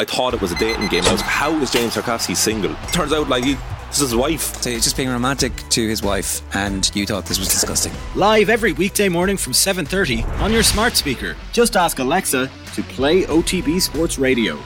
I 0.00 0.04
thought 0.04 0.32
it 0.32 0.40
was 0.40 0.50
a 0.50 0.54
dating 0.54 0.88
game. 0.88 1.04
I 1.04 1.12
was, 1.12 1.20
how 1.20 1.52
is 1.60 1.70
James 1.70 1.94
Tarkowski 1.94 2.34
single? 2.34 2.74
Turns 2.90 3.12
out, 3.12 3.28
like, 3.28 3.44
he, 3.44 3.52
this 3.88 3.96
is 3.96 4.08
his 4.08 4.16
wife. 4.16 4.56
So 4.62 4.70
he's 4.70 4.82
just 4.82 4.96
being 4.96 5.10
romantic 5.10 5.54
to 5.54 5.86
his 5.86 6.02
wife, 6.02 6.40
and 6.56 6.90
you 6.96 7.04
thought 7.04 7.26
this 7.26 7.38
was 7.38 7.48
disgusting. 7.48 7.92
Live 8.14 8.48
every 8.48 8.72
weekday 8.72 9.10
morning 9.10 9.36
from 9.36 9.52
7.30 9.52 10.26
on 10.40 10.54
your 10.54 10.62
smart 10.62 10.96
speaker. 10.96 11.36
Just 11.52 11.76
ask 11.76 11.98
Alexa 11.98 12.50
to 12.76 12.82
play 12.84 13.24
OTB 13.24 13.78
Sports 13.78 14.18
Radio. 14.18 14.58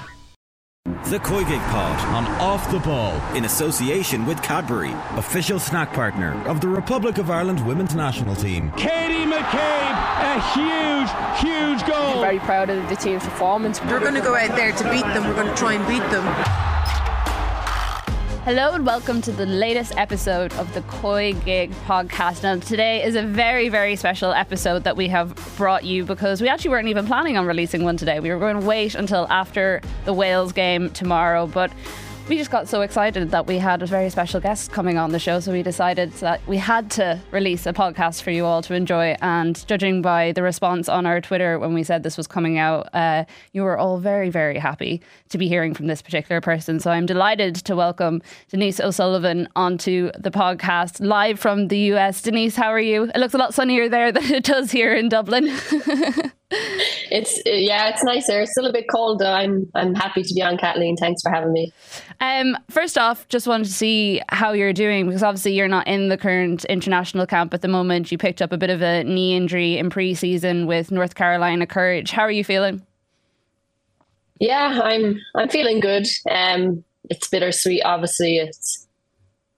The 0.84 1.18
COYGIG 1.18 1.60
Pod 1.70 1.98
on 2.08 2.26
Off 2.42 2.70
the 2.70 2.78
Ball 2.78 3.14
in 3.34 3.46
association 3.46 4.26
with 4.26 4.42
Cadbury, 4.42 4.92
official 5.16 5.58
snack 5.58 5.94
partner 5.94 6.34
of 6.46 6.60
the 6.60 6.68
Republic 6.68 7.16
of 7.16 7.30
Ireland 7.30 7.66
women's 7.66 7.94
national 7.94 8.34
team. 8.34 8.70
Katie 8.72 9.24
McCabe, 9.24 9.96
a 10.20 10.40
huge, 10.52 11.40
huge 11.40 11.86
goal. 11.86 12.20
Very 12.20 12.38
proud 12.40 12.68
of 12.68 12.86
the 12.90 12.96
team's 12.96 13.24
performance. 13.24 13.80
We're 13.84 14.00
going 14.00 14.12
to 14.12 14.20
go 14.20 14.36
out 14.36 14.54
there 14.56 14.72
to 14.72 14.90
beat 14.90 15.04
them. 15.14 15.26
We're 15.26 15.34
going 15.34 15.48
to 15.48 15.56
try 15.56 15.72
and 15.72 15.88
beat 15.88 16.06
them. 16.10 16.24
Hello 18.44 18.72
and 18.74 18.84
welcome 18.84 19.22
to 19.22 19.32
the 19.32 19.46
latest 19.46 19.96
episode 19.96 20.52
of 20.56 20.74
the 20.74 20.82
COYGIG 20.82 21.72
podcast. 21.86 22.42
Now, 22.42 22.58
today 22.58 23.02
is 23.02 23.16
a 23.16 23.22
very, 23.22 23.70
very 23.70 23.96
special 23.96 24.32
episode 24.32 24.84
that 24.84 24.98
we 24.98 25.08
have 25.08 25.34
brought 25.56 25.82
you 25.82 26.04
because 26.04 26.42
we 26.42 26.48
actually 26.50 26.72
weren't 26.72 26.88
even 26.88 27.06
planning 27.06 27.38
on 27.38 27.46
releasing 27.46 27.84
one 27.84 27.96
today. 27.96 28.20
We 28.20 28.28
were 28.28 28.38
going 28.38 28.60
to 28.60 28.66
wait 28.66 28.96
until 28.96 29.26
after 29.30 29.80
the 30.04 30.12
Wales 30.12 30.52
game 30.52 30.90
tomorrow, 30.90 31.46
but 31.46 31.72
we 32.28 32.38
just 32.38 32.50
got 32.50 32.66
so 32.66 32.80
excited 32.80 33.30
that 33.30 33.46
we 33.46 33.58
had 33.58 33.82
a 33.82 33.86
very 33.86 34.08
special 34.08 34.40
guest 34.40 34.72
coming 34.72 34.96
on 34.96 35.12
the 35.12 35.18
show, 35.18 35.40
so 35.40 35.52
we 35.52 35.62
decided 35.62 36.10
that 36.14 36.40
we 36.46 36.56
had 36.56 36.90
to 36.92 37.20
release 37.30 37.66
a 37.66 37.72
podcast 37.72 38.22
for 38.22 38.30
you 38.30 38.46
all 38.46 38.62
to 38.62 38.72
enjoy. 38.72 39.14
And 39.20 39.66
judging 39.66 40.00
by 40.00 40.32
the 40.32 40.42
response 40.42 40.88
on 40.88 41.04
our 41.04 41.20
Twitter 41.20 41.58
when 41.58 41.74
we 41.74 41.82
said 41.82 42.02
this 42.02 42.16
was 42.16 42.26
coming 42.26 42.56
out, 42.56 42.88
uh, 42.94 43.26
you 43.52 43.62
were 43.62 43.76
all 43.76 43.98
very, 43.98 44.30
very 44.30 44.58
happy 44.58 45.02
to 45.28 45.36
be 45.38 45.48
hearing 45.48 45.74
from 45.74 45.86
this 45.86 46.00
particular 46.00 46.40
person. 46.40 46.80
So 46.80 46.90
I'm 46.90 47.04
delighted 47.04 47.56
to 47.56 47.76
welcome 47.76 48.22
Denise 48.48 48.80
O'Sullivan 48.80 49.46
onto 49.54 50.10
the 50.18 50.30
podcast 50.30 51.04
live 51.04 51.38
from 51.38 51.68
the 51.68 51.78
US. 51.92 52.22
Denise, 52.22 52.56
how 52.56 52.68
are 52.68 52.80
you? 52.80 53.04
It 53.14 53.18
looks 53.18 53.34
a 53.34 53.38
lot 53.38 53.52
sunnier 53.52 53.90
there 53.90 54.12
than 54.12 54.24
it 54.32 54.44
does 54.44 54.70
here 54.70 54.94
in 54.94 55.10
Dublin. 55.10 55.54
it's 56.50 57.40
yeah, 57.46 57.88
it's 57.88 58.04
nicer. 58.04 58.42
It's 58.42 58.52
still 58.52 58.66
a 58.66 58.72
bit 58.72 58.86
cold 58.90 59.18
though. 59.18 59.32
I'm 59.32 59.70
I'm 59.74 59.94
happy 59.94 60.22
to 60.22 60.34
be 60.34 60.42
on, 60.42 60.58
Kathleen. 60.58 60.96
Thanks 60.96 61.22
for 61.22 61.30
having 61.30 61.52
me. 61.52 61.72
Um, 62.20 62.56
first 62.70 62.98
off, 62.98 63.26
just 63.28 63.46
wanted 63.46 63.64
to 63.64 63.72
see 63.72 64.20
how 64.28 64.52
you're 64.52 64.72
doing 64.72 65.06
because 65.06 65.22
obviously 65.22 65.54
you're 65.54 65.68
not 65.68 65.86
in 65.86 66.08
the 66.08 66.18
current 66.18 66.64
international 66.66 67.26
camp 67.26 67.54
at 67.54 67.62
the 67.62 67.68
moment. 67.68 68.12
You 68.12 68.18
picked 68.18 68.42
up 68.42 68.52
a 68.52 68.58
bit 68.58 68.70
of 68.70 68.82
a 68.82 69.04
knee 69.04 69.36
injury 69.36 69.78
in 69.78 69.90
pre-season 69.90 70.66
with 70.66 70.90
North 70.90 71.14
Carolina 71.14 71.66
Courage. 71.66 72.10
How 72.10 72.22
are 72.22 72.30
you 72.30 72.44
feeling? 72.44 72.82
Yeah, 74.38 74.80
I'm 74.82 75.20
I'm 75.34 75.48
feeling 75.48 75.80
good. 75.80 76.06
Um, 76.30 76.84
it's 77.10 77.28
bittersweet. 77.28 77.82
Obviously, 77.84 78.38
it's 78.38 78.86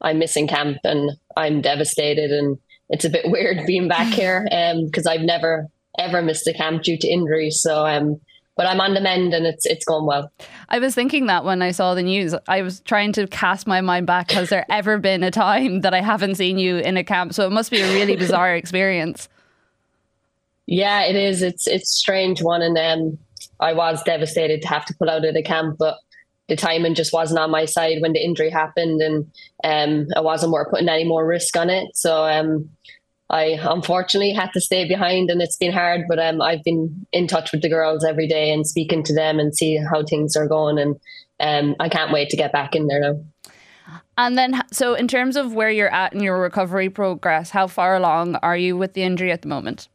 I'm 0.00 0.19
missing 0.19 0.47
camp 0.47 0.78
and 0.84 1.12
I'm 1.37 1.61
devastated, 1.61 2.31
and 2.31 2.59
it's 2.91 3.05
a 3.05 3.11
bit 3.11 3.25
weird 3.31 3.67
being 3.67 3.89
back 3.89 4.12
here 4.12 4.45
because 4.84 5.06
um, 5.06 5.12
I've 5.12 5.23
never 5.23 5.69
ever 5.98 6.22
missed 6.22 6.47
a 6.47 6.52
camp 6.52 6.83
due 6.83 6.98
to 6.98 7.08
injury. 7.08 7.50
So 7.50 7.86
um, 7.86 8.20
but 8.56 8.66
I'm 8.66 8.80
on 8.80 8.94
the 8.94 9.00
mend 9.00 9.34
and 9.34 9.47
it's 9.47 9.66
it's 9.66 9.84
going 9.84 10.06
well. 10.06 10.33
I 10.70 10.78
was 10.78 10.94
thinking 10.94 11.27
that 11.27 11.44
when 11.44 11.62
I 11.62 11.70
saw 11.70 11.94
the 11.94 12.03
news, 12.03 12.34
I 12.48 12.62
was 12.62 12.80
trying 12.80 13.12
to 13.12 13.27
cast 13.27 13.66
my 13.66 13.83
mind 13.83 14.06
back. 14.06 14.30
Has 14.30 14.48
there 14.48 14.64
ever 14.70 14.98
been 14.98 15.22
a 15.22 15.30
time 15.30 15.83
that 15.83 15.94
I 15.94 16.00
haven't 16.00 16.36
seen 16.36 16.58
you 16.58 16.78
in 16.78 16.97
a 16.97 17.05
camp? 17.05 17.34
So 17.34 17.47
it 17.47 17.50
must 17.50 17.70
be 17.70 17.80
a 17.80 17.94
really 17.94 18.16
bizarre 18.16 18.56
experience. 18.56 19.28
Yeah, 20.66 21.05
it 21.05 21.14
is. 21.14 21.42
It's 21.42 21.66
it's 21.66 21.91
strange 21.91 22.42
one, 22.42 22.62
and 22.62 22.77
um, 22.78 23.19
I 23.60 23.72
was 23.75 24.03
devastated 24.03 24.62
to 24.62 24.69
have 24.69 24.84
to 24.86 24.94
pull 24.94 25.10
out 25.10 25.25
of 25.25 25.34
the 25.34 25.42
camp, 25.42 25.77
but 25.78 25.98
the 26.48 26.56
timing 26.56 26.94
just 26.94 27.12
wasn't 27.12 27.38
on 27.38 27.50
my 27.50 27.66
side 27.66 28.00
when 28.00 28.14
the 28.14 28.25
injury 28.25 28.50
happened, 28.50 29.00
and 29.00 29.31
um, 29.62 30.08
I 30.16 30.20
wasn't 30.20 30.50
more 30.50 30.69
putting 30.69 30.88
any 30.88 31.05
more 31.05 31.27
risk 31.27 31.56
on 31.56 31.70
it. 31.70 31.94
So 31.94 32.25
um, 32.25 32.70
I 33.28 33.59
unfortunately 33.60 34.32
had 34.32 34.53
to 34.53 34.60
stay 34.60 34.87
behind 34.87 35.31
and 35.31 35.42
it's 35.42 35.56
been 35.56 35.72
hard, 35.72 36.03
but 36.09 36.19
um, 36.19 36.41
I've 36.41 36.62
been 36.62 37.06
in 37.12 37.26
touch 37.26 37.50
with 37.50 37.62
the 37.62 37.69
girls 37.69 38.04
every 38.04 38.28
day 38.28 38.53
and 38.53 38.66
speaking 38.66 39.03
to 39.04 39.14
them 39.14 39.41
and 39.41 39.56
see 39.56 39.76
how 39.76 40.04
things 40.04 40.37
are 40.37 40.47
going. 40.47 40.78
And 40.78 40.97
um, 41.41 41.75
I 41.81 41.88
can't 41.88 42.12
wait 42.12 42.31
to 42.31 42.36
get 42.36 42.53
back 42.53 42.76
in 42.76 42.86
there 42.86 43.00
now. 43.00 43.20
And 44.19 44.38
then, 44.38 44.62
so 44.72 44.94
in 44.94 45.09
terms 45.09 45.36
of 45.36 45.54
where 45.54 45.70
you're 45.70 45.92
at 45.92 46.12
in 46.12 46.20
your 46.20 46.41
recovery 46.41 46.88
progress, 46.88 47.50
how 47.50 47.66
far 47.66 47.97
along 47.97 48.36
are 48.36 48.56
you 48.56 48.76
with 48.76 48.94
the 48.94 49.03
injury 49.03 49.32
at 49.32 49.42
the 49.42 49.48
moment? 49.48 49.88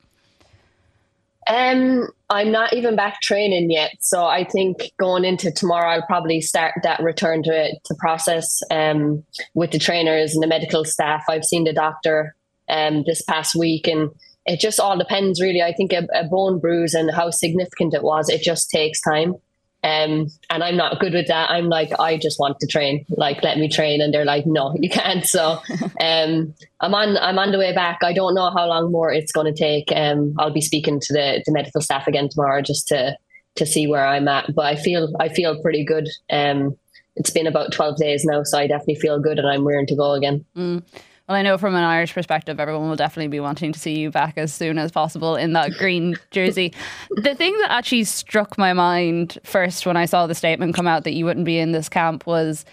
Um, 1.49 2.07
I'm 2.29 2.51
not 2.51 2.73
even 2.73 2.95
back 2.95 3.19
training 3.21 3.71
yet, 3.71 3.91
so 3.99 4.25
I 4.25 4.43
think 4.43 4.91
going 4.99 5.25
into 5.25 5.51
tomorrow, 5.51 5.89
I'll 5.89 6.05
probably 6.05 6.39
start 6.39 6.75
that 6.83 7.01
return 7.01 7.41
to 7.43 7.51
it 7.51 7.79
to 7.85 7.95
process 7.95 8.59
um, 8.69 9.23
with 9.55 9.71
the 9.71 9.79
trainers 9.79 10.33
and 10.35 10.43
the 10.43 10.47
medical 10.47 10.85
staff. 10.85 11.23
I've 11.27 11.43
seen 11.43 11.63
the 11.63 11.73
doctor 11.73 12.35
um, 12.71 13.03
this 13.05 13.21
past 13.21 13.55
week. 13.55 13.87
And 13.87 14.09
it 14.45 14.59
just 14.59 14.79
all 14.79 14.97
depends, 14.97 15.39
really. 15.39 15.61
I 15.61 15.73
think 15.73 15.93
a, 15.93 16.07
a, 16.13 16.23
bone 16.23 16.59
bruise 16.59 16.95
and 16.95 17.11
how 17.11 17.29
significant 17.29 17.93
it 17.93 18.01
was, 18.01 18.29
it 18.29 18.41
just 18.41 18.71
takes 18.71 18.99
time. 19.01 19.35
Um, 19.83 20.27
and 20.51 20.63
I'm 20.63 20.77
not 20.77 20.99
good 20.99 21.13
with 21.13 21.27
that. 21.27 21.49
I'm 21.49 21.67
like, 21.67 21.91
I 21.99 22.17
just 22.17 22.39
want 22.39 22.59
to 22.59 22.67
train. 22.67 23.03
Like, 23.09 23.43
let 23.43 23.57
me 23.57 23.67
train. 23.67 23.99
And 23.99 24.13
they're 24.13 24.25
like, 24.25 24.45
no, 24.45 24.75
you 24.79 24.89
can't. 24.89 25.25
So 25.25 25.59
um, 25.99 26.53
I'm 26.79 26.93
on 26.93 27.17
I'm 27.17 27.39
on 27.39 27.51
the 27.51 27.57
way 27.57 27.73
back. 27.73 27.99
I 28.03 28.13
don't 28.13 28.35
know 28.35 28.51
how 28.51 28.67
long 28.67 28.91
more 28.91 29.11
it's 29.11 29.31
going 29.31 29.51
to 29.51 29.59
take. 29.59 29.91
Um, 29.95 30.35
I'll 30.37 30.53
be 30.53 30.61
speaking 30.61 30.99
to 30.99 31.13
the, 31.13 31.43
the 31.45 31.51
medical 31.51 31.81
staff 31.81 32.07
again 32.07 32.29
tomorrow 32.29 32.61
just 32.61 32.87
to 32.89 33.17
to 33.55 33.65
see 33.65 33.87
where 33.87 34.05
I'm 34.05 34.27
at. 34.27 34.53
But 34.53 34.65
I 34.65 34.75
feel 34.75 35.11
I 35.19 35.29
feel 35.29 35.59
pretty 35.61 35.83
good. 35.83 36.07
Um, 36.29 36.77
it's 37.15 37.31
been 37.31 37.47
about 37.47 37.73
12 37.73 37.97
days 37.97 38.23
now, 38.23 38.43
so 38.43 38.57
I 38.57 38.67
definitely 38.67 38.95
feel 38.95 39.19
good 39.19 39.37
and 39.37 39.47
I'm 39.47 39.67
ready 39.67 39.85
to 39.87 39.95
go 39.95 40.13
again. 40.13 40.45
Mm. 40.55 40.83
Well, 41.31 41.39
I 41.39 41.43
know 41.43 41.57
from 41.57 41.75
an 41.75 41.83
Irish 41.85 42.13
perspective, 42.13 42.59
everyone 42.59 42.89
will 42.89 42.97
definitely 42.97 43.29
be 43.29 43.39
wanting 43.39 43.71
to 43.71 43.79
see 43.79 43.97
you 43.97 44.11
back 44.11 44.33
as 44.35 44.53
soon 44.53 44.77
as 44.77 44.91
possible 44.91 45.37
in 45.37 45.53
that 45.53 45.71
green 45.77 46.17
jersey. 46.31 46.73
the 47.09 47.33
thing 47.35 47.57
that 47.59 47.71
actually 47.71 48.03
struck 48.03 48.57
my 48.57 48.73
mind 48.73 49.39
first 49.45 49.85
when 49.85 49.95
I 49.95 50.03
saw 50.03 50.27
the 50.27 50.35
statement 50.35 50.75
come 50.75 50.87
out 50.87 51.05
that 51.05 51.13
you 51.13 51.23
wouldn't 51.23 51.45
be 51.45 51.57
in 51.57 51.71
this 51.71 51.87
camp 51.87 52.27
was 52.27 52.65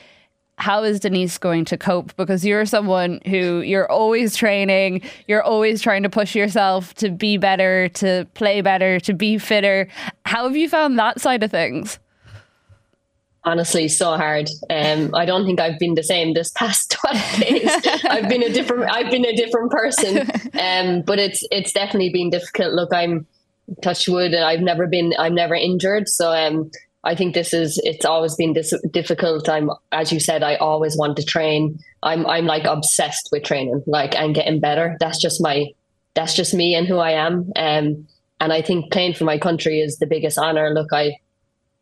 how 0.57 0.83
is 0.83 0.99
Denise 0.99 1.39
going 1.39 1.67
to 1.67 1.77
cope? 1.77 2.17
Because 2.17 2.45
you're 2.45 2.67
someone 2.67 3.21
who 3.27 3.61
you're 3.61 3.89
always 3.89 4.35
training, 4.35 5.03
you're 5.29 5.45
always 5.45 5.81
trying 5.81 6.03
to 6.03 6.11
push 6.11 6.35
yourself 6.35 6.95
to 6.95 7.11
be 7.11 7.37
better, 7.37 7.89
to 7.91 8.27
play 8.35 8.61
better, 8.61 8.99
to 8.99 9.15
be 9.15 9.39
fitter. 9.39 9.87
How 10.27 10.49
have 10.49 10.57
you 10.57 10.69
found 10.69 10.99
that 10.99 11.21
side 11.21 11.45
of 11.45 11.53
things? 11.53 12.01
Honestly 13.45 13.89
so 13.89 14.17
hard. 14.17 14.49
Um, 14.71 15.15
I 15.15 15.25
don't 15.25 15.45
think 15.45 15.61
I've 15.61 15.79
been 15.79 15.95
the 15.95 16.03
same 16.03 16.35
this 16.35 16.51
past 16.51 16.91
12 17.03 17.41
days. 17.41 17.71
I've 18.05 18.29
been 18.29 18.43
a 18.43 18.53
different 18.53 18.91
I've 18.91 19.11
been 19.11 19.25
a 19.25 19.35
different 19.35 19.71
person. 19.71 20.29
Um, 20.59 21.03
but 21.03 21.21
it's 21.21 21.45
it's 21.53 21.73
definitely 21.73 22.11
been 22.11 22.31
difficult. 22.31 22.73
Look, 22.73 22.93
I'm 22.93 23.27
touch 23.83 24.09
wood 24.09 24.33
and 24.33 24.45
I've 24.45 24.61
never 24.61 24.87
been 24.87 25.15
I'm 25.19 25.35
never 25.35 25.55
injured. 25.55 26.09
So 26.09 26.33
um, 26.33 26.71
I 27.05 27.15
think 27.15 27.35
this 27.35 27.53
is 27.53 27.81
it's 27.85 28.05
always 28.05 28.35
been 28.35 28.55
this 28.55 28.75
difficult. 28.91 29.49
I'm 29.49 29.71
as 29.93 30.13
you 30.13 30.19
said, 30.19 30.43
I 30.43 30.57
always 30.57 30.97
want 30.97 31.17
to 31.17 31.23
train. 31.23 31.79
I'm 32.03 32.27
I'm 32.27 32.47
like 32.47 32.65
obsessed 32.65 33.29
with 33.31 33.45
training, 33.45 33.83
like 33.87 34.17
and 34.17 34.35
getting 34.35 34.59
better. 34.59 34.97
That's 34.99 35.21
just 35.21 35.41
my 35.41 35.67
that's 36.15 36.35
just 36.35 36.55
me 36.55 36.75
and 36.75 36.87
who 36.87 36.99
I 36.99 37.13
am. 37.13 37.53
Um, 37.55 38.09
and 38.41 38.53
I 38.53 38.63
think 38.63 38.93
playing 38.93 39.15
for 39.15 39.25
my 39.25 39.39
country 39.39 39.81
is 39.81 39.99
the 39.99 40.07
biggest 40.07 40.39
honor. 40.39 40.71
Look, 40.71 40.93
I 40.93 41.19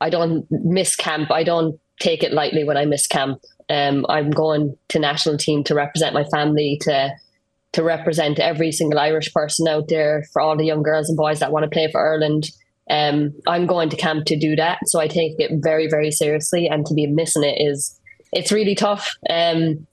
I 0.01 0.11
don't 0.11 0.47
miss 0.51 0.97
camp. 0.97 1.31
I 1.31 1.43
don't 1.43 1.79
take 2.01 2.23
it 2.23 2.33
lightly 2.33 2.65
when 2.65 2.77
I 2.77 2.85
miss 2.85 3.07
camp. 3.07 3.41
Um, 3.69 4.07
I'm 4.09 4.31
going 4.31 4.77
to 4.89 4.99
national 4.99 5.39
team 5.39 5.65
to 5.65 5.75
represent 5.75 6.15
my 6.15 6.25
family, 6.25 6.79
to 6.83 7.11
to 7.73 7.83
represent 7.83 8.39
every 8.39 8.73
single 8.73 8.99
Irish 8.99 9.33
person 9.35 9.69
out 9.69 9.89
there, 9.89 10.25
for 10.33 10.41
all 10.41 10.57
the 10.57 10.65
young 10.65 10.83
girls 10.83 11.09
and 11.09 11.17
boys 11.17 11.41
that 11.41 11.53
want 11.53 11.65
to 11.65 11.71
play 11.71 11.91
for 11.91 12.01
Ireland. 12.01 12.51
Um, 12.89 13.35
I'm 13.47 13.67
going 13.67 13.91
to 13.91 13.97
camp 13.97 14.27
to 14.27 14.39
do 14.39 14.55
that, 14.57 14.79
so 14.87 15.01
I 15.01 15.09
take 15.09 15.35
it 15.39 15.51
very, 15.63 15.89
very 15.89 16.11
seriously. 16.11 16.69
And 16.69 16.87
to 16.87 16.95
be 16.95 17.07
missing 17.07 17.45
it 17.45 17.61
is 17.61 17.99
it's 18.33 18.53
really 18.53 18.75
tough. 18.75 19.17
Um, 19.29 19.87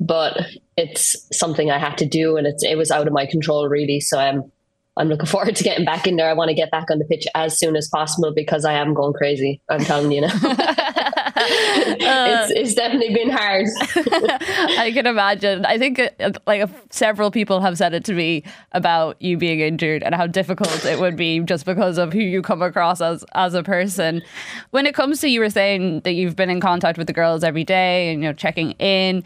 but 0.00 0.36
it's 0.76 1.28
something 1.32 1.70
I 1.70 1.78
had 1.78 1.96
to 1.98 2.06
do, 2.06 2.36
and 2.36 2.46
it's 2.46 2.64
it 2.64 2.76
was 2.76 2.90
out 2.90 3.06
of 3.06 3.12
my 3.12 3.26
control 3.26 3.68
really. 3.68 4.00
So 4.00 4.18
um, 4.18 4.50
I'm 4.96 5.08
looking 5.08 5.26
forward 5.26 5.56
to 5.56 5.64
getting 5.64 5.84
back 5.84 6.06
in 6.06 6.16
there. 6.16 6.28
I 6.28 6.34
want 6.34 6.50
to 6.50 6.54
get 6.54 6.70
back 6.70 6.90
on 6.90 6.98
the 6.98 7.04
pitch 7.06 7.26
as 7.34 7.58
soon 7.58 7.76
as 7.76 7.88
possible 7.88 8.32
because 8.34 8.64
I 8.64 8.74
am 8.74 8.92
going 8.92 9.14
crazy. 9.14 9.60
I'm 9.70 9.80
telling 9.80 10.12
you 10.12 10.22
now. 10.22 10.32
it's, 11.44 12.52
it's 12.52 12.74
definitely 12.74 13.14
been 13.14 13.30
hard. 13.30 13.66
I 14.78 14.90
can 14.92 15.06
imagine. 15.06 15.64
I 15.64 15.78
think 15.78 15.98
uh, 15.98 16.32
like 16.46 16.68
several 16.90 17.30
people 17.30 17.60
have 17.60 17.78
said 17.78 17.94
it 17.94 18.04
to 18.04 18.14
me 18.14 18.44
about 18.72 19.20
you 19.20 19.36
being 19.36 19.60
injured 19.60 20.02
and 20.02 20.14
how 20.14 20.26
difficult 20.26 20.84
it 20.84 21.00
would 21.00 21.16
be 21.16 21.40
just 21.40 21.64
because 21.64 21.98
of 21.98 22.12
who 22.12 22.20
you 22.20 22.42
come 22.42 22.62
across 22.62 23.00
as 23.00 23.24
as 23.34 23.54
a 23.54 23.62
person. 23.62 24.22
When 24.70 24.86
it 24.86 24.94
comes 24.94 25.20
to 25.20 25.28
you 25.28 25.40
were 25.40 25.50
saying 25.50 26.00
that 26.00 26.12
you've 26.12 26.36
been 26.36 26.50
in 26.50 26.60
contact 26.60 26.98
with 26.98 27.06
the 27.06 27.12
girls 27.12 27.42
every 27.42 27.64
day 27.64 28.12
and 28.12 28.22
you 28.22 28.28
know 28.28 28.34
checking 28.34 28.72
in, 28.72 29.24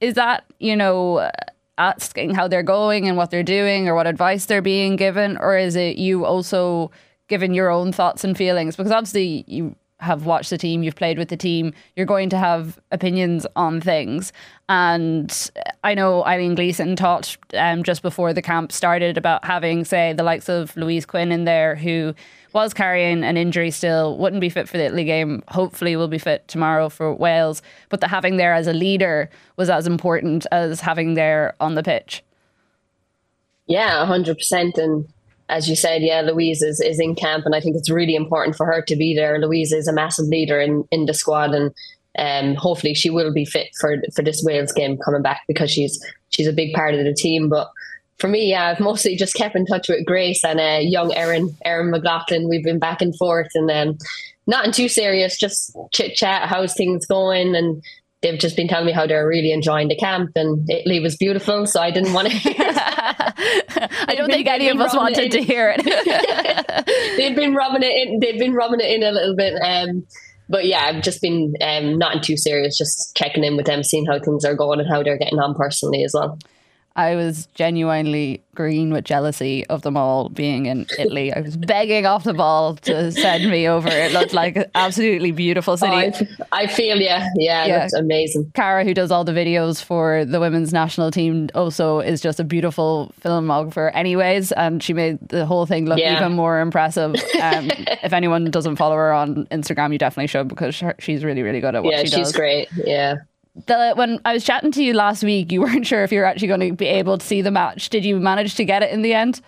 is 0.00 0.14
that 0.14 0.44
you 0.60 0.76
know 0.76 1.30
asking 1.80 2.34
how 2.34 2.46
they're 2.46 2.62
going 2.62 3.08
and 3.08 3.16
what 3.16 3.30
they're 3.30 3.42
doing 3.42 3.88
or 3.88 3.94
what 3.94 4.06
advice 4.06 4.46
they're 4.46 4.62
being 4.62 4.96
given? 4.96 5.36
Or 5.38 5.56
is 5.56 5.74
it 5.76 5.96
you 5.96 6.26
also 6.26 6.90
giving 7.28 7.54
your 7.54 7.70
own 7.70 7.92
thoughts 7.92 8.22
and 8.22 8.36
feelings? 8.36 8.76
Because 8.76 8.92
obviously 8.92 9.44
you 9.48 9.74
have 10.00 10.26
watched 10.26 10.50
the 10.50 10.58
team, 10.58 10.82
you've 10.82 10.96
played 10.96 11.18
with 11.18 11.28
the 11.28 11.36
team, 11.36 11.72
you're 11.96 12.06
going 12.06 12.30
to 12.30 12.38
have 12.38 12.78
opinions 12.90 13.46
on 13.56 13.80
things. 13.80 14.32
And 14.68 15.50
I 15.84 15.94
know 15.94 16.24
Eileen 16.24 16.54
Gleeson 16.54 16.96
talked 16.96 17.38
um, 17.54 17.82
just 17.82 18.02
before 18.02 18.32
the 18.32 18.42
camp 18.42 18.72
started 18.72 19.18
about 19.18 19.44
having, 19.44 19.84
say, 19.84 20.12
the 20.12 20.22
likes 20.22 20.48
of 20.48 20.76
Louise 20.76 21.06
Quinn 21.06 21.32
in 21.32 21.44
there 21.44 21.74
who 21.74 22.14
was 22.52 22.74
carrying 22.74 23.22
an 23.22 23.36
injury 23.36 23.70
still, 23.70 24.18
wouldn't 24.18 24.40
be 24.40 24.48
fit 24.48 24.68
for 24.68 24.76
the 24.76 24.84
Italy 24.84 25.04
game, 25.04 25.42
hopefully 25.48 25.96
will 25.96 26.08
be 26.08 26.18
fit 26.18 26.46
tomorrow 26.48 26.88
for 26.88 27.14
Wales. 27.14 27.62
But 27.88 28.00
the 28.00 28.08
having 28.08 28.36
there 28.36 28.54
as 28.54 28.66
a 28.66 28.72
leader 28.72 29.30
was 29.56 29.70
as 29.70 29.86
important 29.86 30.46
as 30.50 30.80
having 30.80 31.14
there 31.14 31.54
on 31.60 31.74
the 31.74 31.82
pitch. 31.82 32.24
Yeah, 33.66 34.04
100%. 34.04 34.78
And 34.78 35.06
as 35.50 35.68
you 35.68 35.76
said, 35.76 36.02
yeah, 36.02 36.20
Louise 36.20 36.62
is, 36.62 36.80
is 36.80 37.00
in 37.00 37.14
camp, 37.14 37.44
and 37.44 37.54
I 37.54 37.60
think 37.60 37.76
it's 37.76 37.90
really 37.90 38.14
important 38.14 38.56
for 38.56 38.66
her 38.66 38.80
to 38.82 38.96
be 38.96 39.14
there. 39.14 39.38
Louise 39.38 39.72
is 39.72 39.88
a 39.88 39.92
massive 39.92 40.26
leader 40.26 40.60
in, 40.60 40.84
in 40.90 41.06
the 41.06 41.14
squad, 41.14 41.54
and 41.54 41.74
um, 42.18 42.54
hopefully 42.54 42.94
she 42.94 43.10
will 43.10 43.32
be 43.32 43.44
fit 43.44 43.68
for 43.80 43.96
for 44.14 44.22
this 44.22 44.42
Wales 44.44 44.72
game 44.72 44.96
coming 44.98 45.22
back 45.22 45.42
because 45.46 45.70
she's 45.70 46.02
she's 46.30 46.46
a 46.46 46.52
big 46.52 46.72
part 46.72 46.94
of 46.94 47.04
the 47.04 47.12
team. 47.12 47.48
But 47.48 47.70
for 48.18 48.28
me, 48.28 48.50
yeah, 48.50 48.68
I've 48.68 48.80
mostly 48.80 49.16
just 49.16 49.34
kept 49.34 49.56
in 49.56 49.66
touch 49.66 49.88
with 49.88 50.06
Grace 50.06 50.44
and 50.44 50.60
uh, 50.60 50.78
young 50.80 51.12
Erin 51.14 51.54
Erin 51.64 51.90
McLaughlin. 51.90 52.48
We've 52.48 52.64
been 52.64 52.78
back 52.78 53.02
and 53.02 53.16
forth, 53.16 53.50
and 53.54 53.70
um, 53.70 53.98
nothing 54.46 54.72
too 54.72 54.88
serious, 54.88 55.38
just 55.38 55.76
chit 55.92 56.14
chat, 56.14 56.48
how's 56.48 56.74
things 56.74 57.06
going, 57.06 57.56
and 57.56 57.82
they've 58.22 58.38
just 58.38 58.56
been 58.56 58.68
telling 58.68 58.86
me 58.86 58.92
how 58.92 59.06
they're 59.06 59.26
really 59.26 59.52
enjoying 59.52 59.88
the 59.88 59.96
camp 59.96 60.30
and 60.34 60.68
Italy 60.70 61.00
was 61.00 61.16
beautiful, 61.16 61.66
so 61.66 61.80
I 61.80 61.90
didn't 61.90 62.12
want 62.12 62.28
to 62.28 62.34
hear 62.34 62.54
I 62.58 64.14
don't 64.16 64.30
think 64.30 64.46
any 64.46 64.68
of 64.68 64.80
us 64.80 64.94
wanted 64.94 65.30
to 65.32 65.42
hear 65.42 65.74
it. 65.76 65.84
they've 67.16 67.36
been 67.36 67.54
rubbing 67.54 67.82
it 67.82 68.08
in 68.08 68.20
they've 68.20 68.38
been 68.38 68.54
rubbing 68.54 68.80
it 68.80 68.90
in 68.90 69.02
a 69.02 69.12
little 69.12 69.36
bit. 69.36 69.54
Um, 69.62 70.06
but 70.48 70.66
yeah, 70.66 70.80
I've 70.84 71.02
just 71.02 71.22
been 71.22 71.54
um, 71.60 71.96
not 71.96 72.16
in 72.16 72.22
too 72.22 72.36
serious, 72.36 72.76
just 72.76 73.14
checking 73.16 73.44
in 73.44 73.56
with 73.56 73.66
them, 73.66 73.84
seeing 73.84 74.04
how 74.04 74.18
things 74.18 74.44
are 74.44 74.54
going 74.54 74.80
and 74.80 74.88
how 74.88 75.02
they're 75.02 75.16
getting 75.16 75.38
on 75.38 75.54
personally 75.54 76.02
as 76.02 76.12
well. 76.12 76.38
I 76.96 77.14
was 77.14 77.46
genuinely 77.54 78.42
green 78.54 78.92
with 78.92 79.04
jealousy 79.04 79.64
of 79.68 79.82
them 79.82 79.96
all 79.96 80.28
being 80.28 80.66
in 80.66 80.86
Italy. 80.98 81.32
I 81.32 81.40
was 81.40 81.56
begging 81.56 82.04
off 82.04 82.24
the 82.24 82.34
ball 82.34 82.76
to 82.76 83.12
send 83.12 83.48
me 83.48 83.68
over. 83.68 83.88
It 83.88 84.12
looked 84.12 84.34
like 84.34 84.56
an 84.56 84.64
absolutely 84.74 85.30
beautiful 85.30 85.76
city. 85.76 85.92
Oh, 85.92 86.44
I, 86.52 86.64
I, 86.64 86.66
feel 86.66 87.00
yeah, 87.00 87.28
yeah, 87.36 87.64
yeah. 87.64 87.84
It's 87.84 87.94
amazing. 87.94 88.50
Cara, 88.54 88.84
who 88.84 88.92
does 88.92 89.12
all 89.12 89.24
the 89.24 89.32
videos 89.32 89.82
for 89.82 90.24
the 90.24 90.40
women's 90.40 90.72
national 90.72 91.12
team, 91.12 91.48
also 91.54 92.00
is 92.00 92.20
just 92.20 92.40
a 92.40 92.44
beautiful 92.44 93.14
filmographer, 93.20 93.90
anyways, 93.94 94.50
and 94.52 94.82
she 94.82 94.92
made 94.92 95.26
the 95.28 95.46
whole 95.46 95.66
thing 95.66 95.86
look 95.86 96.00
yeah. 96.00 96.16
even 96.16 96.32
more 96.34 96.60
impressive. 96.60 97.14
Um, 97.40 97.70
if 98.02 98.12
anyone 98.12 98.50
doesn't 98.50 98.76
follow 98.76 98.96
her 98.96 99.12
on 99.12 99.46
Instagram, 99.46 99.92
you 99.92 99.98
definitely 99.98 100.26
should 100.26 100.48
because 100.48 100.82
she's 100.98 101.24
really, 101.24 101.42
really 101.42 101.60
good 101.60 101.76
at 101.76 101.84
what 101.84 101.92
yeah, 101.92 101.98
she 101.98 102.04
does. 102.04 102.12
Yeah, 102.12 102.24
she's 102.24 102.32
great. 102.32 102.68
Yeah 102.74 103.14
the 103.66 103.92
when 103.96 104.20
I 104.24 104.32
was 104.34 104.44
chatting 104.44 104.72
to 104.72 104.82
you 104.82 104.94
last 104.94 105.22
week, 105.22 105.52
you 105.52 105.60
weren't 105.62 105.86
sure 105.86 106.02
if 106.02 106.12
you 106.12 106.20
were 106.20 106.26
actually 106.26 106.48
going 106.48 106.60
to 106.60 106.72
be 106.72 106.86
able 106.86 107.18
to 107.18 107.26
see 107.26 107.42
the 107.42 107.50
match. 107.50 107.88
Did 107.90 108.04
you 108.04 108.18
manage 108.18 108.54
to 108.56 108.64
get 108.64 108.82
it 108.82 108.90
in 108.90 109.02
the 109.02 109.14
end? 109.14 109.40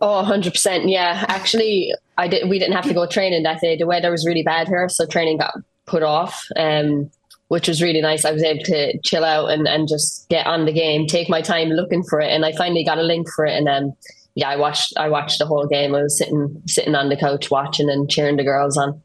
Oh, 0.00 0.24
100%. 0.26 0.90
Yeah. 0.90 1.26
Actually, 1.28 1.92
I 2.16 2.26
did 2.28 2.48
we 2.48 2.58
didn't 2.58 2.74
have 2.74 2.86
to 2.86 2.94
go 2.94 3.06
training 3.06 3.42
that 3.42 3.60
day. 3.60 3.76
The 3.76 3.86
weather 3.86 4.10
was 4.10 4.26
really 4.26 4.42
bad 4.42 4.68
here, 4.68 4.88
so 4.88 5.06
training 5.06 5.38
got 5.38 5.54
put 5.86 6.02
off. 6.02 6.46
Um 6.56 7.10
which 7.52 7.68
was 7.68 7.82
really 7.82 8.00
nice. 8.00 8.24
I 8.24 8.32
was 8.32 8.42
able 8.42 8.64
to 8.64 8.98
chill 9.00 9.26
out 9.26 9.50
and, 9.50 9.68
and 9.68 9.86
just 9.86 10.26
get 10.30 10.46
on 10.46 10.64
the 10.64 10.72
game, 10.72 11.06
take 11.06 11.28
my 11.28 11.42
time 11.42 11.68
looking 11.68 12.02
for 12.02 12.18
it, 12.18 12.30
and 12.30 12.46
I 12.46 12.52
finally 12.52 12.82
got 12.82 12.96
a 12.96 13.02
link 13.02 13.28
for 13.28 13.44
it. 13.44 13.54
And 13.54 13.66
then, 13.66 13.94
yeah, 14.34 14.48
I 14.48 14.56
watched 14.56 14.94
I 14.96 15.10
watched 15.10 15.38
the 15.38 15.44
whole 15.44 15.66
game. 15.66 15.94
I 15.94 16.00
was 16.00 16.16
sitting 16.16 16.62
sitting 16.66 16.94
on 16.94 17.10
the 17.10 17.16
couch 17.16 17.50
watching 17.50 17.90
and 17.90 18.10
cheering 18.10 18.38
the 18.38 18.42
girls 18.42 18.78
on. 18.78 19.02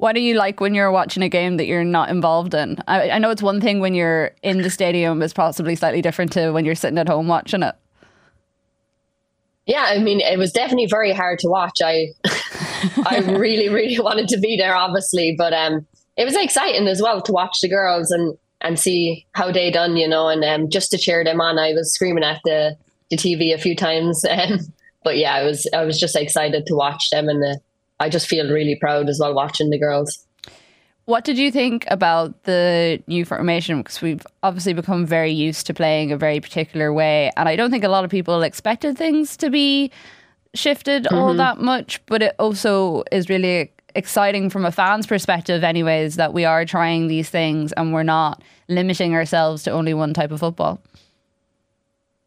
What 0.00 0.14
do 0.14 0.22
you 0.22 0.32
like 0.32 0.60
when 0.60 0.72
you're 0.72 0.90
watching 0.90 1.22
a 1.22 1.28
game 1.28 1.58
that 1.58 1.66
you're 1.66 1.84
not 1.84 2.08
involved 2.08 2.54
in? 2.54 2.78
I, 2.88 3.10
I 3.10 3.18
know 3.18 3.28
it's 3.28 3.42
one 3.42 3.60
thing 3.60 3.80
when 3.80 3.92
you're 3.92 4.30
in 4.42 4.62
the 4.62 4.70
stadium, 4.70 5.20
it's 5.20 5.34
possibly 5.34 5.76
slightly 5.76 6.00
different 6.00 6.32
to 6.32 6.52
when 6.52 6.64
you're 6.64 6.74
sitting 6.74 6.96
at 6.96 7.06
home 7.06 7.28
watching 7.28 7.62
it. 7.62 7.74
Yeah, 9.66 9.82
I 9.82 9.98
mean, 9.98 10.20
it 10.20 10.38
was 10.38 10.52
definitely 10.52 10.86
very 10.86 11.12
hard 11.12 11.38
to 11.40 11.48
watch. 11.50 11.82
I, 11.84 12.14
I 13.04 13.18
really, 13.28 13.68
really 13.68 14.00
wanted 14.00 14.28
to 14.28 14.38
be 14.38 14.56
there, 14.56 14.74
obviously, 14.74 15.34
but 15.36 15.52
um, 15.52 15.86
it 16.16 16.24
was 16.24 16.34
exciting 16.34 16.88
as 16.88 17.02
well 17.02 17.20
to 17.20 17.32
watch 17.32 17.60
the 17.60 17.68
girls 17.68 18.10
and 18.10 18.38
and 18.62 18.78
see 18.78 19.26
how 19.32 19.52
they 19.52 19.70
done, 19.70 19.98
you 19.98 20.08
know, 20.08 20.28
and 20.28 20.42
um, 20.44 20.70
just 20.70 20.90
to 20.92 20.98
cheer 20.98 21.24
them 21.24 21.42
on. 21.42 21.58
I 21.58 21.74
was 21.74 21.92
screaming 21.92 22.24
at 22.24 22.40
the 22.46 22.74
the 23.10 23.18
TV 23.18 23.52
a 23.52 23.58
few 23.58 23.76
times, 23.76 24.24
um, 24.30 24.60
but 25.04 25.18
yeah, 25.18 25.34
I 25.34 25.42
was 25.42 25.68
I 25.74 25.84
was 25.84 26.00
just 26.00 26.16
excited 26.16 26.64
to 26.64 26.74
watch 26.74 27.10
them 27.10 27.28
and 27.28 27.42
the 27.42 27.60
I 28.00 28.08
just 28.08 28.26
feel 28.26 28.50
really 28.50 28.76
proud 28.80 29.08
as 29.08 29.18
well 29.20 29.34
watching 29.34 29.70
the 29.70 29.78
girls. 29.78 30.26
What 31.04 31.24
did 31.24 31.38
you 31.38 31.50
think 31.50 31.84
about 31.88 32.44
the 32.44 33.02
new 33.06 33.24
formation? 33.24 33.78
Because 33.78 34.00
we've 34.00 34.26
obviously 34.42 34.72
become 34.72 35.06
very 35.06 35.32
used 35.32 35.66
to 35.66 35.74
playing 35.74 36.12
a 36.12 36.16
very 36.16 36.40
particular 36.40 36.92
way, 36.92 37.30
and 37.36 37.48
I 37.48 37.56
don't 37.56 37.70
think 37.70 37.84
a 37.84 37.88
lot 37.88 38.04
of 38.04 38.10
people 38.10 38.42
expected 38.42 38.96
things 38.96 39.36
to 39.38 39.50
be 39.50 39.90
shifted 40.54 41.04
mm-hmm. 41.04 41.16
all 41.16 41.34
that 41.34 41.58
much. 41.58 42.00
But 42.06 42.22
it 42.22 42.34
also 42.38 43.04
is 43.12 43.28
really 43.28 43.72
exciting 43.94 44.50
from 44.50 44.64
a 44.64 44.72
fan's 44.72 45.06
perspective, 45.06 45.64
anyways, 45.64 46.16
that 46.16 46.32
we 46.32 46.44
are 46.44 46.64
trying 46.64 47.08
these 47.08 47.28
things 47.28 47.72
and 47.72 47.92
we're 47.92 48.02
not 48.02 48.42
limiting 48.68 49.14
ourselves 49.14 49.64
to 49.64 49.70
only 49.70 49.94
one 49.94 50.14
type 50.14 50.30
of 50.30 50.40
football. 50.40 50.80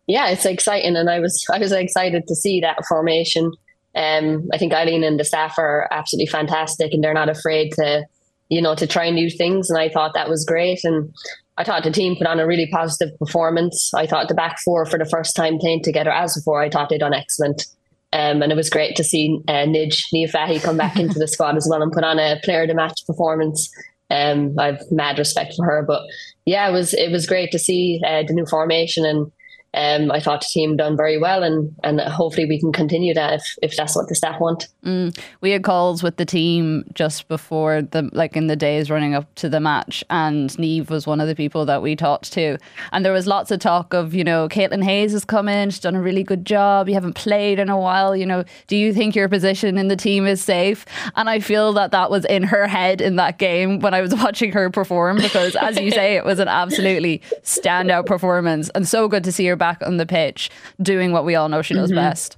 Yeah, 0.08 0.28
it's 0.28 0.46
exciting, 0.46 0.98
and 0.98 1.10
I 1.10 1.20
was 1.20 1.46
I 1.50 1.60
was 1.60 1.72
excited 1.72 2.28
to 2.28 2.36
see 2.36 2.60
that 2.60 2.86
formation. 2.86 3.54
Um, 3.96 4.48
I 4.54 4.58
think 4.58 4.74
Eileen 4.74 5.04
and 5.04 5.20
the 5.20 5.24
staff 5.24 5.58
are 5.58 5.88
absolutely 5.92 6.28
fantastic, 6.28 6.94
and 6.94 7.04
they're 7.04 7.14
not 7.14 7.30
afraid 7.30 7.72
to, 7.74 8.06
you 8.50 8.62
know, 8.62 8.76
to 8.76 8.88
try 8.88 9.10
new 9.10 9.30
things. 9.30 9.70
And 9.70 9.80
I 9.80 9.90
thought 9.90 10.14
that 10.14 10.30
was 10.30 10.46
great. 10.46 10.84
And 10.84 11.14
I 11.58 11.64
thought 11.64 11.84
the 11.84 11.92
team 11.92 12.16
put 12.16 12.28
on 12.28 12.40
a 12.40 12.48
really 12.48 12.68
positive 12.72 13.18
performance. 13.20 13.92
I 13.94 14.08
thought 14.08 14.28
the 14.28 14.34
back 14.34 14.58
four 14.66 14.86
for 14.86 14.98
the 14.98 15.06
first 15.06 15.36
time 15.36 15.60
playing 15.60 15.84
together 15.84 16.12
as 16.12 16.36
before, 16.36 16.62
I 16.62 16.70
thought 16.70 16.90
they'd 16.90 17.00
done 17.00 17.14
excellent. 17.14 17.66
Um, 18.12 18.44
and 18.44 18.52
it 18.52 18.56
was 18.56 18.70
great 18.70 18.96
to 18.98 19.04
see 19.04 19.40
uh, 19.48 19.66
Nij 19.66 20.04
Niamh 20.14 20.30
Fahey 20.30 20.60
come 20.60 20.78
back 20.78 20.98
into 21.00 21.18
the 21.18 21.28
squad 21.28 21.58
as 21.58 21.68
well 21.70 21.82
and 21.82 21.92
put 21.92 22.04
on 22.04 22.20
a 22.20 22.40
player 22.44 22.62
of 22.62 22.68
the 22.68 22.76
match 22.76 23.06
performance. 23.08 23.72
Um, 24.12 24.54
I've 24.60 24.80
mad 24.92 25.18
respect 25.18 25.56
for 25.56 25.66
her, 25.66 25.84
but 25.88 26.04
yeah, 26.46 26.70
it 26.70 26.72
was 26.72 26.94
it 26.94 27.12
was 27.12 27.26
great 27.26 27.52
to 27.52 27.60
see 27.60 28.00
uh, 28.06 28.22
the 28.28 28.34
new 28.34 28.46
formation 28.46 29.06
and 29.06 29.32
um, 29.76 30.12
I 30.12 30.20
thought 30.20 30.42
the 30.42 30.48
team 30.50 30.78
done 30.78 30.96
very 30.96 31.18
well, 31.18 31.42
and 31.42 31.74
and 31.84 32.00
hopefully 32.00 32.46
we 32.48 32.60
can 32.60 32.72
continue 32.72 33.14
that 33.16 33.34
if, 33.34 33.56
if 33.64 33.76
that's 33.76 33.96
what 33.96 34.08
the 34.08 34.16
staff 34.16 34.40
want. 34.40 34.68
Mm. 34.86 35.18
We 35.42 35.52
had 35.52 35.64
calls 35.64 36.04
with 36.04 36.18
the 36.18 36.26
team 36.26 36.84
just 36.94 37.28
before 37.28 37.82
the 37.82 38.10
like 38.14 38.38
in 38.38 38.48
the 38.48 38.56
days 38.56 38.92
running 38.92 39.16
up 39.16 39.34
to 39.36 39.50
the 39.50 39.60
match, 39.60 40.04
and 40.12 40.50
Niamh 40.52 40.90
was 40.90 41.08
one 41.08 41.20
of 41.20 41.28
the 41.28 41.36
people 41.36 41.66
that 41.66 41.82
we 41.82 41.96
talked 41.96 42.32
to, 42.34 42.58
and 42.92 43.04
there 43.04 43.14
was 43.14 43.26
lots 43.26 43.50
of 43.50 43.60
talk 43.60 43.94
of 43.94 44.14
you 44.14 44.24
know 44.24 44.48
Caitlin 44.48 44.84
Hayes 44.84 45.12
has 45.14 45.26
come 45.26 45.50
in, 45.50 45.72
she's 45.72 45.80
done 45.80 45.96
a 45.96 46.02
really 46.02 46.24
good 46.24 46.46
job. 46.46 46.88
You 46.88 46.94
haven't 46.94 47.16
played 47.16 47.58
in 47.58 47.70
a 47.70 47.80
while, 47.80 48.16
you 48.16 48.28
know. 48.28 48.44
Do 48.68 48.78
you 48.78 48.94
think 48.94 49.16
your 49.16 49.28
position 49.28 49.80
in 49.80 49.88
the 49.88 49.96
team 49.96 50.28
is 50.28 50.44
safe? 50.44 50.86
And 51.16 51.30
I 51.30 51.40
feel 51.40 51.74
that 51.74 51.92
that 51.92 52.12
was 52.12 52.26
in 52.26 52.44
her 52.44 52.68
head 52.68 53.02
in 53.02 53.16
that 53.16 53.40
game 53.40 53.80
when 53.80 53.96
I 53.96 54.02
was 54.02 54.14
watching 54.24 54.52
her 54.52 54.70
perform 54.70 55.18
because, 55.18 55.56
as 55.56 55.80
you 55.80 55.90
say, 55.90 56.16
it 56.16 56.26
was 56.26 56.38
an 56.38 56.48
absolutely 56.48 57.22
standout 57.42 58.06
performance, 58.06 58.70
and 58.76 58.88
so 58.88 59.08
good 59.08 59.24
to 59.24 59.32
see 59.32 59.48
her 59.48 59.56
back 59.64 59.82
on 59.88 59.96
the 59.96 60.06
pitch 60.06 60.50
doing 60.82 61.14
what 61.14 61.24
we 61.24 61.36
all 61.36 61.48
know 61.48 61.62
she 61.62 61.74
does 61.74 61.90
mm-hmm. 61.90 62.10
best. 62.10 62.36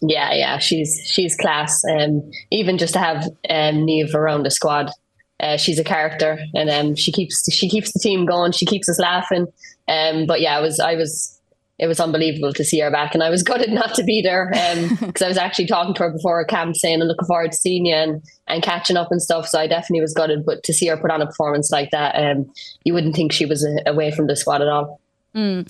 Yeah, 0.00 0.32
yeah, 0.32 0.58
she's 0.58 1.02
she's 1.04 1.34
class. 1.36 1.82
Um, 1.84 2.30
even 2.52 2.78
just 2.78 2.92
to 2.92 3.00
have 3.00 3.24
um, 3.50 3.84
Niamh 3.84 4.14
around 4.14 4.44
the 4.44 4.50
squad, 4.52 4.92
uh, 5.40 5.56
she's 5.56 5.80
a 5.80 5.82
character, 5.84 6.38
and 6.54 6.70
um, 6.70 6.94
she 6.94 7.10
keeps 7.10 7.52
she 7.52 7.68
keeps 7.68 7.92
the 7.92 7.98
team 7.98 8.26
going. 8.26 8.52
She 8.52 8.64
keeps 8.64 8.88
us 8.88 9.00
laughing. 9.00 9.48
Um, 9.88 10.26
but 10.26 10.40
yeah, 10.40 10.56
I 10.56 10.60
was 10.60 10.78
I 10.78 10.94
was 10.94 11.34
it 11.80 11.86
was 11.86 11.98
unbelievable 11.98 12.52
to 12.52 12.64
see 12.64 12.78
her 12.78 12.92
back, 12.92 13.12
and 13.14 13.24
I 13.24 13.30
was 13.30 13.42
gutted 13.50 13.72
not 13.72 13.94
to 13.96 14.04
be 14.04 14.22
there 14.22 14.50
because 14.52 15.22
um, 15.22 15.24
I 15.26 15.28
was 15.28 15.38
actually 15.38 15.66
talking 15.66 15.94
to 15.94 16.04
her 16.04 16.12
before 16.12 16.38
her 16.38 16.44
camp, 16.44 16.76
saying 16.76 17.00
I'm 17.00 17.08
looking 17.08 17.26
forward 17.26 17.52
to 17.52 17.58
seeing 17.58 17.86
you 17.86 17.94
and, 17.94 18.22
and 18.46 18.62
catching 18.62 18.96
up 18.96 19.10
and 19.10 19.22
stuff. 19.22 19.48
So 19.48 19.58
I 19.58 19.66
definitely 19.66 20.02
was 20.02 20.14
gutted, 20.14 20.46
but 20.46 20.62
to 20.62 20.72
see 20.72 20.86
her 20.86 20.96
put 20.96 21.10
on 21.10 21.22
a 21.22 21.26
performance 21.26 21.72
like 21.72 21.90
that, 21.90 22.14
um, 22.14 22.50
you 22.84 22.94
wouldn't 22.94 23.16
think 23.16 23.32
she 23.32 23.46
was 23.46 23.64
a, 23.64 23.78
away 23.86 24.12
from 24.12 24.28
the 24.28 24.36
squad 24.36 24.62
at 24.62 24.68
all. 24.68 25.00
Mm. 25.34 25.68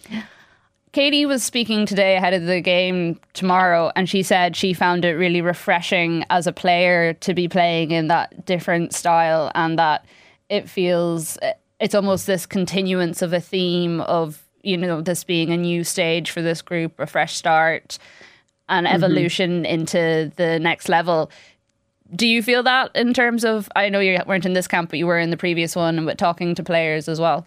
Katie 0.92 1.26
was 1.26 1.42
speaking 1.42 1.84
today 1.86 2.16
ahead 2.16 2.32
of 2.32 2.46
the 2.46 2.60
game 2.60 3.20
tomorrow, 3.34 3.92
and 3.94 4.08
she 4.08 4.22
said 4.22 4.56
she 4.56 4.72
found 4.72 5.04
it 5.04 5.12
really 5.12 5.40
refreshing 5.40 6.24
as 6.30 6.46
a 6.46 6.52
player 6.52 7.12
to 7.14 7.34
be 7.34 7.46
playing 7.46 7.90
in 7.90 8.08
that 8.08 8.46
different 8.46 8.94
style 8.94 9.52
and 9.54 9.78
that 9.78 10.04
it 10.48 10.68
feels 10.68 11.38
it's 11.80 11.94
almost 11.94 12.26
this 12.26 12.46
continuance 12.46 13.22
of 13.22 13.32
a 13.32 13.40
theme 13.40 14.00
of, 14.02 14.42
you 14.62 14.76
know, 14.76 15.00
this 15.00 15.24
being 15.24 15.52
a 15.52 15.56
new 15.56 15.84
stage 15.84 16.30
for 16.30 16.42
this 16.42 16.62
group, 16.62 16.98
a 16.98 17.06
fresh 17.06 17.36
start, 17.36 17.98
and 18.68 18.86
mm-hmm. 18.86 18.96
evolution 18.96 19.64
into 19.64 20.32
the 20.36 20.58
next 20.58 20.88
level. 20.88 21.30
Do 22.14 22.26
you 22.26 22.42
feel 22.42 22.62
that 22.62 22.90
in 22.94 23.12
terms 23.12 23.44
of? 23.44 23.68
I 23.76 23.90
know 23.90 24.00
you 24.00 24.18
weren't 24.26 24.46
in 24.46 24.54
this 24.54 24.66
camp, 24.66 24.90
but 24.90 24.98
you 24.98 25.06
were 25.06 25.18
in 25.18 25.30
the 25.30 25.36
previous 25.36 25.76
one, 25.76 26.04
but 26.06 26.16
talking 26.18 26.54
to 26.54 26.62
players 26.62 27.08
as 27.08 27.20
well. 27.20 27.46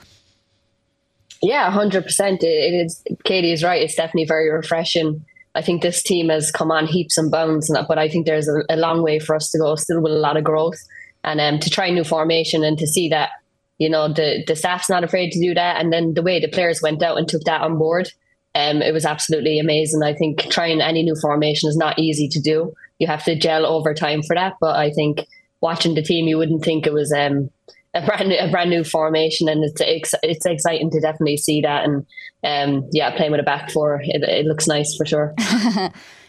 Yeah, 1.41 1.69
hundred 1.71 2.03
percent. 2.03 2.43
It 2.43 2.73
is. 2.73 3.03
Katie 3.23 3.51
is 3.51 3.63
right. 3.63 3.81
It's 3.81 3.95
definitely 3.95 4.25
very 4.25 4.49
refreshing. 4.49 5.25
I 5.55 5.61
think 5.61 5.81
this 5.81 6.01
team 6.01 6.29
has 6.29 6.51
come 6.51 6.71
on 6.71 6.87
heaps 6.87 7.17
and 7.17 7.31
bounds, 7.31 7.69
and, 7.69 7.85
but 7.87 7.97
I 7.97 8.07
think 8.07 8.25
there's 8.25 8.47
a, 8.47 8.63
a 8.69 8.77
long 8.77 9.01
way 9.03 9.19
for 9.19 9.35
us 9.35 9.49
to 9.51 9.57
go, 9.57 9.75
still 9.75 10.01
with 10.01 10.13
a 10.13 10.17
lot 10.17 10.37
of 10.37 10.43
growth, 10.43 10.79
and 11.23 11.41
um, 11.41 11.59
to 11.59 11.69
try 11.69 11.89
new 11.89 12.03
formation 12.03 12.63
and 12.63 12.77
to 12.77 12.87
see 12.87 13.09
that 13.09 13.31
you 13.79 13.89
know 13.89 14.07
the 14.07 14.43
the 14.47 14.55
staff's 14.55 14.89
not 14.89 15.03
afraid 15.03 15.31
to 15.31 15.39
do 15.39 15.53
that, 15.53 15.81
and 15.81 15.91
then 15.91 16.13
the 16.13 16.21
way 16.21 16.39
the 16.39 16.47
players 16.47 16.81
went 16.81 17.01
out 17.01 17.17
and 17.17 17.27
took 17.27 17.43
that 17.43 17.61
on 17.61 17.77
board, 17.77 18.11
um, 18.53 18.81
it 18.81 18.93
was 18.93 19.05
absolutely 19.05 19.59
amazing. 19.59 20.03
I 20.03 20.13
think 20.13 20.41
trying 20.49 20.79
any 20.79 21.03
new 21.03 21.15
formation 21.15 21.69
is 21.69 21.77
not 21.77 21.97
easy 21.97 22.27
to 22.29 22.39
do. 22.39 22.73
You 22.99 23.07
have 23.07 23.23
to 23.23 23.35
gel 23.35 23.65
over 23.65 23.93
time 23.95 24.21
for 24.21 24.35
that, 24.35 24.53
but 24.61 24.75
I 24.75 24.91
think 24.91 25.25
watching 25.59 25.95
the 25.95 26.03
team, 26.03 26.27
you 26.27 26.37
wouldn't 26.37 26.63
think 26.63 26.85
it 26.85 26.93
was 26.93 27.11
um, 27.11 27.49
a 27.93 28.05
brand 28.05 28.29
new, 28.29 28.37
a 28.37 28.49
brand 28.49 28.69
new 28.69 28.83
formation, 28.83 29.49
and 29.49 29.63
it's 29.63 30.13
it's 30.23 30.45
exciting 30.45 30.89
to 30.91 31.01
definitely 31.01 31.37
see 31.37 31.61
that. 31.61 31.83
And 31.83 32.05
um, 32.43 32.89
yeah, 32.91 33.15
playing 33.15 33.31
with 33.31 33.41
a 33.41 33.43
back 33.43 33.71
four, 33.71 34.01
it, 34.03 34.23
it 34.23 34.45
looks 34.45 34.67
nice 34.67 34.95
for 34.95 35.05
sure. 35.05 35.33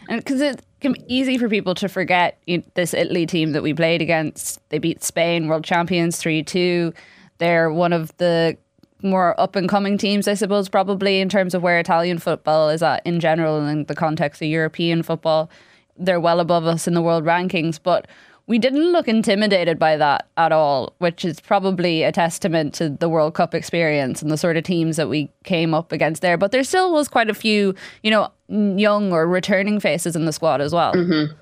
and 0.09 0.17
because 0.17 0.41
it 0.41 0.61
can 0.81 0.93
be 0.93 1.03
easy 1.07 1.37
for 1.37 1.47
people 1.47 1.73
to 1.75 1.87
forget 1.87 2.37
you 2.45 2.57
know, 2.57 2.63
this 2.73 2.93
Italy 2.93 3.25
team 3.25 3.53
that 3.53 3.63
we 3.63 3.73
played 3.73 4.01
against. 4.01 4.59
They 4.69 4.79
beat 4.79 5.03
Spain, 5.03 5.47
world 5.47 5.63
champions, 5.63 6.17
three 6.17 6.43
two. 6.43 6.93
They're 7.37 7.71
one 7.71 7.93
of 7.93 8.15
the 8.17 8.57
more 9.01 9.39
up 9.39 9.55
and 9.55 9.67
coming 9.67 9.97
teams, 9.97 10.27
I 10.27 10.33
suppose, 10.33 10.69
probably 10.69 11.19
in 11.19 11.29
terms 11.29 11.53
of 11.53 11.61
where 11.61 11.79
Italian 11.79 12.19
football 12.19 12.69
is 12.69 12.81
at 12.81 13.05
in 13.05 13.19
general 13.19 13.59
and 13.59 13.69
in 13.69 13.85
the 13.85 13.95
context 13.95 14.41
of 14.41 14.47
European 14.47 15.03
football. 15.03 15.49
They're 15.97 16.19
well 16.19 16.39
above 16.39 16.65
us 16.65 16.87
in 16.87 16.93
the 16.93 17.01
world 17.01 17.23
rankings, 17.23 17.79
but 17.81 18.07
we 18.45 18.59
didn't 18.59 18.91
look 18.91 19.07
intimidated 19.07 19.79
by 19.79 19.95
that 19.97 20.27
at 20.35 20.51
all, 20.51 20.93
which 20.97 21.23
is 21.23 21.39
probably 21.39 22.03
a 22.03 22.11
testament 22.11 22.73
to 22.75 22.89
the 22.89 23.07
World 23.07 23.33
Cup 23.35 23.55
experience 23.55 24.21
and 24.21 24.29
the 24.29 24.37
sort 24.37 24.57
of 24.57 24.63
teams 24.63 24.97
that 24.97 25.07
we 25.07 25.31
came 25.45 25.73
up 25.73 25.91
against 25.91 26.21
there. 26.21 26.37
But 26.37 26.51
there 26.51 26.63
still 26.63 26.91
was 26.91 27.07
quite 27.07 27.29
a 27.29 27.33
few, 27.33 27.73
you 28.01 28.11
know, 28.11 28.29
young 28.49 29.13
or 29.13 29.27
returning 29.27 29.79
faces 29.79 30.15
in 30.15 30.25
the 30.25 30.33
squad 30.33 30.59
as 30.59 30.73
well. 30.73 30.93
Mm-hmm. 30.93 31.33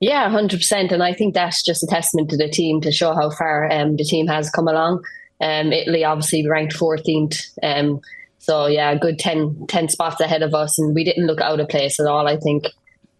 Yeah, 0.00 0.28
hundred 0.28 0.58
percent, 0.58 0.92
and 0.92 1.02
I 1.02 1.14
think 1.14 1.34
that's 1.34 1.64
just 1.64 1.82
a 1.82 1.86
testament 1.86 2.28
to 2.30 2.36
the 2.36 2.50
team 2.50 2.80
to 2.82 2.92
show 2.92 3.14
how 3.14 3.30
far 3.30 3.70
um, 3.72 3.96
the 3.96 4.04
team 4.04 4.26
has 4.26 4.50
come 4.50 4.68
along. 4.68 5.02
Um, 5.40 5.72
Italy 5.72 6.04
obviously 6.04 6.46
ranked 6.46 6.74
14th, 6.74 7.36
um, 7.62 8.00
so 8.38 8.66
yeah, 8.66 8.94
good 8.94 9.18
10, 9.18 9.66
10 9.68 9.88
spots 9.88 10.20
ahead 10.20 10.42
of 10.42 10.52
us, 10.52 10.78
and 10.78 10.94
we 10.94 11.02
didn't 11.02 11.26
look 11.26 11.40
out 11.40 11.60
of 11.60 11.68
place 11.68 11.98
at 11.98 12.06
all. 12.06 12.28
I 12.28 12.36
think 12.36 12.66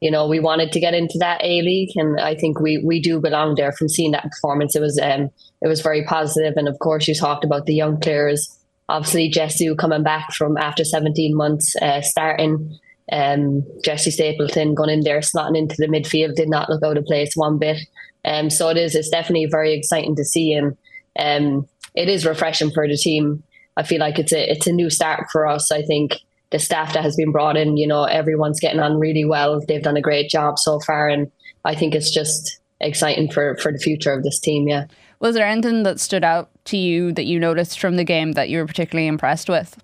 you 0.06 0.12
know, 0.12 0.28
we 0.28 0.38
wanted 0.38 0.70
to 0.70 0.78
get 0.78 0.94
into 0.94 1.18
that 1.18 1.42
A 1.42 1.62
League, 1.62 1.90
and 1.96 2.20
I 2.20 2.36
think 2.36 2.60
we 2.60 2.78
we 2.78 3.00
do 3.00 3.20
belong 3.20 3.56
there. 3.56 3.72
From 3.72 3.88
seeing 3.88 4.12
that 4.12 4.30
performance, 4.30 4.76
it 4.76 4.80
was 4.80 5.00
um 5.02 5.30
it 5.60 5.66
was 5.66 5.80
very 5.80 6.04
positive. 6.04 6.54
and 6.56 6.68
of 6.68 6.78
course, 6.78 7.08
you 7.08 7.14
talked 7.16 7.44
about 7.44 7.66
the 7.66 7.75
young 7.75 7.98
players. 7.98 8.56
Obviously, 8.88 9.28
Jessu 9.28 9.76
coming 9.76 10.04
back 10.04 10.32
from 10.32 10.56
after 10.58 10.84
17 10.84 11.36
months, 11.36 11.75
uh, 11.82 12.02
starting. 12.02 12.78
Um, 13.10 13.64
Jessie 13.84 14.12
Stapleton 14.12 14.76
going 14.76 14.90
in 14.90 15.00
there, 15.00 15.18
slotting 15.18 15.58
into 15.58 15.75
the 15.76 15.88
midfield, 15.88 16.36
did 16.36 16.48
not 16.48 16.70
look 16.70 16.84
out 16.84 16.96
of 16.96 17.04
place 17.04 17.32
one 17.34 17.58
bit. 17.58 17.78
Um, 18.25 18.48
so 18.48 18.68
it 18.68 18.76
is. 18.76 18.94
It's 18.94 19.10
definitely 19.10 19.46
very 19.50 19.75
exciting 19.75 20.14
to 20.14 20.25
see, 20.25 20.52
and 20.52 20.76
um, 21.18 21.68
it 21.96 22.08
is 22.08 22.25
refreshing 22.25 22.70
for 22.70 22.86
the 22.86 22.96
team. 22.96 23.42
I 23.76 23.82
feel 23.82 23.98
like 23.98 24.20
it's 24.20 24.32
a 24.32 24.52
it's 24.52 24.68
a 24.68 24.72
new 24.72 24.88
start 24.88 25.26
for 25.32 25.48
us. 25.48 25.72
I 25.72 25.82
think 25.82 26.12
the 26.50 26.58
staff 26.58 26.94
that 26.94 27.02
has 27.02 27.16
been 27.16 27.32
brought 27.32 27.56
in, 27.56 27.76
you 27.76 27.86
know, 27.86 28.04
everyone's 28.04 28.60
getting 28.60 28.80
on 28.80 28.98
really 28.98 29.24
well. 29.24 29.60
They've 29.66 29.82
done 29.82 29.96
a 29.96 30.02
great 30.02 30.30
job 30.30 30.58
so 30.58 30.80
far, 30.80 31.08
and 31.08 31.30
I 31.64 31.74
think 31.74 31.94
it's 31.94 32.10
just 32.10 32.58
exciting 32.80 33.30
for 33.30 33.56
for 33.56 33.72
the 33.72 33.78
future 33.78 34.12
of 34.12 34.22
this 34.22 34.38
team. 34.38 34.68
Yeah. 34.68 34.86
Was 35.18 35.34
there 35.34 35.46
anything 35.46 35.82
that 35.84 35.98
stood 35.98 36.24
out 36.24 36.50
to 36.66 36.76
you 36.76 37.12
that 37.12 37.24
you 37.24 37.40
noticed 37.40 37.80
from 37.80 37.96
the 37.96 38.04
game 38.04 38.32
that 38.32 38.48
you 38.48 38.58
were 38.58 38.66
particularly 38.66 39.06
impressed 39.06 39.48
with? 39.48 39.82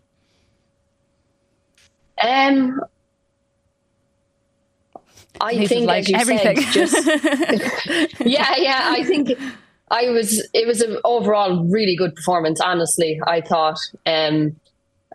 Um, 2.22 2.80
I 5.40 5.66
think 5.66 5.86
like 5.86 6.12
everything. 6.12 6.60
Said, 6.60 6.72
just, 6.72 7.06
yeah, 8.20 8.54
yeah. 8.56 8.80
I 8.92 9.02
think 9.04 9.30
I 9.90 10.10
was. 10.10 10.46
It 10.54 10.66
was 10.66 10.80
an 10.82 10.98
overall 11.04 11.64
really 11.64 11.96
good 11.96 12.14
performance. 12.14 12.60
Honestly, 12.60 13.20
I 13.26 13.40
thought, 13.40 13.78
um, 14.06 14.54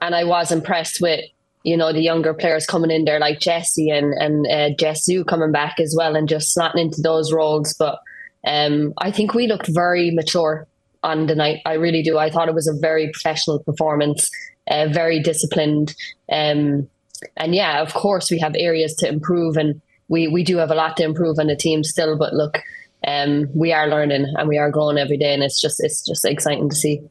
and 0.01 0.15
I 0.15 0.23
was 0.23 0.51
impressed 0.51 0.99
with 0.99 1.21
you 1.67 1.75
know, 1.75 1.91
the 1.91 2.01
younger 2.01 2.33
players 2.33 2.65
coming 2.65 2.91
in 2.91 3.03
there 3.03 3.19
like 3.19 3.41
Jessie 3.41 3.89
and 3.89 4.13
and 4.13 4.47
uh, 4.47 5.23
coming 5.25 5.51
back 5.51 5.81
as 5.81 5.93
well 5.97 6.15
and 6.15 6.29
just 6.29 6.57
slotting 6.57 6.79
into 6.79 7.01
those 7.01 7.33
roles. 7.33 7.75
But 7.77 7.99
um, 8.47 8.93
I 8.99 9.11
think 9.11 9.33
we 9.33 9.47
looked 9.47 9.67
very 9.67 10.09
mature 10.11 10.65
on 11.03 11.27
the 11.27 11.35
night. 11.35 11.59
I 11.65 11.73
really 11.73 12.03
do. 12.03 12.17
I 12.17 12.29
thought 12.29 12.47
it 12.47 12.55
was 12.55 12.69
a 12.69 12.79
very 12.79 13.11
professional 13.11 13.59
performance, 13.59 14.29
uh, 14.71 14.87
very 14.87 15.19
disciplined. 15.19 15.93
Um, 16.31 16.87
and 17.35 17.53
yeah, 17.53 17.81
of 17.81 17.93
course, 17.93 18.31
we 18.31 18.39
have 18.39 18.55
areas 18.57 18.93
to 18.99 19.09
improve, 19.09 19.57
and 19.57 19.81
we 20.07 20.29
we 20.29 20.45
do 20.45 20.55
have 20.57 20.71
a 20.71 20.75
lot 20.75 20.95
to 20.97 21.03
improve 21.03 21.37
on 21.37 21.47
the 21.47 21.55
team 21.57 21.83
still. 21.83 22.17
But 22.17 22.33
look, 22.33 22.59
um, 23.05 23.49
we 23.53 23.73
are 23.73 23.89
learning 23.89 24.25
and 24.37 24.47
we 24.47 24.57
are 24.57 24.71
growing 24.71 24.97
every 24.97 25.17
day, 25.17 25.33
and 25.33 25.43
it's 25.43 25.59
just 25.59 25.83
it's 25.83 26.05
just 26.05 26.23
exciting 26.23 26.69
to 26.69 26.75
see. 26.77 27.01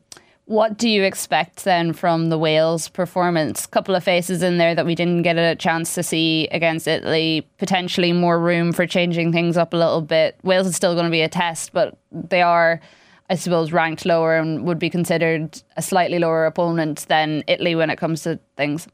What 0.47 0.79
do 0.79 0.89
you 0.89 1.03
expect 1.03 1.65
then 1.65 1.93
from 1.93 2.29
the 2.29 2.39
Wales 2.39 2.89
performance? 2.89 3.67
Couple 3.67 3.97
of 3.97 4.05
faces 4.05 4.45
in 4.45 4.59
there 4.59 4.77
that 4.77 4.87
we 4.87 4.95
didn't 4.95 5.23
get 5.23 5.37
a 5.37 5.57
chance 5.57 5.95
to 5.97 6.05
see 6.05 6.47
against 6.53 6.87
Italy. 6.87 7.49
Potentially 7.59 8.13
more 8.13 8.39
room 8.39 8.73
for 8.73 8.87
changing 8.87 9.33
things 9.33 9.57
up 9.57 9.75
a 9.75 9.77
little 9.77 10.03
bit. 10.03 10.39
Wales 10.45 10.69
is 10.69 10.77
still 10.77 10.95
going 10.95 11.07
to 11.07 11.11
be 11.11 11.23
a 11.23 11.29
test, 11.29 11.73
but 11.73 11.99
they 12.13 12.43
are, 12.43 12.81
I 13.29 13.35
suppose, 13.35 13.73
ranked 13.73 14.07
lower 14.07 14.37
and 14.37 14.65
would 14.65 14.79
be 14.79 14.89
considered 14.89 15.61
a 15.77 15.83
slightly 15.83 16.21
lower 16.21 16.47
opponent 16.47 17.07
than 17.09 17.43
Italy 17.49 17.75
when 17.75 17.91
it 17.91 17.97
comes 17.97 18.23
to 18.23 18.39
things. 18.57 18.87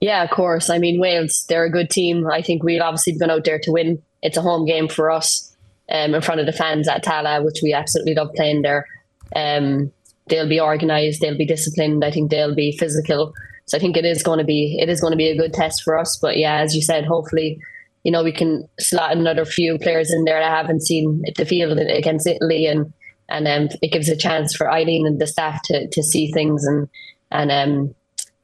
Yeah, 0.00 0.22
of 0.22 0.30
course. 0.30 0.70
I 0.70 0.78
mean, 0.78 1.00
Wales, 1.00 1.44
they're 1.48 1.64
a 1.64 1.70
good 1.70 1.90
team. 1.90 2.28
I 2.30 2.40
think 2.40 2.62
we've 2.62 2.80
obviously 2.80 3.18
going 3.18 3.32
out 3.32 3.44
there 3.44 3.58
to 3.58 3.72
win. 3.72 4.00
It's 4.22 4.36
a 4.36 4.42
home 4.42 4.64
game 4.64 4.86
for 4.86 5.10
us 5.10 5.56
um, 5.90 6.14
in 6.14 6.22
front 6.22 6.38
of 6.40 6.46
the 6.46 6.52
fans 6.52 6.86
at 6.86 7.04
Tallaght, 7.04 7.44
which 7.44 7.58
we 7.64 7.72
absolutely 7.72 8.14
love 8.14 8.30
playing 8.36 8.62
there. 8.62 8.86
Um, 9.34 9.92
they'll 10.28 10.48
be 10.48 10.60
organised, 10.60 11.20
they'll 11.20 11.36
be 11.36 11.46
disciplined. 11.46 12.04
I 12.04 12.10
think 12.10 12.30
they'll 12.30 12.54
be 12.54 12.76
physical. 12.76 13.32
So 13.66 13.76
I 13.76 13.80
think 13.80 13.96
it 13.96 14.04
is 14.04 14.22
going 14.22 14.38
to 14.38 14.44
be 14.44 14.78
it 14.80 14.88
is 14.88 15.00
going 15.00 15.12
to 15.12 15.16
be 15.16 15.28
a 15.28 15.36
good 15.36 15.52
test 15.52 15.82
for 15.82 15.96
us. 15.96 16.18
But 16.20 16.36
yeah, 16.36 16.58
as 16.58 16.74
you 16.74 16.82
said, 16.82 17.04
hopefully, 17.04 17.58
you 18.04 18.12
know, 18.12 18.24
we 18.24 18.32
can 18.32 18.68
slot 18.80 19.16
another 19.16 19.44
few 19.44 19.78
players 19.78 20.12
in 20.12 20.24
there 20.24 20.40
that 20.40 20.56
haven't 20.56 20.82
seen 20.82 21.22
the 21.36 21.44
field 21.44 21.78
against 21.78 22.26
Italy, 22.26 22.66
and 22.66 22.92
and 23.28 23.46
um, 23.48 23.68
it 23.80 23.92
gives 23.92 24.08
a 24.08 24.16
chance 24.16 24.54
for 24.54 24.70
Eileen 24.70 25.06
and 25.06 25.20
the 25.20 25.26
staff 25.26 25.60
to 25.64 25.88
to 25.88 26.02
see 26.02 26.30
things 26.32 26.64
and 26.64 26.88
and 27.30 27.50
um, 27.50 27.94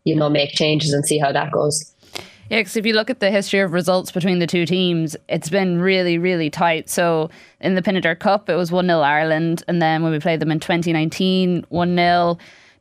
you 0.04 0.14
know 0.14 0.28
make 0.28 0.52
changes 0.52 0.92
and 0.92 1.04
see 1.04 1.18
how 1.18 1.33
that 1.33 1.52
goes. 1.52 1.95
Yeah, 2.50 2.61
because 2.61 2.76
if 2.76 2.87
you 2.87 2.95
look 2.95 3.11
at 3.11 3.21
the 3.21 3.31
history 3.31 3.61
of 3.61 3.73
results 3.73 4.11
between 4.11 4.38
the 4.38 4.47
two 4.47 4.64
teams, 4.64 5.17
it's 5.28 5.50
been 5.50 5.81
really, 5.81 6.17
really 6.17 6.49
tight. 6.49 6.88
So 6.88 7.28
in 7.61 7.75
the 7.75 7.83
Pinatar 7.83 8.19
Cup, 8.19 8.49
it 8.49 8.55
was 8.55 8.73
1 8.73 8.87
0 8.87 9.00
Ireland. 9.00 9.62
And 9.69 9.83
then 9.83 10.02
when 10.02 10.12
we 10.12 10.19
played 10.19 10.40
them 10.40 10.50
in 10.50 10.61
2019, 10.61 11.67
1 11.69 11.97
0. 11.97 12.38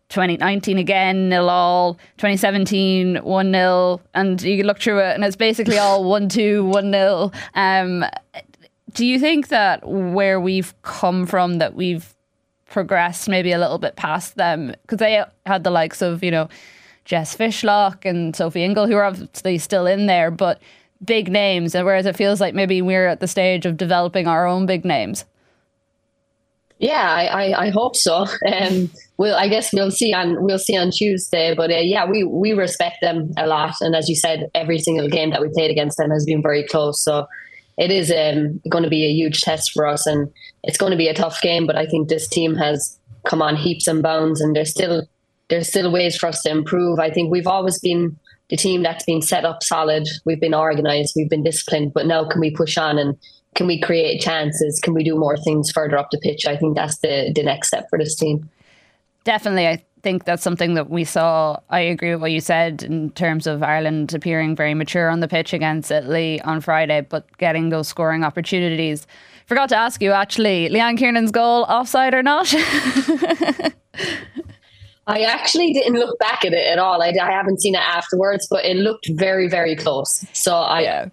2019 0.09 0.77
again, 0.77 1.27
nil 1.27 1.50
all. 1.50 1.95
2017, 2.17 3.17
1 3.17 3.51
0. 3.51 4.01
And 4.13 4.41
you 4.41 4.63
look 4.63 4.79
through 4.79 5.00
it, 5.00 5.15
and 5.15 5.25
it's 5.25 5.36
basically 5.36 5.77
all 5.77 6.03
1 6.09 6.29
2, 6.29 6.63
1 6.63 6.91
0. 6.91 7.31
Um, 7.53 8.05
do 8.93 9.05
you 9.05 9.19
think 9.19 9.50
that 9.50 9.86
where 9.86 10.39
we've 10.39 10.74
come 10.81 11.25
from, 11.25 11.57
that 11.57 11.74
we've 11.74 12.15
progressed 12.67 13.27
maybe 13.27 13.51
a 13.51 13.59
little 13.59 13.79
bit 13.79 13.97
past 13.97 14.38
them? 14.38 14.74
Because 14.83 15.00
they 15.00 15.24
had 15.45 15.65
the 15.65 15.71
likes 15.71 16.01
of, 16.01 16.24
you 16.24 16.31
know, 16.31 16.47
Jess 17.07 17.37
Fishlock 17.37 18.03
and 18.03 18.35
Sophie 18.35 18.65
Ingle, 18.65 18.85
who 18.85 18.97
are 18.97 19.05
obviously 19.05 19.57
still 19.57 19.87
in 19.87 20.07
there, 20.07 20.29
but 20.29 20.61
big 21.03 21.31
names. 21.31 21.73
And 21.73 21.85
whereas 21.85 22.05
it 22.05 22.17
feels 22.17 22.41
like 22.41 22.53
maybe 22.53 22.81
we're 22.81 23.07
at 23.07 23.21
the 23.21 23.27
stage 23.27 23.65
of 23.65 23.77
developing 23.77 24.27
our 24.27 24.45
own 24.45 24.65
big 24.65 24.83
names. 24.83 25.23
Yeah, 26.79 27.09
I, 27.09 27.25
I, 27.25 27.65
I 27.65 27.69
hope 27.69 27.95
so. 27.95 28.25
Um, 28.45 28.91
well, 29.15 29.35
I 29.35 29.47
guess 29.47 29.73
we'll 29.73 29.89
see 29.89 30.13
on 30.13 30.43
we'll 30.43 30.59
see 30.59 30.77
on 30.77 30.91
Tuesday. 30.91 31.55
But 31.55 31.71
uh, 31.71 31.77
yeah, 31.77 32.05
we 32.05 32.23
we 32.25 32.51
respect 32.51 32.97
them 33.01 33.31
a 33.37 33.47
lot, 33.47 33.73
and 33.81 33.95
as 33.95 34.07
you 34.09 34.15
said, 34.15 34.51
every 34.53 34.77
single 34.77 35.07
game 35.07 35.31
that 35.31 35.41
we 35.41 35.49
played 35.49 35.71
against 35.71 35.97
them 35.97 36.11
has 36.11 36.23
been 36.25 36.43
very 36.43 36.63
close. 36.67 37.01
So 37.03 37.25
it 37.77 37.89
is 37.89 38.11
um, 38.11 38.61
going 38.69 38.83
to 38.83 38.91
be 38.91 39.05
a 39.05 39.13
huge 39.13 39.41
test 39.41 39.71
for 39.71 39.87
us, 39.87 40.05
and 40.05 40.31
it's 40.63 40.77
going 40.77 40.91
to 40.91 40.97
be 40.97 41.07
a 41.07 41.15
tough 41.15 41.41
game. 41.41 41.65
But 41.65 41.77
I 41.77 41.87
think 41.87 42.09
this 42.09 42.27
team 42.27 42.53
has 42.55 42.99
come 43.25 43.41
on 43.41 43.55
heaps 43.55 43.87
and 43.87 44.03
bounds, 44.03 44.39
and 44.39 44.55
they're 44.55 44.65
still 44.65 45.07
there's 45.49 45.69
still 45.69 45.91
ways 45.91 46.17
for 46.17 46.27
us 46.27 46.41
to 46.43 46.49
improve. 46.49 46.99
I 46.99 47.09
think 47.09 47.31
we've 47.31 47.47
always 47.47 47.79
been 47.79 48.17
the 48.49 48.57
team 48.57 48.83
that's 48.83 49.05
been 49.05 49.21
set 49.21 49.45
up 49.45 49.63
solid. 49.63 50.07
We've 50.25 50.39
been 50.39 50.53
organized, 50.53 51.13
we've 51.15 51.29
been 51.29 51.43
disciplined, 51.43 51.93
but 51.93 52.05
now 52.05 52.25
can 52.25 52.39
we 52.39 52.51
push 52.51 52.77
on 52.77 52.97
and 52.97 53.17
can 53.55 53.67
we 53.67 53.79
create 53.79 54.21
chances? 54.21 54.79
Can 54.81 54.93
we 54.93 55.03
do 55.03 55.17
more 55.17 55.35
things 55.35 55.71
further 55.71 55.97
up 55.97 56.09
the 56.11 56.19
pitch? 56.19 56.45
I 56.45 56.55
think 56.55 56.75
that's 56.75 56.99
the 56.99 57.31
the 57.33 57.43
next 57.43 57.69
step 57.69 57.87
for 57.89 57.97
this 57.97 58.15
team. 58.15 58.49
Definitely, 59.23 59.67
I 59.67 59.83
think 60.03 60.25
that's 60.25 60.43
something 60.43 60.75
that 60.75 60.89
we 60.89 61.03
saw. 61.03 61.59
I 61.69 61.79
agree 61.79 62.11
with 62.11 62.21
what 62.21 62.31
you 62.31 62.39
said 62.39 62.83
in 62.83 63.09
terms 63.11 63.47
of 63.47 63.63
Ireland 63.63 64.13
appearing 64.13 64.55
very 64.55 64.73
mature 64.73 65.09
on 65.09 65.21
the 65.21 65.27
pitch 65.27 65.53
against 65.53 65.91
Italy 65.91 66.39
on 66.41 66.61
Friday, 66.61 67.01
but 67.01 67.35
getting 67.37 67.69
those 67.69 67.87
scoring 67.87 68.23
opportunities. 68.23 69.07
Forgot 69.47 69.69
to 69.69 69.77
ask 69.77 70.01
you 70.01 70.11
actually, 70.11 70.69
Leanne 70.69 70.97
Kiernan's 70.97 71.31
goal 71.31 71.63
offside 71.63 72.13
or 72.13 72.21
not? 72.21 72.53
I 75.07 75.21
actually 75.21 75.71
didn't 75.73 75.93
look 75.93 76.19
back 76.19 76.43
at 76.43 76.53
it 76.53 76.67
at 76.67 76.79
all. 76.79 77.01
I, 77.01 77.13
I 77.21 77.31
haven't 77.31 77.61
seen 77.61 77.75
it 77.75 77.81
afterwards, 77.81 78.45
but 78.49 78.65
it 78.65 78.75
looked 78.75 79.09
very, 79.11 79.47
very 79.47 79.75
close. 79.75 80.25
So 80.33 80.53
I, 80.53 80.81
yeah. 80.81 81.09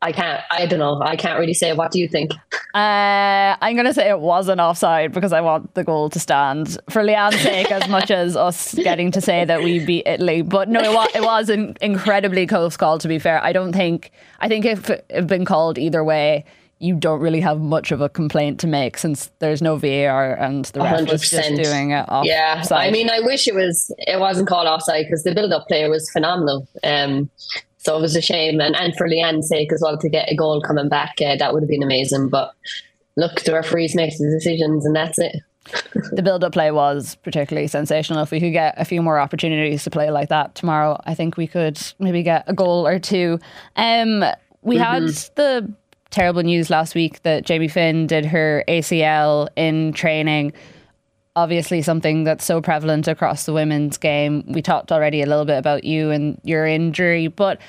I 0.00 0.10
can't. 0.10 0.42
I 0.50 0.66
don't 0.66 0.80
know. 0.80 1.00
I 1.00 1.14
can't 1.14 1.38
really 1.38 1.54
say. 1.54 1.72
What 1.72 1.92
do 1.92 2.00
you 2.00 2.08
think? 2.08 2.32
Uh, 2.74 3.56
I'm 3.60 3.74
going 3.74 3.86
to 3.86 3.94
say 3.94 4.08
it 4.08 4.18
wasn't 4.18 4.60
offside 4.60 5.12
because 5.12 5.32
I 5.32 5.40
want 5.40 5.74
the 5.74 5.84
goal 5.84 6.10
to 6.10 6.18
stand 6.18 6.76
for 6.90 7.02
Leanne's 7.02 7.40
sake, 7.40 7.70
as 7.70 7.88
much 7.88 8.10
as 8.22 8.36
us 8.36 8.74
getting 8.74 9.12
to 9.12 9.20
say 9.20 9.44
that 9.44 9.62
we 9.62 9.84
beat 9.84 10.06
Italy. 10.06 10.42
But 10.42 10.68
no, 10.68 10.80
it 10.80 10.92
was, 10.92 11.08
it 11.14 11.22
was 11.22 11.48
an 11.50 11.76
incredibly 11.80 12.48
close 12.48 12.76
call. 12.76 12.98
To 12.98 13.06
be 13.06 13.20
fair, 13.20 13.42
I 13.44 13.52
don't 13.52 13.72
think. 13.72 14.10
I 14.40 14.48
think 14.48 14.64
if 14.64 14.90
it 14.90 15.04
had 15.08 15.28
been 15.28 15.44
called 15.44 15.78
either 15.78 16.02
way, 16.02 16.44
you 16.82 16.96
don't 16.96 17.20
really 17.20 17.40
have 17.40 17.60
much 17.60 17.92
of 17.92 18.00
a 18.00 18.08
complaint 18.08 18.58
to 18.58 18.66
make 18.66 18.98
since 18.98 19.30
there's 19.38 19.62
no 19.62 19.76
VAR 19.76 20.34
and 20.34 20.64
the 20.66 20.80
ref 20.80 21.02
100%. 21.02 21.12
was 21.12 21.30
just 21.30 21.54
doing 21.54 21.92
it 21.92 22.04
off. 22.08 22.26
Yeah, 22.26 22.64
I 22.72 22.90
mean, 22.90 23.08
I 23.08 23.20
wish 23.20 23.46
it 23.46 23.54
was. 23.54 23.94
It 23.98 24.18
wasn't 24.18 24.48
called 24.48 24.66
offside 24.66 25.06
because 25.06 25.22
the 25.22 25.32
build-up 25.32 25.68
play 25.68 25.88
was 25.88 26.10
phenomenal. 26.10 26.66
Um, 26.82 27.30
so 27.78 27.96
it 27.96 28.00
was 28.00 28.16
a 28.16 28.20
shame, 28.20 28.60
and, 28.60 28.74
and 28.74 28.94
for 28.96 29.08
Leanne's 29.08 29.48
sake 29.48 29.72
as 29.72 29.80
well 29.80 29.96
to 29.96 30.08
get 30.08 30.30
a 30.30 30.34
goal 30.34 30.60
coming 30.60 30.88
back, 30.88 31.14
uh, 31.24 31.36
that 31.36 31.54
would 31.54 31.62
have 31.62 31.70
been 31.70 31.84
amazing. 31.84 32.28
But 32.28 32.52
look, 33.16 33.42
the 33.42 33.52
referees 33.52 33.94
make 33.94 34.16
the 34.18 34.30
decisions, 34.30 34.84
and 34.84 34.94
that's 34.94 35.18
it. 35.20 35.36
the 36.12 36.22
build-up 36.22 36.52
play 36.52 36.72
was 36.72 37.14
particularly 37.22 37.68
sensational. 37.68 38.24
If 38.24 38.32
we 38.32 38.40
could 38.40 38.52
get 38.52 38.74
a 38.76 38.84
few 38.84 39.02
more 39.02 39.20
opportunities 39.20 39.84
to 39.84 39.90
play 39.90 40.10
like 40.10 40.30
that 40.30 40.56
tomorrow, 40.56 41.00
I 41.04 41.14
think 41.14 41.36
we 41.36 41.46
could 41.46 41.80
maybe 42.00 42.24
get 42.24 42.44
a 42.48 42.52
goal 42.52 42.86
or 42.86 42.98
two. 42.98 43.38
Um, 43.76 44.24
we 44.62 44.76
mm-hmm. 44.76 44.82
had 44.82 45.08
the 45.36 45.72
terrible 46.12 46.42
news 46.42 46.70
last 46.70 46.94
week 46.94 47.22
that 47.24 47.44
Jamie 47.44 47.66
Finn 47.68 48.06
did 48.06 48.24
her 48.26 48.62
ACL 48.68 49.48
in 49.56 49.92
training 49.92 50.52
obviously 51.34 51.82
something 51.82 52.24
that's 52.24 52.44
so 52.44 52.60
prevalent 52.60 53.08
across 53.08 53.46
the 53.46 53.52
women's 53.52 53.96
game. 53.96 54.44
We 54.48 54.62
talked 54.62 54.92
already 54.92 55.22
a 55.22 55.26
little 55.26 55.44
bit 55.44 55.58
about 55.58 55.84
you 55.84 56.10
and 56.10 56.40
your 56.44 56.66
injury, 56.66 57.28
but 57.28 57.60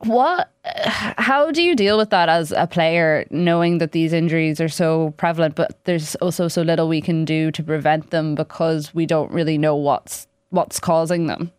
what 0.00 0.50
how 0.64 1.50
do 1.50 1.62
you 1.62 1.74
deal 1.74 1.96
with 1.96 2.10
that 2.10 2.28
as 2.28 2.52
a 2.52 2.66
player 2.66 3.26
knowing 3.30 3.78
that 3.78 3.92
these 3.92 4.12
injuries 4.12 4.60
are 4.60 4.68
so 4.68 5.14
prevalent 5.16 5.54
but 5.54 5.82
there's 5.84 6.14
also 6.16 6.48
so 6.48 6.60
little 6.60 6.86
we 6.86 7.00
can 7.00 7.24
do 7.24 7.50
to 7.50 7.62
prevent 7.62 8.10
them 8.10 8.34
because 8.34 8.94
we 8.94 9.06
don't 9.06 9.32
really 9.32 9.56
know 9.56 9.74
what's 9.74 10.26
what's 10.50 10.78
causing 10.78 11.28
them 11.28 11.50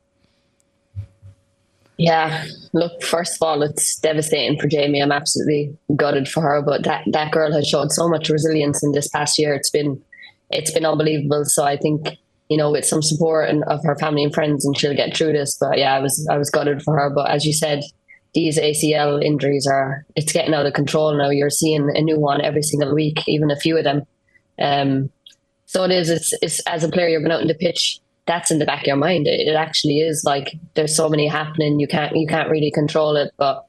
yeah 1.98 2.46
look 2.74 3.02
first 3.02 3.36
of 3.36 3.42
all 3.42 3.64
it's 3.64 3.98
devastating 4.00 4.60
for 4.60 4.68
jamie 4.68 5.02
i'm 5.02 5.12
absolutely 5.12 5.76
gutted 5.96 6.28
for 6.28 6.42
her 6.42 6.62
but 6.62 6.84
that 6.84 7.04
that 7.12 7.32
girl 7.32 7.52
has 7.52 7.68
showed 7.68 7.92
so 7.92 8.08
much 8.08 8.30
resilience 8.30 8.84
in 8.84 8.92
this 8.92 9.08
past 9.10 9.40
year 9.40 9.54
it's 9.54 9.70
been 9.70 10.02
it's 10.50 10.72
been 10.72 10.86
unbelievable. 10.86 11.46
So 11.46 11.64
I 11.64 11.78
think 11.78 12.10
you 12.50 12.58
know 12.58 12.72
with 12.72 12.86
some 12.86 13.02
support 13.02 13.50
and 13.50 13.64
of 13.66 13.84
her 13.84 13.96
family 13.98 14.24
and 14.24 14.34
friends, 14.34 14.66
and 14.66 14.78
she'll 14.78 14.96
get 14.96 15.16
through 15.16 15.34
this. 15.34 15.58
But 15.60 15.78
yeah, 15.78 15.94
I 15.94 16.00
was 16.00 16.28
I 16.30 16.38
was 16.38 16.50
gutted 16.50 16.82
for 16.82 16.98
her. 16.98 17.10
But 17.10 17.30
as 17.30 17.46
you 17.46 17.54
said, 17.54 17.84
these 18.34 18.60
ACL 18.60 19.24
injuries 19.24 19.68
are 19.68 20.06
it's 20.16 20.32
getting 20.32 20.54
out 20.54 20.66
of 20.66 20.74
control 20.74 21.16
now. 21.18 21.30
You're 21.30 21.50
seeing 21.50 21.90
a 21.96 22.02
new 22.02 22.20
one 22.20 22.42
every 22.42 22.64
single 22.64 22.94
week, 22.94 23.20
even 23.28 23.52
a 23.52 23.60
few 23.60 23.78
of 23.78 23.84
them. 23.84 24.04
Um, 24.60 25.10
so 25.66 25.84
it 25.84 25.92
is. 25.92 26.10
It's, 26.10 26.34
it's 26.42 26.60
as 26.62 26.84
a 26.84 26.90
player, 26.90 27.10
you're 27.10 27.20
going 27.20 27.32
out 27.32 27.42
in 27.42 27.48
the 27.48 27.56
pitch. 27.56 28.00
That's 28.28 28.52
in 28.52 28.60
the 28.60 28.66
back 28.66 28.82
of 28.82 28.88
your 28.88 28.96
mind. 28.98 29.28
It, 29.28 29.48
it 29.48 29.56
actually 29.56 30.00
is 30.00 30.24
like 30.24 30.56
there's 30.76 30.96
so 30.96 31.10
many 31.10 31.28
happening. 31.28 31.80
You 31.80 31.88
can't 31.88 32.16
you 32.16 32.28
can't 32.28 32.50
really 32.50 32.72
control 32.72 33.16
it. 33.16 33.32
But 33.38 33.64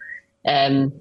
um, 0.47 0.93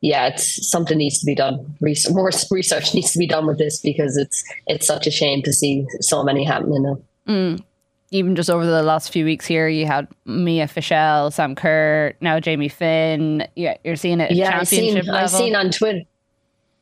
yeah, 0.00 0.28
it's 0.28 0.68
something 0.68 0.98
needs 0.98 1.18
to 1.20 1.26
be 1.26 1.34
done. 1.34 1.76
More 2.10 2.30
research 2.50 2.94
needs 2.94 3.12
to 3.12 3.18
be 3.18 3.26
done 3.26 3.46
with 3.46 3.58
this 3.58 3.80
because 3.80 4.16
it's 4.16 4.44
it's 4.66 4.86
such 4.86 5.06
a 5.06 5.10
shame 5.10 5.42
to 5.42 5.52
see 5.52 5.86
so 6.00 6.22
many 6.22 6.44
happening 6.44 6.82
now. 6.82 7.00
Mm. 7.26 7.64
Even 8.12 8.34
just 8.34 8.50
over 8.50 8.66
the 8.66 8.82
last 8.82 9.12
few 9.12 9.24
weeks 9.24 9.46
here, 9.46 9.68
you 9.68 9.86
had 9.86 10.08
Mia 10.24 10.66
Fishel, 10.66 11.30
Sam 11.30 11.54
Kerr, 11.54 12.14
now 12.20 12.40
Jamie 12.40 12.68
Finn. 12.68 13.46
Yeah, 13.54 13.76
you're 13.84 13.94
seeing 13.94 14.18
it. 14.18 14.32
Yeah, 14.32 14.58
I've 14.58 14.66
seen. 14.66 15.08
I 15.08 15.26
seen 15.26 15.54
on 15.54 15.70
Twitter. 15.70 16.02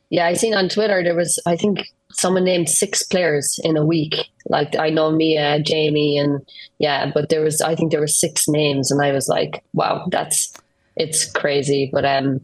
Yeah, 0.09 0.25
I 0.25 0.33
seen 0.33 0.55
on 0.55 0.69
Twitter 0.69 1.03
there 1.03 1.15
was 1.15 1.39
I 1.45 1.55
think 1.55 1.85
someone 2.11 2.43
named 2.43 2.69
six 2.69 3.03
players 3.03 3.59
in 3.63 3.77
a 3.77 3.85
week. 3.85 4.15
Like 4.47 4.75
I 4.77 4.89
know 4.89 5.11
Mia, 5.11 5.59
Jamie, 5.61 6.17
and 6.17 6.41
yeah, 6.79 7.11
but 7.13 7.29
there 7.29 7.41
was 7.41 7.61
I 7.61 7.75
think 7.75 7.91
there 7.91 7.99
were 7.99 8.07
six 8.07 8.47
names, 8.47 8.91
and 8.91 9.01
I 9.01 9.11
was 9.11 9.27
like, 9.27 9.63
wow, 9.73 10.07
that's 10.11 10.53
it's 10.95 11.31
crazy. 11.31 11.89
But 11.91 12.05
um, 12.05 12.41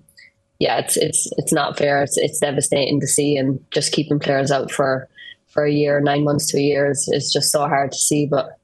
yeah, 0.60 0.78
it's 0.78 0.98
it's 0.98 1.30
it's 1.38 1.54
not 1.54 1.78
fair. 1.78 2.04
It's 2.04 2.18
it's 2.18 2.40
devastating 2.40 3.00
to 3.00 3.08
see, 3.08 3.38
and 3.38 3.64
just 3.72 3.92
keeping 3.92 4.20
players 4.20 4.52
out 4.52 4.72
for 4.72 5.10
for 5.48 5.66
a 5.66 5.72
year, 5.72 6.00
nine 6.02 6.24
months 6.24 6.48
to 6.52 6.58
a 6.58 6.62
year 6.62 6.92
is, 6.92 7.08
is 7.12 7.32
just 7.32 7.52
so 7.52 7.68
hard 7.68 7.92
to 7.92 7.98
see. 7.98 8.28
But 8.28 8.58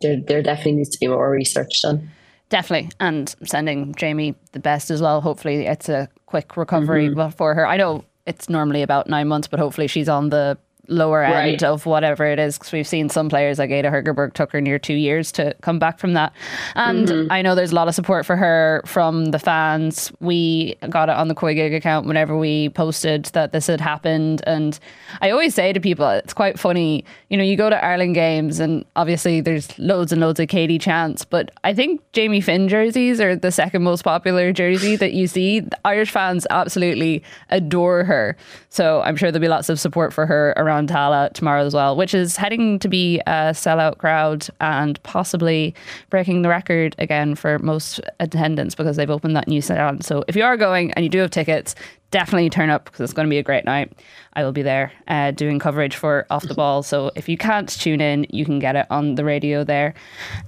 there 0.00 0.20
there 0.20 0.42
definitely 0.42 0.72
needs 0.72 0.90
to 0.90 0.98
be 0.98 1.06
more 1.06 1.30
research 1.30 1.82
done. 1.82 2.10
Definitely, 2.50 2.90
and 3.00 3.34
sending 3.44 3.94
Jamie 3.94 4.34
the 4.52 4.60
best 4.60 4.90
as 4.90 5.00
well. 5.00 5.20
Hopefully, 5.22 5.66
it's 5.66 5.88
a 5.88 6.08
quick 6.26 6.56
recovery 6.56 7.08
mm-hmm. 7.08 7.30
for 7.30 7.54
her. 7.54 7.66
I 7.66 7.78
know 7.78 8.04
it's 8.26 8.48
normally 8.48 8.82
about 8.82 9.08
nine 9.08 9.28
months, 9.28 9.48
but 9.48 9.58
hopefully 9.60 9.86
she's 9.86 10.08
on 10.08 10.30
the 10.30 10.58
lower 10.88 11.22
end 11.22 11.34
right. 11.34 11.62
of 11.62 11.86
whatever 11.86 12.24
it 12.26 12.38
is 12.38 12.58
because 12.58 12.72
we've 12.72 12.86
seen 12.86 13.08
some 13.08 13.28
players 13.28 13.58
like 13.58 13.70
Ada 13.70 13.90
Hegerberg 13.90 14.32
took 14.34 14.52
her 14.52 14.60
near 14.60 14.78
two 14.78 14.94
years 14.94 15.32
to 15.32 15.54
come 15.62 15.78
back 15.78 15.98
from 15.98 16.14
that. 16.14 16.32
And 16.74 17.08
mm-hmm. 17.08 17.32
I 17.32 17.42
know 17.42 17.54
there's 17.54 17.72
a 17.72 17.74
lot 17.74 17.88
of 17.88 17.94
support 17.94 18.26
for 18.26 18.36
her 18.36 18.82
from 18.86 19.26
the 19.26 19.38
fans. 19.38 20.12
We 20.20 20.76
got 20.88 21.08
it 21.08 21.16
on 21.16 21.28
the 21.28 21.34
COYGIG 21.34 21.76
account 21.76 22.06
whenever 22.06 22.36
we 22.36 22.68
posted 22.70 23.26
that 23.26 23.52
this 23.52 23.66
had 23.66 23.80
happened. 23.80 24.42
And 24.46 24.78
I 25.20 25.30
always 25.30 25.54
say 25.54 25.72
to 25.72 25.80
people 25.80 26.08
it's 26.08 26.34
quite 26.34 26.58
funny 26.58 27.04
you 27.28 27.36
know 27.36 27.44
you 27.44 27.56
go 27.56 27.70
to 27.70 27.84
Ireland 27.84 28.14
games 28.14 28.60
and 28.60 28.84
obviously 28.96 29.40
there's 29.40 29.76
loads 29.78 30.12
and 30.12 30.20
loads 30.20 30.40
of 30.40 30.48
Katie 30.48 30.78
Chance 30.78 31.24
but 31.24 31.50
I 31.64 31.74
think 31.74 32.00
Jamie 32.12 32.40
Finn 32.40 32.68
jerseys 32.68 33.20
are 33.20 33.36
the 33.36 33.50
second 33.50 33.82
most 33.82 34.02
popular 34.02 34.52
jersey 34.52 34.96
that 34.96 35.12
you 35.12 35.26
see. 35.26 35.62
Irish 35.84 36.10
fans 36.10 36.46
absolutely 36.50 37.22
adore 37.50 38.04
her. 38.04 38.36
So 38.68 39.02
I'm 39.02 39.16
sure 39.16 39.30
there'll 39.30 39.42
be 39.42 39.48
lots 39.48 39.68
of 39.68 39.78
support 39.78 40.12
for 40.12 40.26
her 40.26 40.54
around 40.56 40.73
around 40.74 40.88
Tallaght 40.88 41.32
tomorrow 41.34 41.64
as 41.64 41.74
well, 41.74 41.96
which 41.96 42.14
is 42.14 42.36
heading 42.36 42.78
to 42.80 42.88
be 42.88 43.20
a 43.20 43.52
sellout 43.52 43.98
crowd 43.98 44.46
and 44.60 45.00
possibly 45.02 45.74
breaking 46.10 46.42
the 46.42 46.48
record 46.48 46.94
again 46.98 47.34
for 47.34 47.58
most 47.60 48.00
attendance 48.20 48.74
because 48.74 48.96
they've 48.96 49.10
opened 49.10 49.36
that 49.36 49.48
new 49.48 49.60
stand. 49.60 50.04
So 50.04 50.24
if 50.28 50.36
you 50.36 50.42
are 50.42 50.56
going 50.56 50.92
and 50.92 51.04
you 51.04 51.08
do 51.08 51.18
have 51.18 51.30
tickets, 51.30 51.74
definitely 52.10 52.48
turn 52.48 52.70
up 52.70 52.84
because 52.84 53.00
it's 53.00 53.12
going 53.12 53.26
to 53.26 53.30
be 53.30 53.38
a 53.38 53.42
great 53.42 53.64
night. 53.64 53.92
I 54.34 54.44
will 54.44 54.52
be 54.52 54.62
there 54.62 54.92
uh, 55.08 55.32
doing 55.32 55.58
coverage 55.58 55.96
for 55.96 56.26
Off 56.30 56.46
the 56.46 56.54
Ball. 56.54 56.84
So 56.84 57.10
if 57.16 57.28
you 57.28 57.36
can't 57.36 57.68
tune 57.68 58.00
in, 58.00 58.26
you 58.30 58.44
can 58.44 58.60
get 58.60 58.76
it 58.76 58.86
on 58.88 59.16
the 59.16 59.24
radio 59.24 59.64
there. 59.64 59.94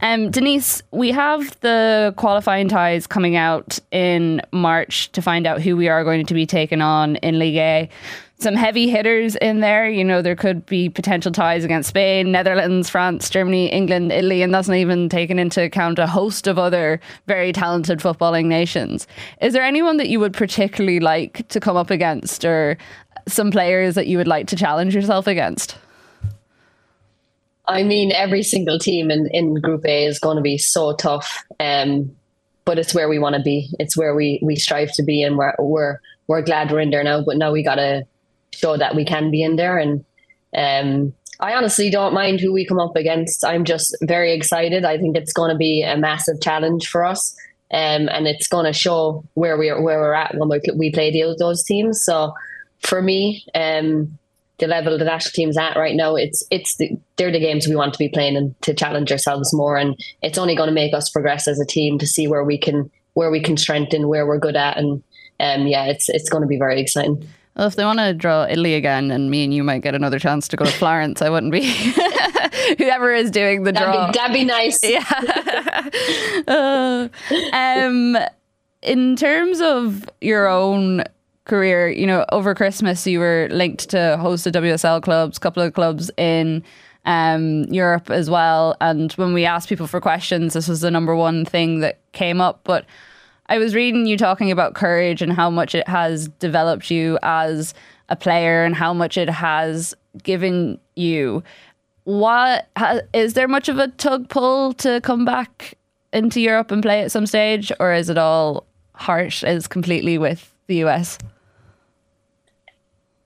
Um, 0.01 0.31
Denise, 0.31 0.83
we 0.93 1.11
have 1.11 1.59
the 1.61 2.15
qualifying 2.17 2.69
ties 2.69 3.07
coming 3.09 3.35
out 3.35 3.81
in 3.91 4.43
March 4.53 5.11
to 5.13 5.23
find 5.23 5.47
out 5.47 5.61
who 5.61 5.77
we 5.77 5.89
are 5.89 6.05
going 6.05 6.27
to 6.27 6.35
be 6.35 6.47
taking 6.47 6.83
on 6.83 7.17
in 7.17 7.39
League 7.39 7.57
A 7.57 7.89
some 8.39 8.55
heavy 8.55 8.89
hitters 8.89 9.35
in 9.37 9.61
there. 9.61 9.89
You 9.89 10.05
know, 10.05 10.21
there 10.21 10.37
could 10.37 10.67
be 10.67 10.89
potential 10.89 11.33
ties 11.33 11.65
against 11.65 11.89
Spain, 11.89 12.33
Netherlands, 12.33 12.91
France, 12.91 13.31
Germany, 13.31 13.69
England, 13.69 14.13
Italy, 14.13 14.43
and 14.43 14.53
that's 14.53 14.69
not 14.69 14.77
even 14.77 15.09
taken 15.09 15.39
into 15.39 15.63
account 15.63 15.99
a 15.99 16.07
host 16.07 16.47
of 16.47 16.59
other 16.59 17.01
very 17.27 17.53
talented 17.53 18.01
footballing 18.01 18.47
nations. 18.47 19.07
Is 19.41 19.53
there 19.53 19.63
anyone 19.63 19.97
that 19.97 20.09
you 20.09 20.21
would 20.21 20.35
particularly 20.35 21.01
like 21.01 21.49
to 21.49 21.61
come 21.61 21.77
up 21.77 21.91
against, 21.91 22.45
or 22.45 22.77
some 23.27 23.51
players 23.51 23.95
that 23.95 24.07
you 24.07 24.19
would 24.19 24.29
like 24.29 24.47
to 24.49 24.57
challenge 24.57 24.95
yourself 24.95 25.27
against? 25.27 25.79
I 27.69 27.83
mean, 27.83 28.13
every 28.13 28.43
single 28.43 28.79
team 28.79 29.11
in, 29.11 29.29
in 29.33 29.55
Group 29.55 29.85
A 29.87 30.05
is 30.05 30.21
going 30.21 30.37
to 30.37 30.43
be 30.43 30.59
so 30.59 30.95
tough. 30.95 31.43
Um, 31.59 32.15
but 32.67 32.79
it's 32.79 32.95
where 32.95 33.09
we 33.09 33.19
want 33.19 33.37
to 33.37 33.43
be. 33.43 33.71
It's 33.79 33.97
where 33.97 34.15
we, 34.15 34.41
we 34.43 34.57
strive 34.57 34.93
to 34.95 35.03
be, 35.03 35.23
and 35.23 35.39
we're, 35.39 35.55
we're 35.59 36.01
we're 36.27 36.43
glad 36.43 36.71
we're 36.71 36.81
in 36.81 36.91
there 36.91 37.05
now. 37.05 37.23
But 37.23 37.39
now 37.39 37.53
we 37.53 37.63
got 37.63 37.77
to 37.77 38.05
show 38.57 38.77
that 38.77 38.95
we 38.95 39.05
can 39.05 39.31
be 39.31 39.43
in 39.43 39.57
there. 39.57 39.79
And 39.79 40.05
um, 40.57 41.13
I 41.41 41.55
honestly 41.55 41.91
don't 41.91 42.15
mind 42.15 42.41
who 42.41 42.53
we 42.53 42.67
come 42.67 42.81
up 42.81 42.97
against. 42.97 43.45
I'm 43.45 43.65
just 43.65 43.97
very 44.03 44.33
excited. 44.33 44.85
I 44.85 44.99
think 44.99 45.17
it's 45.17 45.33
going 45.33 45.51
to 45.51 45.57
be 45.57 45.83
a 45.83 45.97
massive 45.97 46.41
challenge 46.41 46.89
for 46.89 47.05
us. 47.05 47.37
Um, 47.73 48.09
and 48.09 48.27
it's 48.27 48.47
going 48.47 48.65
to 48.65 48.73
show 48.73 49.25
where 49.35 49.59
we're 49.59 49.83
where 49.83 49.99
we're 49.99 50.15
at 50.15 50.35
when 50.37 50.49
we, 50.49 50.61
we 50.77 50.93
play 50.93 51.11
those, 51.11 51.37
those 51.37 51.65
teams. 51.65 52.05
So 52.05 52.33
for 52.81 53.03
me, 53.03 53.45
um, 53.55 54.19
the 54.59 54.67
level 54.67 54.97
the 54.97 55.05
national 55.05 55.33
team's 55.33 55.59
at 55.59 55.77
right 55.77 55.97
now, 55.97 56.15
it's 56.15 56.45
it's 56.51 56.77
the, 56.77 56.97
they're 57.17 57.33
the 57.33 57.41
games 57.41 57.67
we 57.67 57.77
want 57.77 57.93
to 57.93 57.99
be 57.99 58.09
playing 58.09 58.37
and 58.37 58.55
to 58.63 58.73
challenge 58.73 59.11
ourselves 59.11 59.53
more. 59.53 59.77
And 59.77 59.99
it's 60.23 60.39
only 60.39 60.55
going 60.55 60.69
to 60.69 60.75
make 60.75 60.95
us 60.95 61.11
progress 61.11 61.49
as 61.49 61.61
a 61.61 61.67
team 61.67 61.99
to 61.99 62.07
see 62.07 62.29
where 62.29 62.45
we 62.45 62.57
can 62.57 62.91
where 63.15 63.31
we 63.31 63.43
can 63.43 63.57
strengthen, 63.57 64.09
where 64.09 64.27
we're 64.27 64.39
good 64.39 64.57
at, 64.57 64.77
and 64.77 65.03
um, 65.41 65.67
yeah, 65.67 65.87
it's 65.87 66.09
it's 66.09 66.29
going 66.29 66.43
to 66.43 66.49
be 66.49 66.59
very 66.59 66.81
exciting. 66.81 67.29
Well, 67.57 67.67
if 67.67 67.77
they 67.77 67.85
want 67.85 68.01
to 68.01 68.13
draw 68.13 68.45
Italy 68.45 68.75
again, 68.75 69.11
and 69.11 69.31
me 69.31 69.45
and 69.45 69.55
you 69.55 69.65
might 69.65 69.83
get 69.83 69.95
another 69.95 70.19
chance 70.19 70.47
to 70.49 70.57
go 70.57 70.65
to 70.67 70.71
Florence, 70.79 71.23
I 71.23 71.31
wouldn't 71.31 71.53
be. 71.53 71.65
Whoever 72.79 73.15
is 73.15 73.31
doing 73.31 73.63
the 73.63 73.73
draw, 73.73 74.11
that'd 74.13 74.13
be, 74.13 74.19
that'd 74.19 74.35
be 74.35 74.45
nice. 74.45 74.79
Yeah. 74.85 75.05
uh, 76.47 77.09
um, 77.53 78.19
in 78.83 79.17
terms 79.17 79.61
of 79.61 80.09
your 80.21 80.49
own 80.49 81.05
career, 81.45 81.89
you 81.89 82.07
know, 82.07 82.27
over 82.31 82.55
Christmas 82.55 83.07
you 83.07 83.21
were 83.21 83.49
linked 83.51 83.89
to 83.91 84.17
host 84.19 84.47
of 84.47 84.53
WSL 84.53 85.03
clubs, 85.03 85.39
a 85.39 85.41
couple 85.41 85.63
of 85.63 85.73
clubs 85.73 86.11
in 86.17 86.63
um, 87.05 87.65
Europe 87.65 88.11
as 88.11 88.29
well. 88.29 88.77
And 88.81 89.13
when 89.13 89.33
we 89.33 89.47
asked 89.47 89.69
people 89.69 89.87
for 89.87 90.01
questions, 90.01 90.53
this 90.55 90.69
was 90.69 90.81
the 90.81 90.91
number 90.91 91.15
one 91.17 91.45
thing 91.45 91.81
that 91.81 92.01
came 92.13 92.41
up. 92.41 92.61
But 92.65 92.85
I 93.49 93.59
was 93.59 93.75
reading 93.75 94.07
you 94.07 94.17
talking 94.17 94.51
about 94.51 94.75
courage 94.75 95.23
and 95.23 95.33
how 95.33 95.51
much 95.51 95.75
it 95.75 95.87
has 95.89 96.29
developed 96.29 96.91
you 96.91 97.19
as 97.23 97.75
a 98.09 98.17
player 98.17 98.65
and 98.65 98.75
how 98.75 98.93
much 98.93 99.17
it 99.17 99.29
has 99.29 99.95
given 100.23 100.79
you. 100.95 101.43
What 102.05 102.69
is 103.13 103.35
there 103.35 103.49
much 103.49 103.69
of 103.69 103.79
a 103.79 103.89
tug 103.89 104.29
pull 104.29 104.73
to 104.75 105.01
come 105.01 105.25
back 105.25 105.75
into 106.13 106.41
Europe 106.41 106.71
and 106.71 106.83
play 106.83 107.03
at 107.03 107.13
some 107.13 107.27
stage, 107.27 107.73
or 107.81 107.93
is 107.93 108.09
it 108.09 108.19
all 108.19 108.65
heart 108.95 109.43
is 109.43 109.67
completely 109.67 110.19
with 110.19 110.53
the 110.67 110.85
US? 110.85 111.19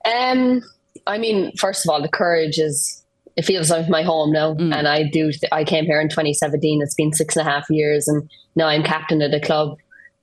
Um, 0.04 0.62
I 1.06 1.18
mean, 1.18 1.54
first 1.56 1.84
of 1.84 1.90
all, 1.90 2.02
the 2.02 2.08
courage 2.08 2.58
is 2.58 3.02
it 3.36 3.44
feels 3.44 3.70
like 3.70 3.88
my 3.88 4.02
home 4.02 4.32
now, 4.32 4.54
mm. 4.54 4.74
and 4.74 4.88
I 4.88 5.04
do. 5.04 5.30
I 5.52 5.64
came 5.64 5.84
here 5.84 6.00
in 6.00 6.08
2017. 6.08 6.82
It's 6.82 6.94
been 6.94 7.12
six 7.12 7.36
and 7.36 7.46
a 7.46 7.50
half 7.50 7.68
years, 7.70 8.08
and 8.08 8.28
now 8.56 8.66
I'm 8.66 8.82
captain 8.82 9.22
of 9.22 9.30
the 9.30 9.40
club. 9.40 9.78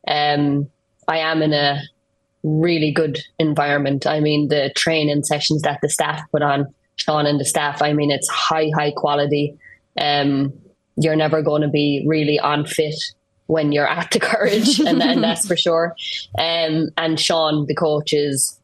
Um, 0.08 0.70
I 1.08 1.20
am 1.20 1.42
in 1.42 1.54
a 1.54 1.82
really 2.44 2.92
good 2.92 3.20
environment. 3.40 4.08
I 4.08 4.20
mean, 4.20 4.48
the 4.48 4.72
training 4.76 5.24
sessions 5.24 5.62
that 5.64 5.80
the 5.82 5.90
staff 5.90 6.22
put 6.32 6.42
on, 6.42 6.74
Sean 6.96 7.26
and 7.26 7.40
the 7.40 7.46
staff. 7.46 7.82
I 7.82 7.94
mean, 7.94 8.12
it's 8.12 8.30
high, 8.30 8.70
high 8.76 8.92
quality. 8.92 9.58
Um, 10.00 10.54
you're 10.96 11.16
never 11.16 11.42
going 11.42 11.62
to 11.62 11.68
be 11.68 12.04
really 12.06 12.40
unfit 12.42 12.96
when 13.48 13.72
you're 13.72 13.88
at 13.88 14.12
the 14.12 14.20
courage, 14.20 14.80
and, 14.86 15.02
and 15.02 15.24
that's 15.24 15.48
for 15.48 15.56
sure. 15.56 15.96
Um, 16.38 16.90
and 16.98 17.20
Sean, 17.20 17.66
the 17.68 17.76
coach, 17.76 18.14
is 18.14 18.60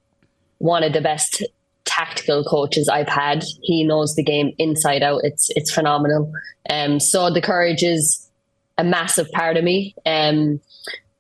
one 0.58 0.84
of 0.84 0.94
the 0.94 1.02
best 1.02 1.44
tactical 1.86 2.44
coaches 2.44 2.90
I've 2.90 3.10
had. 3.10 3.44
He 3.62 3.84
knows 3.84 4.16
the 4.16 4.24
game 4.24 4.54
inside 4.58 5.04
out. 5.04 5.22
It's 5.24 5.50
it's 5.52 5.72
phenomenal. 5.72 6.32
Um, 6.70 7.00
so 7.00 7.30
the 7.30 7.42
courage 7.42 7.84
is 7.84 8.30
a 8.78 8.84
massive 8.84 9.32
part 9.32 9.58
of 9.58 9.64
me. 9.64 9.96
Um, 10.06 10.60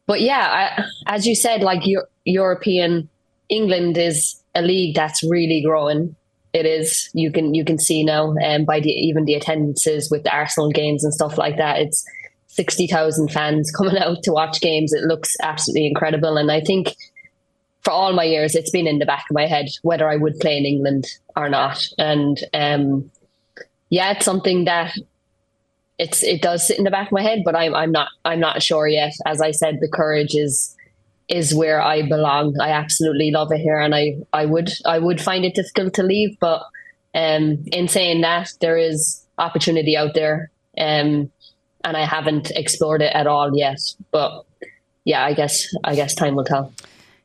but 0.05 0.21
yeah, 0.21 0.75
I, 0.77 0.85
as 1.07 1.25
you 1.25 1.35
said, 1.35 1.61
like 1.61 1.83
European 2.25 3.09
England 3.49 3.97
is 3.97 4.41
a 4.55 4.61
league 4.61 4.95
that's 4.95 5.23
really 5.23 5.61
growing. 5.61 6.15
It 6.53 6.65
is. 6.65 7.09
You 7.13 7.31
can 7.31 7.53
you 7.53 7.65
can 7.65 7.79
see 7.79 8.03
now, 8.03 8.35
um, 8.43 8.65
by 8.65 8.79
the 8.79 8.89
even 8.89 9.25
the 9.25 9.33
attendances 9.33 10.11
with 10.11 10.23
the 10.23 10.33
Arsenal 10.33 10.69
games 10.69 11.03
and 11.03 11.13
stuff 11.13 11.37
like 11.37 11.57
that. 11.57 11.79
It's 11.79 12.05
sixty 12.47 12.85
thousand 12.85 13.31
fans 13.31 13.71
coming 13.77 13.97
out 13.97 14.23
to 14.23 14.31
watch 14.31 14.61
games. 14.61 14.93
It 14.93 15.03
looks 15.03 15.35
absolutely 15.41 15.87
incredible, 15.87 16.37
and 16.37 16.51
I 16.51 16.61
think 16.61 16.95
for 17.81 17.91
all 17.91 18.13
my 18.13 18.23
years, 18.23 18.55
it's 18.55 18.71
been 18.71 18.87
in 18.87 18.99
the 18.99 19.05
back 19.05 19.25
of 19.29 19.33
my 19.33 19.45
head 19.45 19.65
whether 19.81 20.07
I 20.07 20.15
would 20.15 20.39
play 20.39 20.57
in 20.57 20.65
England 20.65 21.05
or 21.35 21.49
not. 21.49 21.85
And 21.97 22.39
um, 22.53 23.11
yeah, 23.89 24.11
it's 24.11 24.25
something 24.25 24.65
that 24.65 24.93
it's 26.03 26.21
it 26.21 26.41
does 26.41 26.67
sit 26.67 26.77
in 26.77 26.83
the 26.83 26.91
back 26.91 27.07
of 27.07 27.13
my 27.13 27.21
head, 27.21 27.43
but 27.45 27.55
I'm 27.55 27.73
I'm 27.73 27.91
not 27.91 28.09
I'm 28.25 28.39
not 28.39 28.61
sure 28.61 28.87
yet. 28.87 29.13
As 29.25 29.41
I 29.41 29.51
said, 29.51 29.79
the 29.79 29.87
courage 29.87 30.35
is 30.35 30.75
is 31.29 31.55
where 31.55 31.81
I 31.81 32.07
belong. 32.07 32.59
I 32.59 32.69
absolutely 32.69 33.31
love 33.31 33.51
it 33.51 33.59
here, 33.59 33.79
and 33.79 33.95
I 33.95 34.17
I 34.33 34.45
would 34.45 34.71
I 34.85 34.99
would 34.99 35.21
find 35.21 35.45
it 35.45 35.55
difficult 35.55 35.93
to 35.95 36.03
leave. 36.03 36.37
But 36.39 36.63
um, 37.15 37.63
in 37.71 37.87
saying 37.87 38.21
that, 38.21 38.49
there 38.59 38.77
is 38.77 39.25
opportunity 39.37 39.95
out 39.95 40.13
there, 40.13 40.51
um, 40.77 41.31
and 41.85 41.97
I 41.97 42.05
haven't 42.05 42.51
explored 42.51 43.01
it 43.01 43.13
at 43.15 43.25
all 43.25 43.55
yet. 43.57 43.79
But 44.11 44.43
yeah, 45.05 45.23
I 45.23 45.33
guess 45.33 45.65
I 45.85 45.95
guess 45.95 46.13
time 46.13 46.35
will 46.35 46.43
tell. 46.43 46.73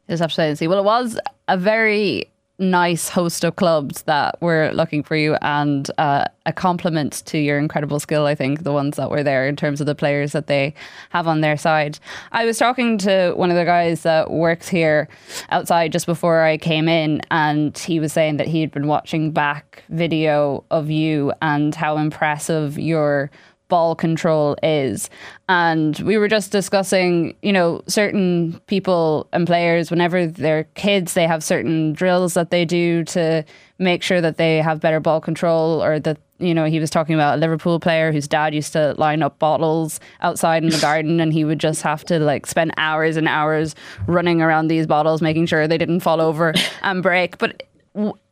To 0.08 0.56
see. 0.56 0.68
Well, 0.68 0.78
it 0.78 0.84
was 0.84 1.18
a 1.48 1.58
very 1.58 2.30
nice 2.58 3.08
host 3.08 3.44
of 3.44 3.54
clubs 3.56 4.02
that 4.02 4.40
were 4.42 4.70
looking 4.72 5.02
for 5.02 5.14
you 5.14 5.36
and 5.42 5.90
uh, 5.98 6.24
a 6.44 6.52
compliment 6.52 7.22
to 7.24 7.38
your 7.38 7.58
incredible 7.58 8.00
skill 8.00 8.26
i 8.26 8.34
think 8.34 8.64
the 8.64 8.72
ones 8.72 8.96
that 8.96 9.10
were 9.10 9.22
there 9.22 9.46
in 9.46 9.54
terms 9.54 9.80
of 9.80 9.86
the 9.86 9.94
players 9.94 10.32
that 10.32 10.48
they 10.48 10.74
have 11.10 11.28
on 11.28 11.40
their 11.40 11.56
side. 11.56 11.98
I 12.32 12.44
was 12.44 12.58
talking 12.58 12.98
to 12.98 13.32
one 13.36 13.50
of 13.50 13.56
the 13.56 13.64
guys 13.64 14.02
that 14.02 14.30
works 14.30 14.68
here 14.68 15.08
outside 15.50 15.92
just 15.92 16.06
before 16.06 16.42
i 16.42 16.56
came 16.56 16.88
in 16.88 17.20
and 17.30 17.78
he 17.78 18.00
was 18.00 18.12
saying 18.12 18.38
that 18.38 18.48
he'd 18.48 18.72
been 18.72 18.88
watching 18.88 19.30
back 19.30 19.84
video 19.88 20.64
of 20.70 20.90
you 20.90 21.32
and 21.40 21.74
how 21.74 21.96
impressive 21.96 22.78
your 22.78 23.30
ball 23.68 23.94
control 23.94 24.57
is. 24.62 25.09
And 25.48 25.98
we 26.00 26.18
were 26.18 26.28
just 26.28 26.52
discussing, 26.52 27.37
you 27.42 27.52
know, 27.52 27.83
certain 27.87 28.61
people 28.66 29.28
and 29.33 29.46
players, 29.46 29.90
whenever 29.90 30.26
they're 30.26 30.64
kids, 30.74 31.14
they 31.14 31.26
have 31.26 31.44
certain 31.44 31.92
drills 31.92 32.35
that 32.35 32.50
they 32.50 32.64
do 32.64 33.04
to 33.04 33.44
make 33.78 34.02
sure 34.02 34.20
that 34.20 34.37
they 34.37 34.59
have 34.59 34.81
better 34.81 35.00
ball 35.00 35.20
control 35.20 35.83
or 35.83 36.00
that 36.00 36.18
you 36.40 36.54
know, 36.54 36.66
he 36.66 36.78
was 36.78 36.88
talking 36.90 37.14
about 37.14 37.37
a 37.37 37.40
Liverpool 37.40 37.81
player 37.81 38.12
whose 38.12 38.28
dad 38.28 38.54
used 38.54 38.72
to 38.72 38.94
line 38.96 39.22
up 39.22 39.38
bottles 39.40 39.98
outside 40.20 40.62
in 40.62 40.70
the 40.70 40.78
garden 40.78 41.18
and 41.20 41.33
he 41.33 41.44
would 41.44 41.59
just 41.59 41.83
have 41.83 42.04
to 42.04 42.20
like 42.20 42.46
spend 42.46 42.72
hours 42.76 43.16
and 43.16 43.26
hours 43.26 43.74
running 44.07 44.40
around 44.40 44.68
these 44.68 44.87
bottles, 44.87 45.20
making 45.20 45.46
sure 45.46 45.66
they 45.66 45.78
didn't 45.78 46.00
fall 46.00 46.20
over 46.20 46.54
and 46.83 47.02
break. 47.02 47.38
But 47.38 47.64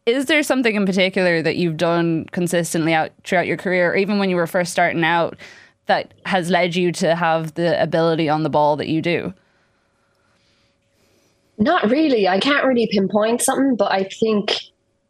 is 0.07 0.27
there 0.27 0.43
something 0.43 0.75
in 0.75 0.87
particular 0.87 1.43
that 1.43 1.57
you've 1.57 1.77
done 1.77 2.27
consistently 2.31 2.95
out 2.95 3.11
throughout 3.25 3.47
your 3.47 3.57
career, 3.57 3.91
or 3.91 3.97
even 3.97 4.19
when 4.19 4.31
you 4.31 4.37
were 4.37 4.47
first 4.47 4.73
starting 4.73 5.05
out, 5.05 5.37
that 5.87 6.15
has 6.25 6.49
led 6.49 6.75
you 6.75 6.93
to 6.93 7.15
have 7.15 7.55
the 7.55 7.81
ability 7.81 8.29
on 8.29 8.43
the 8.43 8.51
ball 8.51 8.77
that 8.77 8.89
you 8.89 9.03
do? 9.03 9.35
Not 11.59 11.91
really. 11.91 12.29
I 12.29 12.39
can't 12.39 12.65
really 12.65 12.89
pinpoint 12.91 13.43
something, 13.43 13.77
but 13.77 13.91
I 13.91 14.05
think 14.05 14.55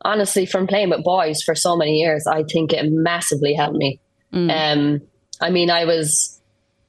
honestly, 0.03 0.47
from 0.47 0.67
playing 0.67 0.91
with 0.91 1.03
boys 1.03 1.43
for 1.43 1.55
so 1.55 1.77
many 1.77 1.99
years, 2.01 2.27
I 2.27 2.45
think 2.45 2.73
it 2.73 2.91
massively 2.91 3.55
helped 3.55 3.77
me. 3.77 3.99
Mm. 4.33 4.51
Um, 4.51 5.03
I 5.41 5.51
mean, 5.51 5.71
I 5.71 5.85
was 5.85 6.41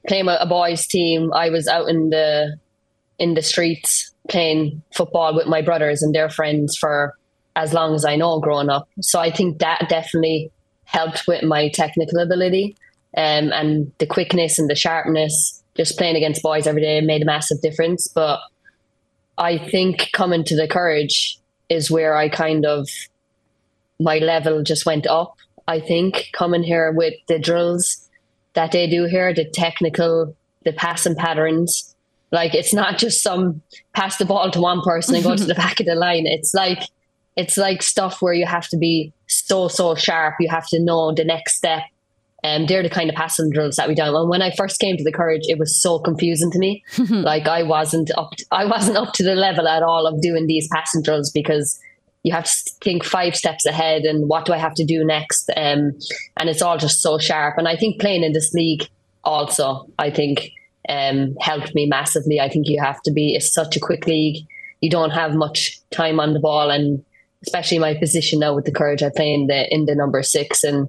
playing 0.06 0.26
with 0.26 0.38
a 0.40 0.46
boys' 0.46 0.86
team. 0.86 1.32
I 1.32 1.50
was 1.50 1.66
out 1.66 1.88
in 1.88 2.10
the 2.10 2.56
in 3.18 3.34
the 3.34 3.42
streets 3.42 4.12
playing 4.28 4.82
football 4.94 5.34
with 5.34 5.46
my 5.46 5.60
brothers 5.60 6.02
and 6.02 6.14
their 6.14 6.30
friends 6.30 6.76
for 6.76 7.17
as 7.58 7.74
long 7.74 7.92
as 7.92 8.04
I 8.04 8.14
know 8.14 8.38
growing 8.38 8.70
up. 8.70 8.88
So 9.00 9.18
I 9.18 9.32
think 9.32 9.58
that 9.58 9.88
definitely 9.88 10.52
helped 10.84 11.26
with 11.26 11.42
my 11.42 11.68
technical 11.70 12.20
ability 12.20 12.76
um, 13.16 13.52
and 13.52 13.92
the 13.98 14.06
quickness 14.06 14.60
and 14.60 14.70
the 14.70 14.76
sharpness. 14.76 15.60
Just 15.76 15.98
playing 15.98 16.14
against 16.14 16.40
boys 16.40 16.68
every 16.68 16.82
day 16.82 17.00
made 17.00 17.22
a 17.22 17.26
massive 17.26 17.60
difference. 17.60 18.06
But 18.06 18.38
I 19.36 19.58
think 19.58 20.10
coming 20.12 20.44
to 20.44 20.56
the 20.56 20.68
courage 20.68 21.36
is 21.68 21.90
where 21.90 22.16
I 22.16 22.28
kind 22.28 22.64
of 22.64 22.88
my 23.98 24.18
level 24.18 24.62
just 24.62 24.86
went 24.86 25.08
up. 25.08 25.34
I 25.66 25.80
think 25.80 26.28
coming 26.32 26.62
here 26.62 26.92
with 26.92 27.14
the 27.26 27.40
drills 27.40 28.08
that 28.54 28.70
they 28.70 28.88
do 28.88 29.06
here, 29.06 29.34
the 29.34 29.44
technical, 29.44 30.36
the 30.64 30.72
passing 30.72 31.16
patterns. 31.16 31.96
Like 32.30 32.54
it's 32.54 32.72
not 32.72 32.98
just 32.98 33.20
some 33.20 33.62
pass 33.94 34.16
the 34.16 34.26
ball 34.26 34.48
to 34.52 34.60
one 34.60 34.80
person 34.82 35.16
and 35.16 35.24
go 35.24 35.34
to 35.34 35.44
the 35.44 35.54
back 35.66 35.80
of 35.80 35.86
the 35.86 35.96
line. 35.96 36.26
It's 36.26 36.54
like 36.54 36.84
it's 37.38 37.56
like 37.56 37.84
stuff 37.84 38.20
where 38.20 38.34
you 38.34 38.44
have 38.46 38.66
to 38.68 38.76
be 38.76 39.12
so 39.28 39.68
so 39.68 39.94
sharp. 39.94 40.34
You 40.40 40.50
have 40.50 40.66
to 40.68 40.80
know 40.80 41.14
the 41.14 41.24
next 41.24 41.56
step. 41.56 41.82
And 42.42 42.62
um, 42.62 42.66
they're 42.66 42.82
the 42.82 42.90
kind 42.90 43.10
of 43.10 43.16
passing 43.16 43.50
drills 43.50 43.76
that 43.76 43.88
we 43.88 43.94
do. 43.96 44.02
And 44.02 44.28
when 44.28 44.42
I 44.42 44.52
first 44.56 44.80
came 44.80 44.96
to 44.96 45.02
the 45.02 45.12
courage, 45.12 45.42
it 45.48 45.58
was 45.58 45.80
so 45.80 45.98
confusing 45.98 46.52
to 46.52 46.58
me. 46.58 46.84
like 47.10 47.48
I 47.48 47.64
wasn't 47.64 48.10
up, 48.16 48.30
to, 48.32 48.44
I 48.52 48.64
wasn't 48.64 48.96
up 48.96 49.12
to 49.14 49.24
the 49.24 49.34
level 49.34 49.66
at 49.66 49.82
all 49.82 50.06
of 50.06 50.20
doing 50.20 50.46
these 50.46 50.68
passing 50.72 51.02
drills 51.02 51.30
because 51.32 51.80
you 52.22 52.32
have 52.32 52.44
to 52.44 52.70
think 52.82 53.04
five 53.04 53.34
steps 53.34 53.66
ahead 53.66 54.02
and 54.02 54.28
what 54.28 54.44
do 54.44 54.52
I 54.52 54.58
have 54.58 54.74
to 54.74 54.84
do 54.84 55.04
next? 55.04 55.50
Um, 55.56 55.92
and 56.36 56.48
it's 56.48 56.62
all 56.62 56.78
just 56.78 57.02
so 57.02 57.18
sharp. 57.18 57.58
And 57.58 57.66
I 57.66 57.76
think 57.76 58.00
playing 58.00 58.22
in 58.22 58.32
this 58.32 58.52
league 58.52 58.88
also, 59.24 59.88
I 59.98 60.10
think, 60.10 60.50
um, 60.88 61.36
helped 61.40 61.74
me 61.74 61.86
massively. 61.86 62.40
I 62.40 62.48
think 62.48 62.68
you 62.68 62.80
have 62.80 63.02
to 63.02 63.12
be, 63.12 63.34
it's 63.34 63.52
such 63.52 63.76
a 63.76 63.80
quick 63.80 64.06
league. 64.06 64.46
You 64.80 64.90
don't 64.90 65.10
have 65.10 65.34
much 65.34 65.80
time 65.90 66.20
on 66.20 66.34
the 66.34 66.40
ball 66.40 66.70
and 66.70 67.04
especially 67.42 67.78
my 67.78 67.94
position 67.94 68.40
now 68.40 68.54
with 68.54 68.64
the 68.64 68.72
courage 68.72 69.02
I 69.02 69.10
play 69.14 69.32
in 69.32 69.46
the 69.46 69.72
in 69.72 69.86
the 69.86 69.94
number 69.94 70.22
six 70.22 70.64
and 70.64 70.88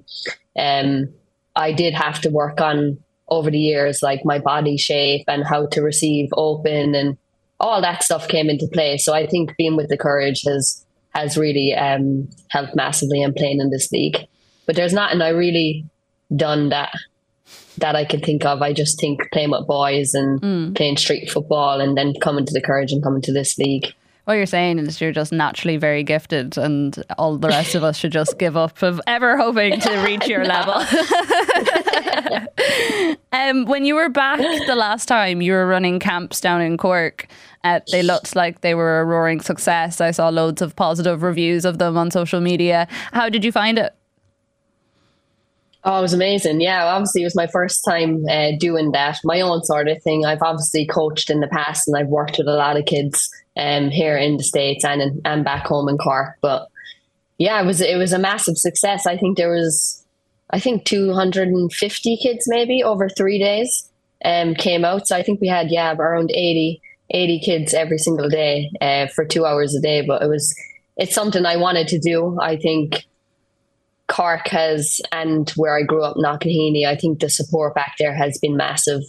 um 0.58 1.08
I 1.56 1.72
did 1.72 1.94
have 1.94 2.20
to 2.22 2.30
work 2.30 2.60
on 2.60 2.98
over 3.28 3.50
the 3.50 3.58
years 3.58 4.02
like 4.02 4.24
my 4.24 4.38
body 4.38 4.76
shape 4.76 5.24
and 5.28 5.44
how 5.44 5.66
to 5.66 5.82
receive 5.82 6.28
open 6.36 6.94
and 6.94 7.16
all 7.60 7.80
that 7.80 8.02
stuff 8.02 8.28
came 8.28 8.50
into 8.50 8.68
play 8.72 8.98
so 8.98 9.12
I 9.14 9.26
think 9.26 9.56
being 9.56 9.76
with 9.76 9.88
the 9.88 9.98
courage 9.98 10.42
has 10.46 10.84
has 11.10 11.36
really 11.36 11.74
um 11.74 12.28
helped 12.48 12.74
massively 12.74 13.22
in 13.22 13.32
playing 13.34 13.60
in 13.60 13.70
this 13.70 13.90
league 13.92 14.26
but 14.66 14.76
there's 14.76 14.92
nothing 14.92 15.20
I 15.20 15.30
really 15.30 15.84
done 16.34 16.68
that 16.70 16.92
that 17.78 17.96
I 17.96 18.04
can 18.04 18.20
think 18.20 18.44
of. 18.44 18.62
I 18.62 18.72
just 18.72 19.00
think 19.00 19.20
playing 19.32 19.50
with 19.50 19.66
boys 19.66 20.14
and 20.14 20.40
mm. 20.40 20.76
playing 20.76 20.96
street 20.96 21.30
football 21.30 21.80
and 21.80 21.96
then 21.96 22.14
coming 22.20 22.46
to 22.46 22.52
the 22.52 22.60
courage 22.60 22.92
and 22.92 23.02
coming 23.02 23.22
to 23.22 23.32
this 23.32 23.58
league 23.58 23.92
what 24.24 24.34
you're 24.34 24.46
saying 24.46 24.78
is 24.78 25.00
you're 25.00 25.12
just 25.12 25.32
naturally 25.32 25.76
very 25.76 26.02
gifted, 26.02 26.56
and 26.58 27.02
all 27.18 27.36
the 27.36 27.48
rest 27.48 27.74
of 27.74 27.82
us 27.82 27.96
should 27.96 28.12
just 28.12 28.38
give 28.38 28.56
up 28.56 28.82
of 28.82 29.00
ever 29.06 29.36
hoping 29.36 29.80
to 29.80 29.96
reach 30.04 30.26
your 30.26 30.44
level. 30.56 30.74
um, 33.32 33.64
when 33.66 33.84
you 33.84 33.94
were 33.94 34.08
back 34.08 34.38
the 34.66 34.74
last 34.76 35.06
time, 35.06 35.40
you 35.40 35.52
were 35.52 35.66
running 35.66 35.98
camps 35.98 36.40
down 36.40 36.60
in 36.60 36.76
Cork. 36.76 37.26
Uh, 37.62 37.80
they 37.92 38.02
looked 38.02 38.34
like 38.34 38.60
they 38.62 38.74
were 38.74 39.00
a 39.00 39.04
roaring 39.04 39.40
success. 39.40 40.00
I 40.00 40.12
saw 40.12 40.28
loads 40.28 40.62
of 40.62 40.76
positive 40.76 41.22
reviews 41.22 41.64
of 41.64 41.78
them 41.78 41.96
on 41.96 42.10
social 42.10 42.40
media. 42.40 42.88
How 43.12 43.28
did 43.28 43.44
you 43.44 43.52
find 43.52 43.78
it? 43.78 43.94
Oh, 45.82 45.98
it 45.98 46.02
was 46.02 46.12
amazing. 46.12 46.60
Yeah, 46.60 46.84
obviously, 46.84 47.22
it 47.22 47.24
was 47.24 47.36
my 47.36 47.46
first 47.46 47.82
time 47.84 48.26
uh, 48.28 48.52
doing 48.58 48.92
that, 48.92 49.18
my 49.24 49.40
own 49.40 49.64
sort 49.64 49.88
of 49.88 50.02
thing. 50.02 50.26
I've 50.26 50.42
obviously 50.42 50.86
coached 50.86 51.30
in 51.30 51.40
the 51.40 51.46
past 51.48 51.88
and 51.88 51.96
I've 51.96 52.08
worked 52.08 52.36
with 52.36 52.48
a 52.48 52.54
lot 52.54 52.76
of 52.76 52.84
kids 52.84 53.30
um, 53.60 53.90
here 53.90 54.16
in 54.16 54.38
the 54.38 54.42
States 54.42 54.84
and, 54.84 55.02
in, 55.02 55.20
and 55.24 55.44
back 55.44 55.66
home 55.66 55.88
in 55.88 55.98
Cork. 55.98 56.38
But 56.40 56.66
yeah, 57.38 57.60
it 57.60 57.66
was, 57.66 57.80
it 57.80 57.96
was 57.96 58.12
a 58.12 58.18
massive 58.18 58.56
success. 58.56 59.06
I 59.06 59.16
think 59.18 59.36
there 59.36 59.52
was, 59.52 60.02
I 60.50 60.58
think 60.58 60.84
250 60.86 62.16
kids 62.16 62.44
maybe 62.48 62.82
over 62.82 63.08
three 63.08 63.38
days 63.38 63.88
um, 64.24 64.54
came 64.54 64.84
out. 64.84 65.06
So 65.06 65.16
I 65.16 65.22
think 65.22 65.40
we 65.40 65.48
had, 65.48 65.70
yeah, 65.70 65.94
around 65.94 66.30
80, 66.30 66.80
80 67.10 67.40
kids 67.40 67.74
every 67.74 67.98
single 67.98 68.30
day 68.30 68.70
uh, 68.80 69.08
for 69.08 69.26
two 69.26 69.44
hours 69.44 69.74
a 69.74 69.80
day. 69.80 70.02
But 70.06 70.22
it 70.22 70.28
was, 70.28 70.54
it's 70.96 71.14
something 71.14 71.44
I 71.44 71.56
wanted 71.56 71.88
to 71.88 71.98
do. 71.98 72.38
I 72.40 72.56
think 72.56 73.04
Cork 74.08 74.48
has, 74.48 75.02
and 75.12 75.50
where 75.50 75.76
I 75.76 75.82
grew 75.82 76.02
up, 76.02 76.16
Knocknaheeny, 76.16 76.86
I 76.86 76.96
think 76.96 77.20
the 77.20 77.28
support 77.28 77.74
back 77.74 77.96
there 77.98 78.14
has 78.14 78.38
been 78.38 78.56
massive. 78.56 79.02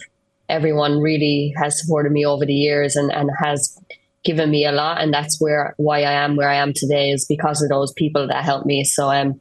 Everyone 0.48 0.98
really 0.98 1.54
has 1.56 1.80
supported 1.80 2.12
me 2.12 2.26
over 2.26 2.44
the 2.44 2.52
years 2.52 2.96
and, 2.96 3.10
and 3.10 3.30
has 3.42 3.78
given 4.24 4.50
me 4.50 4.64
a 4.64 4.72
lot. 4.72 5.00
And 5.00 5.12
that's 5.12 5.40
where 5.40 5.74
why 5.76 6.02
I 6.02 6.12
am 6.12 6.36
where 6.36 6.48
I 6.48 6.56
am 6.56 6.72
today 6.72 7.10
is 7.10 7.26
because 7.26 7.62
of 7.62 7.68
those 7.68 7.92
people 7.92 8.26
that 8.28 8.44
helped 8.44 8.66
me. 8.66 8.84
So 8.84 9.10
um, 9.10 9.40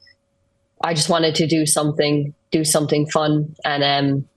I 0.84 0.94
just 0.94 1.10
wanted 1.10 1.36
to 1.36 1.48
do 1.48 1.66
something, 1.66 2.34
do 2.52 2.64
something 2.64 3.08
fun 3.08 3.56
and 3.64 3.84
um, 3.84 4.28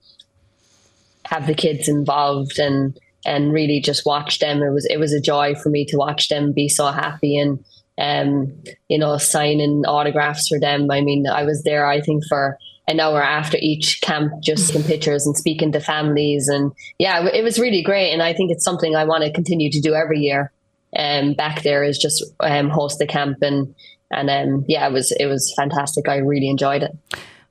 have 1.25 1.47
the 1.47 1.55
kids 1.55 1.87
involved 1.87 2.59
and 2.59 2.97
and 3.25 3.51
really 3.51 3.79
just 3.79 4.05
watch 4.05 4.39
them. 4.39 4.61
It 4.61 4.71
was 4.71 4.85
it 4.85 4.97
was 4.97 5.13
a 5.13 5.21
joy 5.21 5.55
for 5.55 5.69
me 5.69 5.85
to 5.85 5.97
watch 5.97 6.29
them 6.29 6.53
be 6.53 6.69
so 6.69 6.87
happy 6.87 7.37
and 7.37 7.63
um, 7.97 8.53
you 8.89 8.97
know, 8.97 9.17
signing 9.17 9.85
autographs 9.85 10.47
for 10.47 10.59
them. 10.59 10.91
I 10.91 11.01
mean, 11.01 11.27
I 11.27 11.43
was 11.43 11.63
there, 11.63 11.85
I 11.85 12.01
think, 12.01 12.23
for 12.27 12.57
an 12.87 12.99
hour 12.99 13.21
after 13.21 13.57
each 13.61 14.01
camp, 14.01 14.31
just 14.41 14.71
taking 14.71 14.85
pictures 14.85 15.25
and 15.25 15.35
speaking 15.35 15.71
to 15.71 15.79
families. 15.79 16.47
And 16.47 16.71
yeah, 16.99 17.27
it 17.27 17.43
was 17.43 17.59
really 17.59 17.81
great. 17.81 18.11
And 18.11 18.21
I 18.21 18.33
think 18.33 18.51
it's 18.51 18.63
something 18.63 18.95
I 18.95 19.05
want 19.05 19.23
to 19.23 19.31
continue 19.31 19.71
to 19.71 19.81
do 19.81 19.93
every 19.93 20.19
year. 20.19 20.51
Um, 20.97 21.33
back 21.33 21.63
there 21.63 21.83
is 21.83 21.97
just 21.97 22.23
um, 22.39 22.69
host 22.69 22.99
the 22.99 23.07
camp 23.07 23.39
and 23.41 23.73
and 24.11 24.29
um, 24.29 24.65
yeah, 24.67 24.87
it 24.87 24.93
was 24.93 25.11
it 25.11 25.25
was 25.25 25.53
fantastic. 25.55 26.07
I 26.07 26.17
really 26.17 26.47
enjoyed 26.47 26.83
it. 26.83 26.95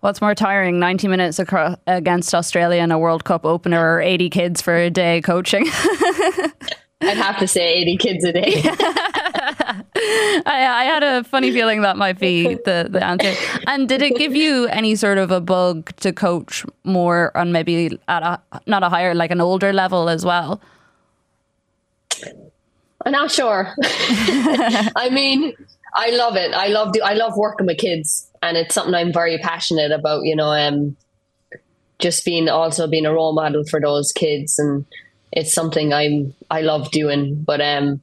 What's 0.01 0.21
more 0.21 0.35
tiring, 0.35 0.79
90 0.79 1.09
minutes 1.09 1.39
across, 1.39 1.79
against 1.87 2.35
Australia 2.35 2.83
in 2.83 2.93
a 2.93 2.99
World 2.99 3.25
Cup 3.25 3.47
opener 3.47 3.97
or 3.97 4.01
80 4.03 4.29
kids 4.31 4.61
for 4.61 4.77
a 4.77 4.91
day 4.91 5.23
coaching? 5.23 5.67
I'd 7.01 7.17
have 7.17 7.39
to 7.39 7.47
say 7.47 7.75
80 7.75 7.97
kids 7.99 8.25
a 8.25 8.33
day. 8.33 8.63
I, 9.97 10.43
I, 10.47 10.85
had 10.85 11.03
a 11.03 11.25
funny 11.25 11.51
feeling 11.51 11.83
that 11.83 11.97
might 11.97 12.19
be 12.19 12.55
the, 12.55 12.89
the 12.91 13.05
answer. 13.05 13.35
And 13.67 13.89
did 13.89 14.03
it 14.03 14.17
give 14.17 14.35
you 14.35 14.67
any 14.69 14.97
sort 14.97 15.19
of 15.19 15.31
a 15.31 15.41
bug 15.41 15.95
to 15.97 16.13
coach 16.13 16.65
more 16.85 17.37
on 17.37 17.53
maybe 17.53 17.99
at 18.09 18.23
a 18.23 18.41
not 18.67 18.83
a 18.83 18.89
higher, 18.89 19.15
like 19.15 19.31
an 19.31 19.41
older 19.41 19.73
level 19.73 20.09
as 20.09 20.25
well? 20.25 20.61
I'm 23.05 23.13
not 23.13 23.31
sure. 23.31 23.75
I 23.83 25.09
mean, 25.13 25.55
I 25.95 26.11
love 26.11 26.37
it. 26.37 26.53
I 26.53 26.69
love 26.69 26.93
do 26.93 27.01
I 27.03 27.15
love 27.15 27.37
working 27.37 27.67
with 27.67 27.79
kids, 27.79 28.31
and 28.43 28.57
it's 28.57 28.75
something 28.75 28.95
I'm 28.95 29.13
very 29.13 29.39
passionate 29.39 29.93
about. 29.93 30.25
You 30.25 30.37
know, 30.37 30.51
um, 30.51 30.97
just 31.99 32.25
being 32.25 32.49
also 32.49 32.87
being 32.87 33.07
a 33.07 33.13
role 33.13 33.35
model 33.35 33.65
for 33.65 33.81
those 33.81 34.11
kids, 34.13 34.59
and 34.59 34.87
it's 35.35 35.53
something 35.53 35.93
I'm 35.93 36.33
I 36.51 36.63
love 36.63 36.91
doing. 36.91 37.43
But 37.43 37.61
um, 37.61 38.01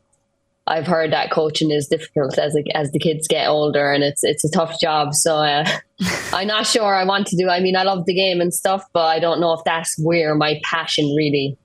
I've 0.67 0.85
heard 0.85 1.11
that 1.11 1.31
coaching 1.31 1.71
is 1.71 1.87
difficult 1.87 2.37
as 2.37 2.55
as 2.75 2.91
the 2.91 2.99
kids 2.99 3.27
get 3.27 3.47
older, 3.47 3.91
and 3.91 4.03
it's 4.03 4.23
it's 4.23 4.43
a 4.43 4.51
tough 4.51 4.79
job. 4.79 5.15
So 5.15 5.37
uh, 5.37 5.65
I'm 6.33 6.47
not 6.47 6.67
sure 6.67 6.93
I 6.93 7.03
want 7.05 7.27
to 7.27 7.37
do. 7.37 7.49
I 7.49 7.59
mean, 7.59 7.75
I 7.75 7.83
love 7.83 8.05
the 8.05 8.13
game 8.13 8.41
and 8.41 8.53
stuff, 8.53 8.85
but 8.93 9.05
I 9.05 9.19
don't 9.19 9.39
know 9.39 9.53
if 9.53 9.63
that's 9.63 9.97
where 9.97 10.35
my 10.35 10.59
passion 10.63 11.15
really, 11.15 11.57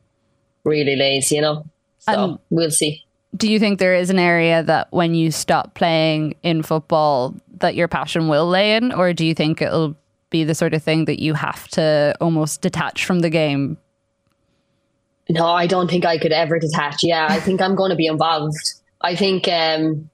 really 0.65 0.97
lays. 0.97 1.31
You 1.31 1.43
know, 1.43 1.65
so 1.99 2.13
um, 2.13 2.39
we'll 2.49 2.71
see. 2.71 3.03
Do 3.37 3.51
you 3.51 3.59
think 3.59 3.81
there 3.81 3.95
is 3.95 4.09
an 4.09 4.19
area 4.19 4.63
that 4.63 4.91
when 4.93 5.15
you 5.15 5.31
stop 5.31 5.75
playing 5.75 6.37
in 6.43 6.63
football 6.63 7.35
that 7.59 7.75
your 7.75 7.89
passion 7.89 8.29
will 8.29 8.49
lay 8.49 8.77
in, 8.77 8.93
or 8.93 9.13
do 9.13 9.27
you 9.27 9.35
think 9.35 9.61
it'll 9.61 9.97
be 10.31 10.45
the 10.45 10.55
sort 10.55 10.75
of 10.75 10.83
thing 10.83 11.05
that 11.05 11.21
you 11.21 11.35
have 11.35 11.69
to 11.69 12.17
almost 12.21 12.63
detach 12.63 13.05
from 13.05 13.21
the 13.21 13.31
game 13.31 13.77
no, 15.29 15.47
I 15.47 15.67
don't 15.67 15.91
think 15.91 16.05
I 16.05 16.19
could 16.19 16.33
ever 16.33 16.59
detach. 16.59 17.03
Yeah, 17.03 17.27
I 17.29 17.41
think 17.41 17.61
I'm 17.61 17.75
going 17.75 17.91
to 17.91 17.97
be 17.97 18.07
involved. 18.07 18.57
I 19.01 19.17
think 19.17 19.49
um, 19.49 20.09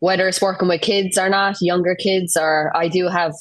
whether 0.00 0.28
it's 0.28 0.42
working 0.42 0.68
with 0.68 0.80
kids 0.80 1.18
or 1.18 1.28
not, 1.28 1.56
younger 1.60 1.94
kids, 1.94 2.36
or 2.36 2.70
I 2.76 2.88
do 2.88 3.08
have, 3.08 3.34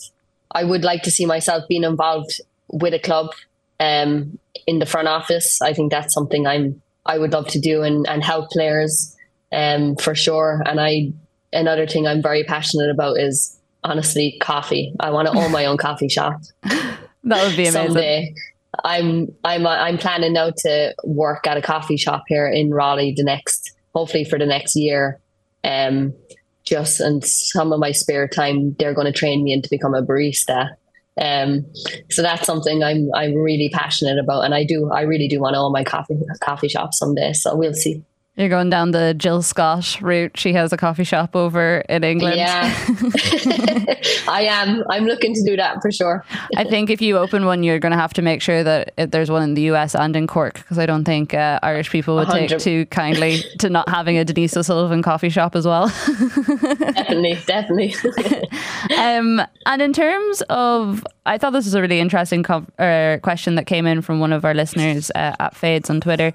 I 0.51 0.63
would 0.63 0.83
like 0.83 1.03
to 1.03 1.11
see 1.11 1.25
myself 1.25 1.65
being 1.67 1.83
involved 1.83 2.39
with 2.69 2.93
a 2.93 2.99
club 2.99 3.31
um, 3.79 4.39
in 4.65 4.79
the 4.79 4.85
front 4.85 5.07
office. 5.07 5.61
I 5.61 5.73
think 5.73 5.91
that's 5.91 6.13
something 6.13 6.47
I'm, 6.47 6.81
I 7.05 7.17
would 7.17 7.33
love 7.33 7.47
to 7.49 7.59
do 7.59 7.83
and, 7.83 8.07
and 8.07 8.23
help 8.23 8.49
players 8.49 9.15
um, 9.51 9.95
for 9.97 10.15
sure. 10.15 10.63
And 10.65 10.79
I, 10.79 11.11
another 11.51 11.85
thing 11.85 12.07
I'm 12.07 12.21
very 12.21 12.43
passionate 12.43 12.89
about 12.89 13.17
is 13.17 13.57
honestly 13.83 14.37
coffee. 14.41 14.93
I 14.99 15.11
want 15.11 15.27
to 15.27 15.37
own 15.37 15.51
my 15.51 15.65
own 15.65 15.77
coffee 15.77 16.09
shop. 16.09 16.41
That 17.27 17.45
would 17.45 17.57
be 17.57 17.67
amazing. 17.67 17.87
Someday. 17.87 18.33
I'm 18.83 19.27
I'm 19.43 19.65
I'm 19.65 19.97
planning 19.97 20.33
now 20.33 20.51
to 20.57 20.93
work 21.03 21.47
at 21.47 21.57
a 21.57 21.61
coffee 21.61 21.97
shop 21.97 22.23
here 22.27 22.47
in 22.47 22.71
Raleigh 22.71 23.13
the 23.15 23.23
next 23.23 23.73
hopefully 23.93 24.23
for 24.23 24.37
the 24.37 24.45
next 24.45 24.75
year. 24.75 25.19
Um, 25.63 26.13
just 26.65 26.99
and 26.99 27.23
some 27.23 27.71
of 27.71 27.79
my 27.79 27.91
spare 27.91 28.27
time, 28.27 28.75
they're 28.77 28.93
going 28.93 29.11
to 29.11 29.17
train 29.17 29.43
me 29.43 29.53
in 29.53 29.61
to 29.61 29.69
become 29.69 29.95
a 29.95 30.03
barista. 30.03 30.69
Um, 31.19 31.65
so 32.11 32.21
that's 32.21 32.45
something 32.45 32.83
I'm 32.83 33.09
I'm 33.15 33.33
really 33.33 33.69
passionate 33.73 34.19
about, 34.19 34.41
and 34.41 34.53
I 34.53 34.63
do 34.63 34.91
I 34.91 35.01
really 35.01 35.27
do 35.27 35.39
want 35.39 35.55
to 35.55 35.59
own 35.59 35.71
my 35.71 35.83
coffee 35.83 36.15
coffee 36.41 36.67
shop 36.67 36.93
someday. 36.93 37.33
So 37.33 37.55
we'll 37.55 37.73
see. 37.73 38.03
You're 38.37 38.49
going 38.49 38.69
down 38.69 38.91
the 38.91 39.15
Jill 39.15 39.41
Scott 39.41 39.99
route. 39.99 40.37
She 40.37 40.53
has 40.53 40.71
a 40.71 40.77
coffee 40.77 41.03
shop 41.03 41.35
over 41.35 41.79
in 41.89 42.03
England. 42.03 42.35
Yeah, 42.35 42.71
I 44.27 44.47
am. 44.47 44.83
I'm 44.91 45.05
looking 45.05 45.33
to 45.33 45.43
do 45.43 45.55
that 45.55 45.81
for 45.81 45.91
sure. 45.91 46.23
I 46.55 46.63
think 46.63 46.91
if 46.91 47.01
you 47.01 47.17
open 47.17 47.45
one, 47.45 47.63
you're 47.63 47.79
going 47.79 47.93
to 47.93 47.97
have 47.97 48.13
to 48.13 48.21
make 48.21 48.43
sure 48.43 48.63
that 48.63 48.93
there's 49.11 49.31
one 49.31 49.41
in 49.41 49.55
the 49.55 49.63
US 49.73 49.95
and 49.95 50.15
in 50.15 50.27
Cork 50.27 50.53
because 50.53 50.77
I 50.77 50.85
don't 50.85 51.03
think 51.03 51.33
uh, 51.33 51.59
Irish 51.63 51.89
people 51.89 52.13
would 52.13 52.27
100. 52.27 52.47
take 52.47 52.59
too 52.59 52.85
kindly 52.85 53.39
to 53.57 53.71
not 53.71 53.89
having 53.89 54.19
a 54.19 54.23
Denise 54.23 54.55
O'Sullivan 54.55 55.01
coffee 55.01 55.29
shop 55.29 55.55
as 55.55 55.65
well. 55.65 55.87
definitely, 56.67 57.39
definitely. 57.47 57.95
um, 58.99 59.41
and 59.65 59.81
in 59.81 59.93
terms 59.93 60.43
of, 60.49 61.03
I 61.25 61.39
thought 61.39 61.53
this 61.53 61.65
was 61.65 61.73
a 61.73 61.81
really 61.81 61.99
interesting 61.99 62.43
co- 62.43 62.67
uh, 62.77 63.17
question 63.23 63.55
that 63.55 63.65
came 63.65 63.87
in 63.87 64.03
from 64.03 64.19
one 64.19 64.31
of 64.31 64.45
our 64.45 64.53
listeners 64.53 65.09
uh, 65.15 65.35
at 65.39 65.55
Fades 65.55 65.89
on 65.89 66.01
Twitter. 66.01 66.33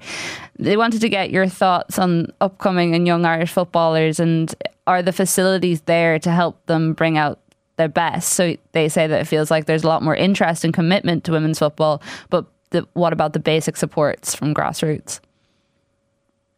They 0.59 0.77
wanted 0.77 1.01
to 1.01 1.09
get 1.09 1.31
your 1.31 1.47
thoughts 1.47 1.97
on 1.97 2.27
upcoming 2.39 2.93
and 2.93 3.07
young 3.07 3.25
Irish 3.25 3.51
footballers 3.51 4.19
and 4.19 4.53
are 4.85 5.01
the 5.01 5.13
facilities 5.13 5.81
there 5.81 6.19
to 6.19 6.31
help 6.31 6.65
them 6.67 6.93
bring 6.93 7.17
out 7.17 7.39
their 7.77 7.87
best? 7.89 8.33
So 8.33 8.55
they 8.71 8.89
say 8.89 9.07
that 9.07 9.21
it 9.21 9.25
feels 9.25 9.49
like 9.49 9.65
there's 9.65 9.83
a 9.83 9.87
lot 9.87 10.03
more 10.03 10.15
interest 10.15 10.63
and 10.63 10.73
commitment 10.73 11.23
to 11.23 11.31
women's 11.31 11.59
football, 11.59 12.01
but 12.29 12.45
the, 12.69 12.87
what 12.93 13.13
about 13.13 13.33
the 13.33 13.39
basic 13.39 13.77
supports 13.77 14.35
from 14.35 14.53
grassroots? 14.53 15.19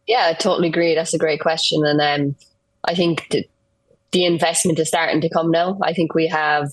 Yeah, 0.06 0.26
I 0.26 0.34
totally 0.34 0.68
agree. 0.68 0.94
That's 0.94 1.14
a 1.14 1.18
great 1.18 1.40
question. 1.40 1.84
And 1.84 2.00
um, 2.00 2.36
I 2.84 2.94
think 2.94 3.26
the, 3.30 3.48
the 4.12 4.24
investment 4.24 4.78
is 4.78 4.88
starting 4.88 5.20
to 5.20 5.28
come 5.28 5.50
now. 5.50 5.78
I 5.82 5.92
think 5.92 6.14
we 6.14 6.28
have 6.28 6.70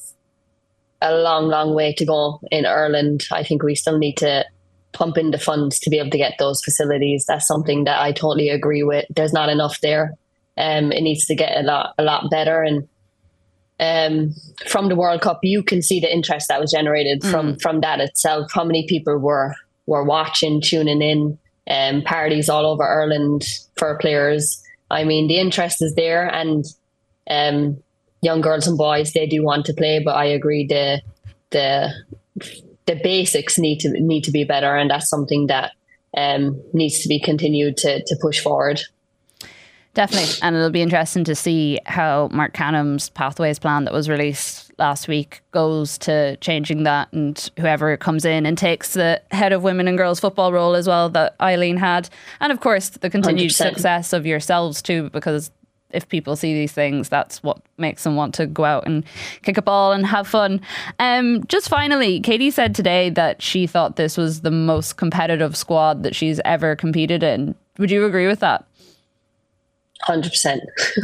a 1.01 1.15
long, 1.15 1.47
long 1.47 1.73
way 1.73 1.93
to 1.93 2.05
go 2.05 2.39
in 2.51 2.65
Ireland. 2.65 3.25
I 3.31 3.43
think 3.43 3.63
we 3.63 3.75
still 3.75 3.97
need 3.97 4.17
to 4.17 4.45
pump 4.93 5.17
in 5.17 5.31
the 5.31 5.39
funds 5.39 5.79
to 5.79 5.89
be 5.89 5.99
able 5.99 6.11
to 6.11 6.17
get 6.17 6.35
those 6.39 6.63
facilities. 6.63 7.25
That's 7.25 7.47
something 7.47 7.83
that 7.83 8.01
I 8.01 8.11
totally 8.11 8.49
agree 8.49 8.83
with. 8.83 9.05
There's 9.09 9.33
not 9.33 9.49
enough 9.49 9.81
there. 9.81 10.13
Um, 10.57 10.91
it 10.91 11.01
needs 11.01 11.25
to 11.25 11.35
get 11.35 11.57
a 11.57 11.63
lot, 11.63 11.95
a 11.97 12.03
lot 12.03 12.29
better. 12.29 12.61
And 12.61 12.87
um, 13.79 14.33
from 14.67 14.89
the 14.89 14.95
World 14.95 15.21
Cup, 15.21 15.39
you 15.43 15.63
can 15.63 15.81
see 15.81 15.99
the 15.99 16.13
interest 16.13 16.47
that 16.47 16.61
was 16.61 16.71
generated 16.71 17.21
mm. 17.21 17.31
from 17.31 17.57
from 17.57 17.81
that 17.81 17.99
itself. 17.99 18.51
How 18.53 18.63
many 18.63 18.85
people 18.87 19.17
were 19.17 19.55
were 19.85 20.03
watching, 20.03 20.61
tuning 20.61 21.01
in, 21.01 21.37
um, 21.69 22.01
parties 22.03 22.49
all 22.49 22.65
over 22.65 22.83
Ireland 22.83 23.43
for 23.77 23.97
players. 23.97 24.61
I 24.91 25.03
mean, 25.03 25.27
the 25.27 25.39
interest 25.39 25.81
is 25.81 25.95
there, 25.95 26.27
and 26.27 26.65
um, 27.29 27.81
young 28.21 28.41
girls 28.41 28.67
and 28.67 28.77
boys 28.77 29.13
they 29.13 29.25
do 29.25 29.43
want 29.43 29.65
to 29.65 29.73
play. 29.73 30.01
But 30.03 30.15
I 30.15 30.25
agree 30.25 30.65
the 30.67 31.01
the 31.49 31.93
the 32.85 32.99
basics 33.03 33.57
need 33.57 33.79
to 33.79 33.89
need 33.99 34.23
to 34.25 34.31
be 34.31 34.43
better, 34.43 34.75
and 34.75 34.89
that's 34.89 35.09
something 35.09 35.47
that 35.47 35.71
um, 36.15 36.61
needs 36.73 37.01
to 37.01 37.09
be 37.09 37.19
continued 37.19 37.77
to 37.77 38.03
to 38.03 38.15
push 38.21 38.39
forward. 38.39 38.81
Definitely, 39.93 40.33
and 40.41 40.55
it'll 40.55 40.71
be 40.71 40.81
interesting 40.81 41.23
to 41.25 41.35
see 41.35 41.79
how 41.85 42.27
Marc 42.31 42.53
Canham's 42.53 43.09
pathways 43.09 43.59
plan 43.59 43.83
that 43.83 43.93
was 43.93 44.09
released 44.09 44.71
last 44.79 45.07
week 45.07 45.41
goes 45.51 45.99
to 45.99 46.35
changing 46.37 46.81
that, 46.83 47.13
and 47.13 47.51
whoever 47.59 47.95
comes 47.95 48.25
in 48.25 48.47
and 48.47 48.57
takes 48.57 48.93
the 48.93 49.21
head 49.29 49.53
of 49.53 49.61
women 49.61 49.87
and 49.87 49.95
girls 49.95 50.19
football 50.19 50.51
role 50.51 50.73
as 50.73 50.87
well 50.87 51.09
that 51.09 51.35
Eileen 51.39 51.77
had, 51.77 52.09
and 52.39 52.51
of 52.51 52.59
course 52.59 52.89
the 52.89 53.09
continued 53.09 53.51
100%. 53.51 53.53
success 53.53 54.13
of 54.13 54.25
yourselves 54.25 54.81
too, 54.81 55.11
because 55.11 55.51
if 55.93 56.09
people 56.09 56.35
see 56.35 56.53
these 56.53 56.71
things, 56.71 57.09
that's 57.09 57.41
what 57.43 57.61
makes 57.77 58.03
them 58.03 58.15
want 58.15 58.33
to 58.35 58.45
go 58.45 58.65
out 58.65 58.85
and 58.85 59.03
kick 59.43 59.57
a 59.57 59.61
ball 59.61 59.91
and 59.91 60.05
have 60.05 60.27
fun. 60.27 60.59
Um, 60.99 61.43
just 61.47 61.69
finally, 61.69 62.19
Katie 62.19 62.51
said 62.51 62.75
today 62.75 63.09
that 63.11 63.41
she 63.41 63.67
thought 63.67 63.95
this 63.95 64.17
was 64.17 64.41
the 64.41 64.51
most 64.51 64.97
competitive 64.97 65.55
squad 65.55 66.03
that 66.03 66.15
she's 66.15 66.39
ever 66.45 66.75
competed 66.75 67.23
in. 67.23 67.55
Would 67.77 67.91
you 67.91 68.05
agree 68.05 68.27
with 68.27 68.39
that? 68.39 68.65
Hundred 70.01 70.31
percent, 70.31 70.61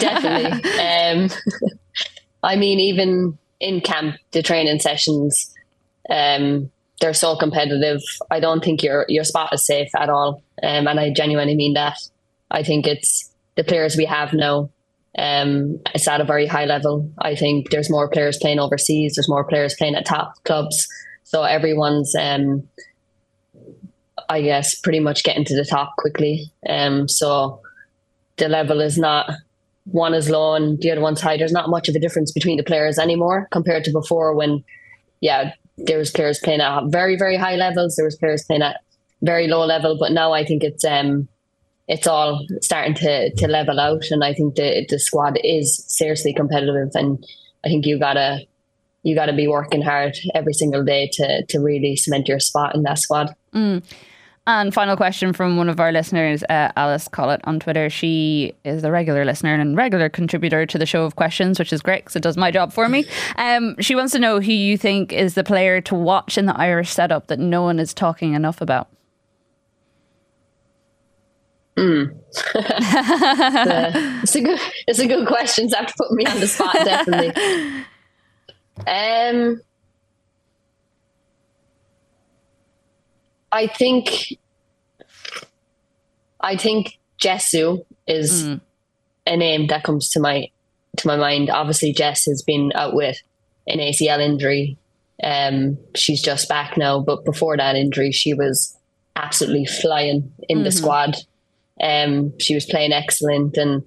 definitely. 0.00 0.68
Um, 0.80 1.30
I 2.42 2.56
mean, 2.56 2.80
even 2.80 3.38
in 3.60 3.80
camp, 3.80 4.16
the 4.32 4.42
training 4.42 4.80
sessions, 4.80 5.54
um, 6.10 6.70
they're 7.00 7.14
so 7.14 7.36
competitive. 7.36 8.00
I 8.30 8.40
don't 8.40 8.64
think 8.64 8.82
your 8.82 9.06
your 9.08 9.24
spot 9.24 9.52
is 9.52 9.64
safe 9.64 9.90
at 9.96 10.10
all, 10.10 10.42
um, 10.62 10.88
and 10.88 10.98
I 10.98 11.12
genuinely 11.12 11.54
mean 11.54 11.74
that. 11.74 11.98
I 12.50 12.62
think 12.62 12.86
it's 12.86 13.31
the 13.56 13.64
players 13.64 13.96
we 13.96 14.04
have 14.04 14.32
now. 14.32 14.70
Um, 15.18 15.80
it's 15.94 16.08
at 16.08 16.20
a 16.20 16.24
very 16.24 16.46
high 16.46 16.64
level. 16.64 17.10
I 17.18 17.34
think 17.34 17.70
there's 17.70 17.90
more 17.90 18.08
players 18.08 18.38
playing 18.38 18.58
overseas. 18.58 19.14
There's 19.14 19.28
more 19.28 19.44
players 19.44 19.74
playing 19.74 19.94
at 19.94 20.06
top 20.06 20.42
clubs. 20.44 20.88
So 21.24 21.42
everyone's, 21.42 22.14
um, 22.14 22.66
I 24.28 24.40
guess, 24.40 24.74
pretty 24.80 25.00
much 25.00 25.24
getting 25.24 25.44
to 25.44 25.56
the 25.56 25.64
top 25.64 25.96
quickly. 25.98 26.50
Um, 26.66 27.08
so 27.08 27.60
the 28.36 28.48
level 28.48 28.80
is 28.80 28.96
not 28.96 29.30
one 29.84 30.14
is 30.14 30.30
low 30.30 30.54
and 30.54 30.80
the 30.80 30.90
other 30.90 31.00
one's 31.00 31.20
high. 31.20 31.36
There's 31.36 31.52
not 31.52 31.68
much 31.68 31.88
of 31.88 31.94
a 31.94 32.00
difference 32.00 32.32
between 32.32 32.56
the 32.56 32.62
players 32.62 32.98
anymore 32.98 33.48
compared 33.50 33.84
to 33.84 33.92
before 33.92 34.34
when, 34.34 34.64
yeah, 35.20 35.52
there 35.76 35.98
was 35.98 36.10
players 36.10 36.38
playing 36.38 36.60
at 36.60 36.84
very 36.86 37.16
very 37.16 37.36
high 37.36 37.56
levels. 37.56 37.96
There 37.96 38.04
was 38.04 38.16
players 38.16 38.44
playing 38.44 38.62
at 38.62 38.80
very 39.22 39.48
low 39.48 39.64
level, 39.64 39.96
but 39.98 40.12
now 40.12 40.32
I 40.32 40.44
think 40.44 40.62
it's 40.62 40.84
um 40.84 41.28
it's 41.92 42.06
all 42.06 42.44
starting 42.62 42.94
to 42.94 43.30
to 43.34 43.46
level 43.46 43.78
out, 43.78 44.10
and 44.10 44.24
I 44.24 44.32
think 44.32 44.54
the 44.54 44.86
the 44.88 44.98
squad 44.98 45.38
is 45.44 45.84
seriously 45.88 46.32
competitive, 46.32 46.90
and 46.94 47.24
I 47.64 47.68
think 47.68 47.86
you 47.86 47.98
gotta 47.98 48.40
you 49.02 49.14
gotta 49.14 49.34
be 49.34 49.46
working 49.46 49.82
hard 49.82 50.16
every 50.34 50.54
single 50.54 50.84
day 50.84 51.10
to 51.12 51.44
to 51.46 51.58
really 51.58 51.96
cement 51.96 52.28
your 52.28 52.40
spot 52.40 52.74
in 52.74 52.82
that 52.84 52.98
squad. 52.98 53.34
Mm. 53.54 53.82
And 54.44 54.74
final 54.74 54.96
question 54.96 55.32
from 55.32 55.56
one 55.56 55.68
of 55.68 55.78
our 55.78 55.92
listeners, 55.92 56.42
uh, 56.48 56.72
Alice 56.74 57.06
Collett 57.06 57.40
on 57.44 57.60
Twitter. 57.60 57.88
She 57.88 58.54
is 58.64 58.82
a 58.82 58.90
regular 58.90 59.24
listener 59.24 59.54
and 59.54 59.76
regular 59.76 60.08
contributor 60.08 60.66
to 60.66 60.78
the 60.78 60.86
show 60.86 61.04
of 61.04 61.14
questions, 61.14 61.60
which 61.60 61.72
is 61.72 61.80
great 61.80 62.02
because 62.02 62.16
it 62.16 62.24
does 62.24 62.36
my 62.36 62.50
job 62.50 62.72
for 62.72 62.88
me. 62.88 63.06
Um, 63.36 63.76
she 63.78 63.94
wants 63.94 64.12
to 64.14 64.18
know 64.18 64.40
who 64.40 64.50
you 64.50 64.76
think 64.76 65.12
is 65.12 65.34
the 65.34 65.44
player 65.44 65.80
to 65.82 65.94
watch 65.94 66.36
in 66.36 66.46
the 66.46 66.58
Irish 66.58 66.90
setup 66.90 67.28
that 67.28 67.38
no 67.38 67.62
one 67.62 67.78
is 67.78 67.94
talking 67.94 68.34
enough 68.34 68.60
about. 68.60 68.88
Mm. 71.76 72.14
it's, 74.22 74.34
a 74.36 74.40
good, 74.40 74.60
it's 74.86 74.98
a 74.98 75.06
good 75.06 75.26
question. 75.26 75.68
So 75.68 75.76
have 75.78 75.86
to 75.86 75.94
put 75.96 76.12
me 76.12 76.26
on 76.26 76.40
the 76.40 76.46
spot, 76.46 76.74
definitely. 76.84 77.84
Um, 78.86 79.60
I 83.50 83.66
think 83.66 84.38
I 86.40 86.56
think 86.56 86.98
Jess 87.18 87.50
Ziu 87.50 87.84
is 88.06 88.44
mm. 88.44 88.60
a 89.26 89.36
name 89.36 89.68
that 89.68 89.84
comes 89.84 90.10
to 90.10 90.20
my 90.20 90.48
to 90.98 91.06
my 91.06 91.16
mind. 91.16 91.50
Obviously, 91.50 91.92
Jess 91.92 92.24
has 92.26 92.42
been 92.42 92.72
out 92.74 92.94
with 92.94 93.16
an 93.66 93.78
ACL 93.78 94.20
injury. 94.20 94.78
Um, 95.22 95.78
she's 95.94 96.20
just 96.20 96.48
back 96.48 96.76
now, 96.76 97.00
but 97.00 97.24
before 97.24 97.56
that 97.56 97.76
injury, 97.76 98.10
she 98.10 98.34
was 98.34 98.76
absolutely 99.14 99.66
flying 99.66 100.32
in 100.48 100.58
mm-hmm. 100.58 100.64
the 100.64 100.72
squad. 100.72 101.16
Um, 101.82 102.38
she 102.38 102.54
was 102.54 102.64
playing 102.64 102.92
excellent, 102.92 103.56
and 103.56 103.82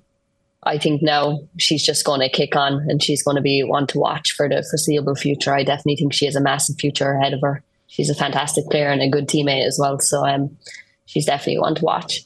I 0.63 0.77
think 0.77 1.01
now 1.01 1.39
she's 1.57 1.83
just 1.83 2.05
going 2.05 2.21
to 2.21 2.29
kick 2.29 2.55
on, 2.55 2.85
and 2.89 3.01
she's 3.01 3.23
going 3.23 3.35
to 3.35 3.41
be 3.41 3.63
one 3.63 3.87
to 3.87 3.99
watch 3.99 4.33
for 4.33 4.49
the 4.49 4.65
foreseeable 4.69 5.15
future. 5.15 5.53
I 5.53 5.63
definitely 5.63 5.95
think 5.95 6.13
she 6.13 6.25
has 6.25 6.35
a 6.35 6.41
massive 6.41 6.77
future 6.77 7.13
ahead 7.13 7.33
of 7.33 7.41
her 7.41 7.63
she's 7.95 8.09
a 8.09 8.15
fantastic 8.15 8.65
player 8.69 8.89
and 8.89 9.01
a 9.01 9.09
good 9.09 9.27
teammate 9.27 9.65
as 9.65 9.77
well. 9.79 9.99
So 9.99 10.25
um, 10.25 10.57
she's 11.05 11.25
definitely 11.25 11.59
one 11.59 11.75
to 11.75 11.85
watch 11.85 12.25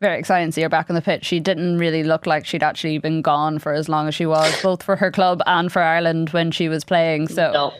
very 0.00 0.18
exciting 0.18 0.48
to 0.48 0.52
see 0.52 0.62
her 0.62 0.68
back 0.68 0.88
on 0.88 0.94
the 0.94 1.02
pitch. 1.02 1.24
She 1.24 1.40
didn't 1.40 1.78
really 1.78 2.04
look 2.04 2.24
like 2.24 2.46
she'd 2.46 2.62
actually 2.62 2.98
been 2.98 3.20
gone 3.20 3.58
for 3.58 3.72
as 3.72 3.88
long 3.88 4.06
as 4.06 4.14
she 4.14 4.26
was, 4.26 4.54
both 4.62 4.82
for 4.82 4.94
her 4.96 5.10
club 5.10 5.42
and 5.46 5.72
for 5.72 5.82
Ireland 5.82 6.30
when 6.30 6.52
she 6.52 6.68
was 6.68 6.84
playing. 6.84 7.28
So 7.28 7.50
no. 7.52 7.72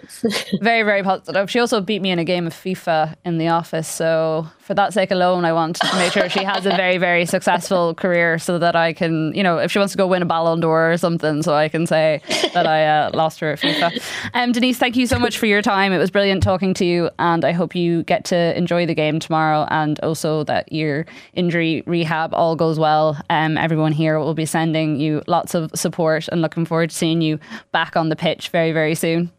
very, 0.61 0.83
very 0.83 1.03
positive. 1.03 1.48
She 1.48 1.61
also 1.61 1.81
beat 1.81 2.03
me 2.03 2.11
in 2.11 2.18
a 2.18 2.24
game 2.24 2.46
of 2.46 2.53
FIFA 2.53 3.14
in 3.24 3.38
the 3.38 3.48
office. 3.48 3.87
So 3.87 4.48
for 4.68 4.74
that 4.74 4.92
sake 4.92 5.11
alone, 5.11 5.46
I 5.46 5.52
want 5.54 5.76
to 5.76 5.96
make 5.96 6.12
sure 6.12 6.28
she 6.28 6.44
has 6.44 6.66
a 6.66 6.76
very, 6.76 6.98
very 6.98 7.24
successful 7.24 7.94
career 7.94 8.38
so 8.38 8.59
that 8.59 8.76
I 8.76 8.92
can, 8.92 9.33
you 9.35 9.42
know, 9.42 9.57
if 9.57 9.72
she 9.72 9.78
wants 9.78 9.92
to 9.94 9.96
go 9.96 10.07
win 10.07 10.20
a 10.20 10.26
Ballon 10.26 10.61
d'Or 10.61 10.92
or 10.92 10.98
something, 10.98 11.42
so 11.42 11.54
I 11.54 11.70
can 11.70 11.87
say 11.87 12.20
that 12.52 12.66
I 12.66 12.87
uh, 12.87 13.11
lost 13.14 13.40
her 13.40 13.52
at 13.52 13.61
FIFA. 13.61 13.98
Um, 14.35 14.52
Denise, 14.52 14.76
thank 14.76 14.94
you 14.94 15.07
so 15.07 15.18
much 15.18 15.38
for 15.38 15.46
your 15.46 15.62
time. 15.62 15.94
It 15.94 15.96
was 15.96 16.11
brilliant 16.11 16.42
talking 16.42 16.74
to 16.74 16.85
you, 16.85 17.09
and 17.18 17.46
I 17.46 17.52
hope 17.52 17.74
you 17.74 18.02
get 18.02 18.26
to 18.26 18.54
enjoy 18.59 18.85
the 18.85 18.94
game 18.94 19.18
tomorrow 19.20 19.66
and 19.70 19.98
also 20.00 20.44
that 20.44 20.70
your 20.70 21.07
injury 21.33 21.83
rehab 21.87 22.35
all 22.35 22.54
goes 22.54 22.78
well. 22.78 23.16
Um, 23.31 23.57
everyone 23.57 23.92
here 23.92 24.18
will 24.18 24.35
be 24.35 24.44
sending 24.44 25.00
you 25.00 25.22
lots 25.26 25.54
of 25.54 25.70
support 25.74 26.28
and 26.28 26.42
looking 26.42 26.66
forward 26.66 26.90
to 26.90 26.96
seeing 26.96 27.22
you 27.22 27.40
back 27.72 27.96
on 27.96 28.11
the 28.11 28.16
pitch 28.16 28.50
very, 28.50 28.72
very 28.72 28.94
soon. 28.94 29.33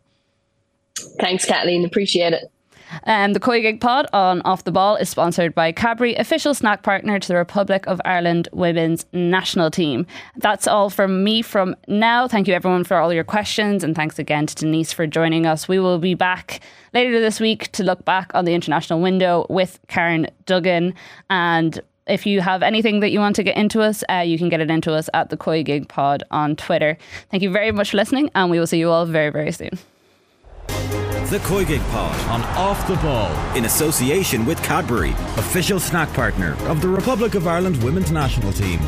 Thanks, 1.20 1.46
Kathleen. 1.46 1.86
Appreciate 1.86 2.34
it. 2.34 2.52
Um, 3.06 3.34
the 3.34 3.40
COYGIG 3.40 3.80
Pod 3.80 4.08
on 4.14 4.42
Off 4.42 4.64
the 4.64 4.72
Ball 4.72 4.96
is 4.96 5.10
sponsored 5.10 5.54
by 5.56 5.72
Cadbury, 5.72 6.16
official 6.16 6.54
snack 6.54 6.84
partner 6.84 7.20
to 7.20 7.28
the 7.28 7.36
Republic 7.36 7.86
of 7.88 8.02
Ireland 8.06 8.48
women's 8.52 9.06
national 9.14 9.72
team. 9.72 10.06
That's 10.38 10.68
all 10.68 10.90
from 10.90 11.24
me 11.24 11.42
from 11.42 11.76
now. 11.88 12.28
Thank 12.28 12.48
you 12.48 12.54
everyone 12.54 12.84
for 12.84 12.98
all 12.98 13.14
your 13.14 13.24
questions, 13.24 13.84
and 13.84 13.96
thanks 13.96 14.20
again 14.20 14.46
to 14.48 14.56
Denise 14.56 14.94
for 14.94 15.08
joining 15.08 15.46
us. 15.46 15.68
We 15.68 15.80
will 15.80 16.00
be 16.00 16.14
back 16.14 16.62
later 16.94 17.20
this 17.20 17.40
week 17.40 17.72
to 17.74 17.84
look 17.84 18.06
back 18.06 18.32
on 18.34 18.46
the 18.46 18.54
international 18.54 19.02
window 19.02 19.46
with 19.50 19.80
Karen 19.88 20.28
Duggan 20.46 20.94
and 21.30 21.80
if 22.10 22.26
you 22.26 22.42
have 22.42 22.64
anything 22.64 23.00
that 23.02 23.12
you 23.12 23.20
want 23.20 23.36
to 23.38 23.44
get 23.44 23.56
into 23.56 23.82
us, 23.82 24.04
uh, 24.10 24.16
you 24.16 24.38
can 24.38 24.50
get 24.50 24.60
it 24.60 24.70
into 24.70 24.94
us 24.94 25.10
at 25.14 25.30
the 25.30 25.38
COYGIG 25.38 25.88
Pod 25.88 26.24
on 26.32 26.56
Twitter. 26.56 26.98
Thank 27.30 27.44
you 27.44 27.52
very 27.52 27.72
much 27.72 27.92
for 27.92 27.98
listening, 27.98 28.30
and 28.36 28.50
we 28.50 28.60
will 28.60 28.68
see 28.68 28.80
you 28.80 28.90
all 28.90 29.06
very, 29.06 29.30
very 29.30 29.52
soon. 29.52 29.78
The 31.30 31.38
COYGIG 31.42 31.88
Pod 31.92 32.20
on 32.22 32.42
Off 32.58 32.88
the 32.88 32.96
Ball 32.96 33.32
in 33.56 33.66
association 33.66 34.48
with 34.48 34.60
Cadbury, 34.64 35.12
official 35.38 35.80
snack 35.80 36.12
partner 36.14 36.58
of 36.68 36.82
the 36.82 36.88
Republic 36.88 37.36
of 37.36 37.46
Ireland 37.46 37.84
women's 37.84 38.12
national 38.12 38.52
team. 38.52 38.80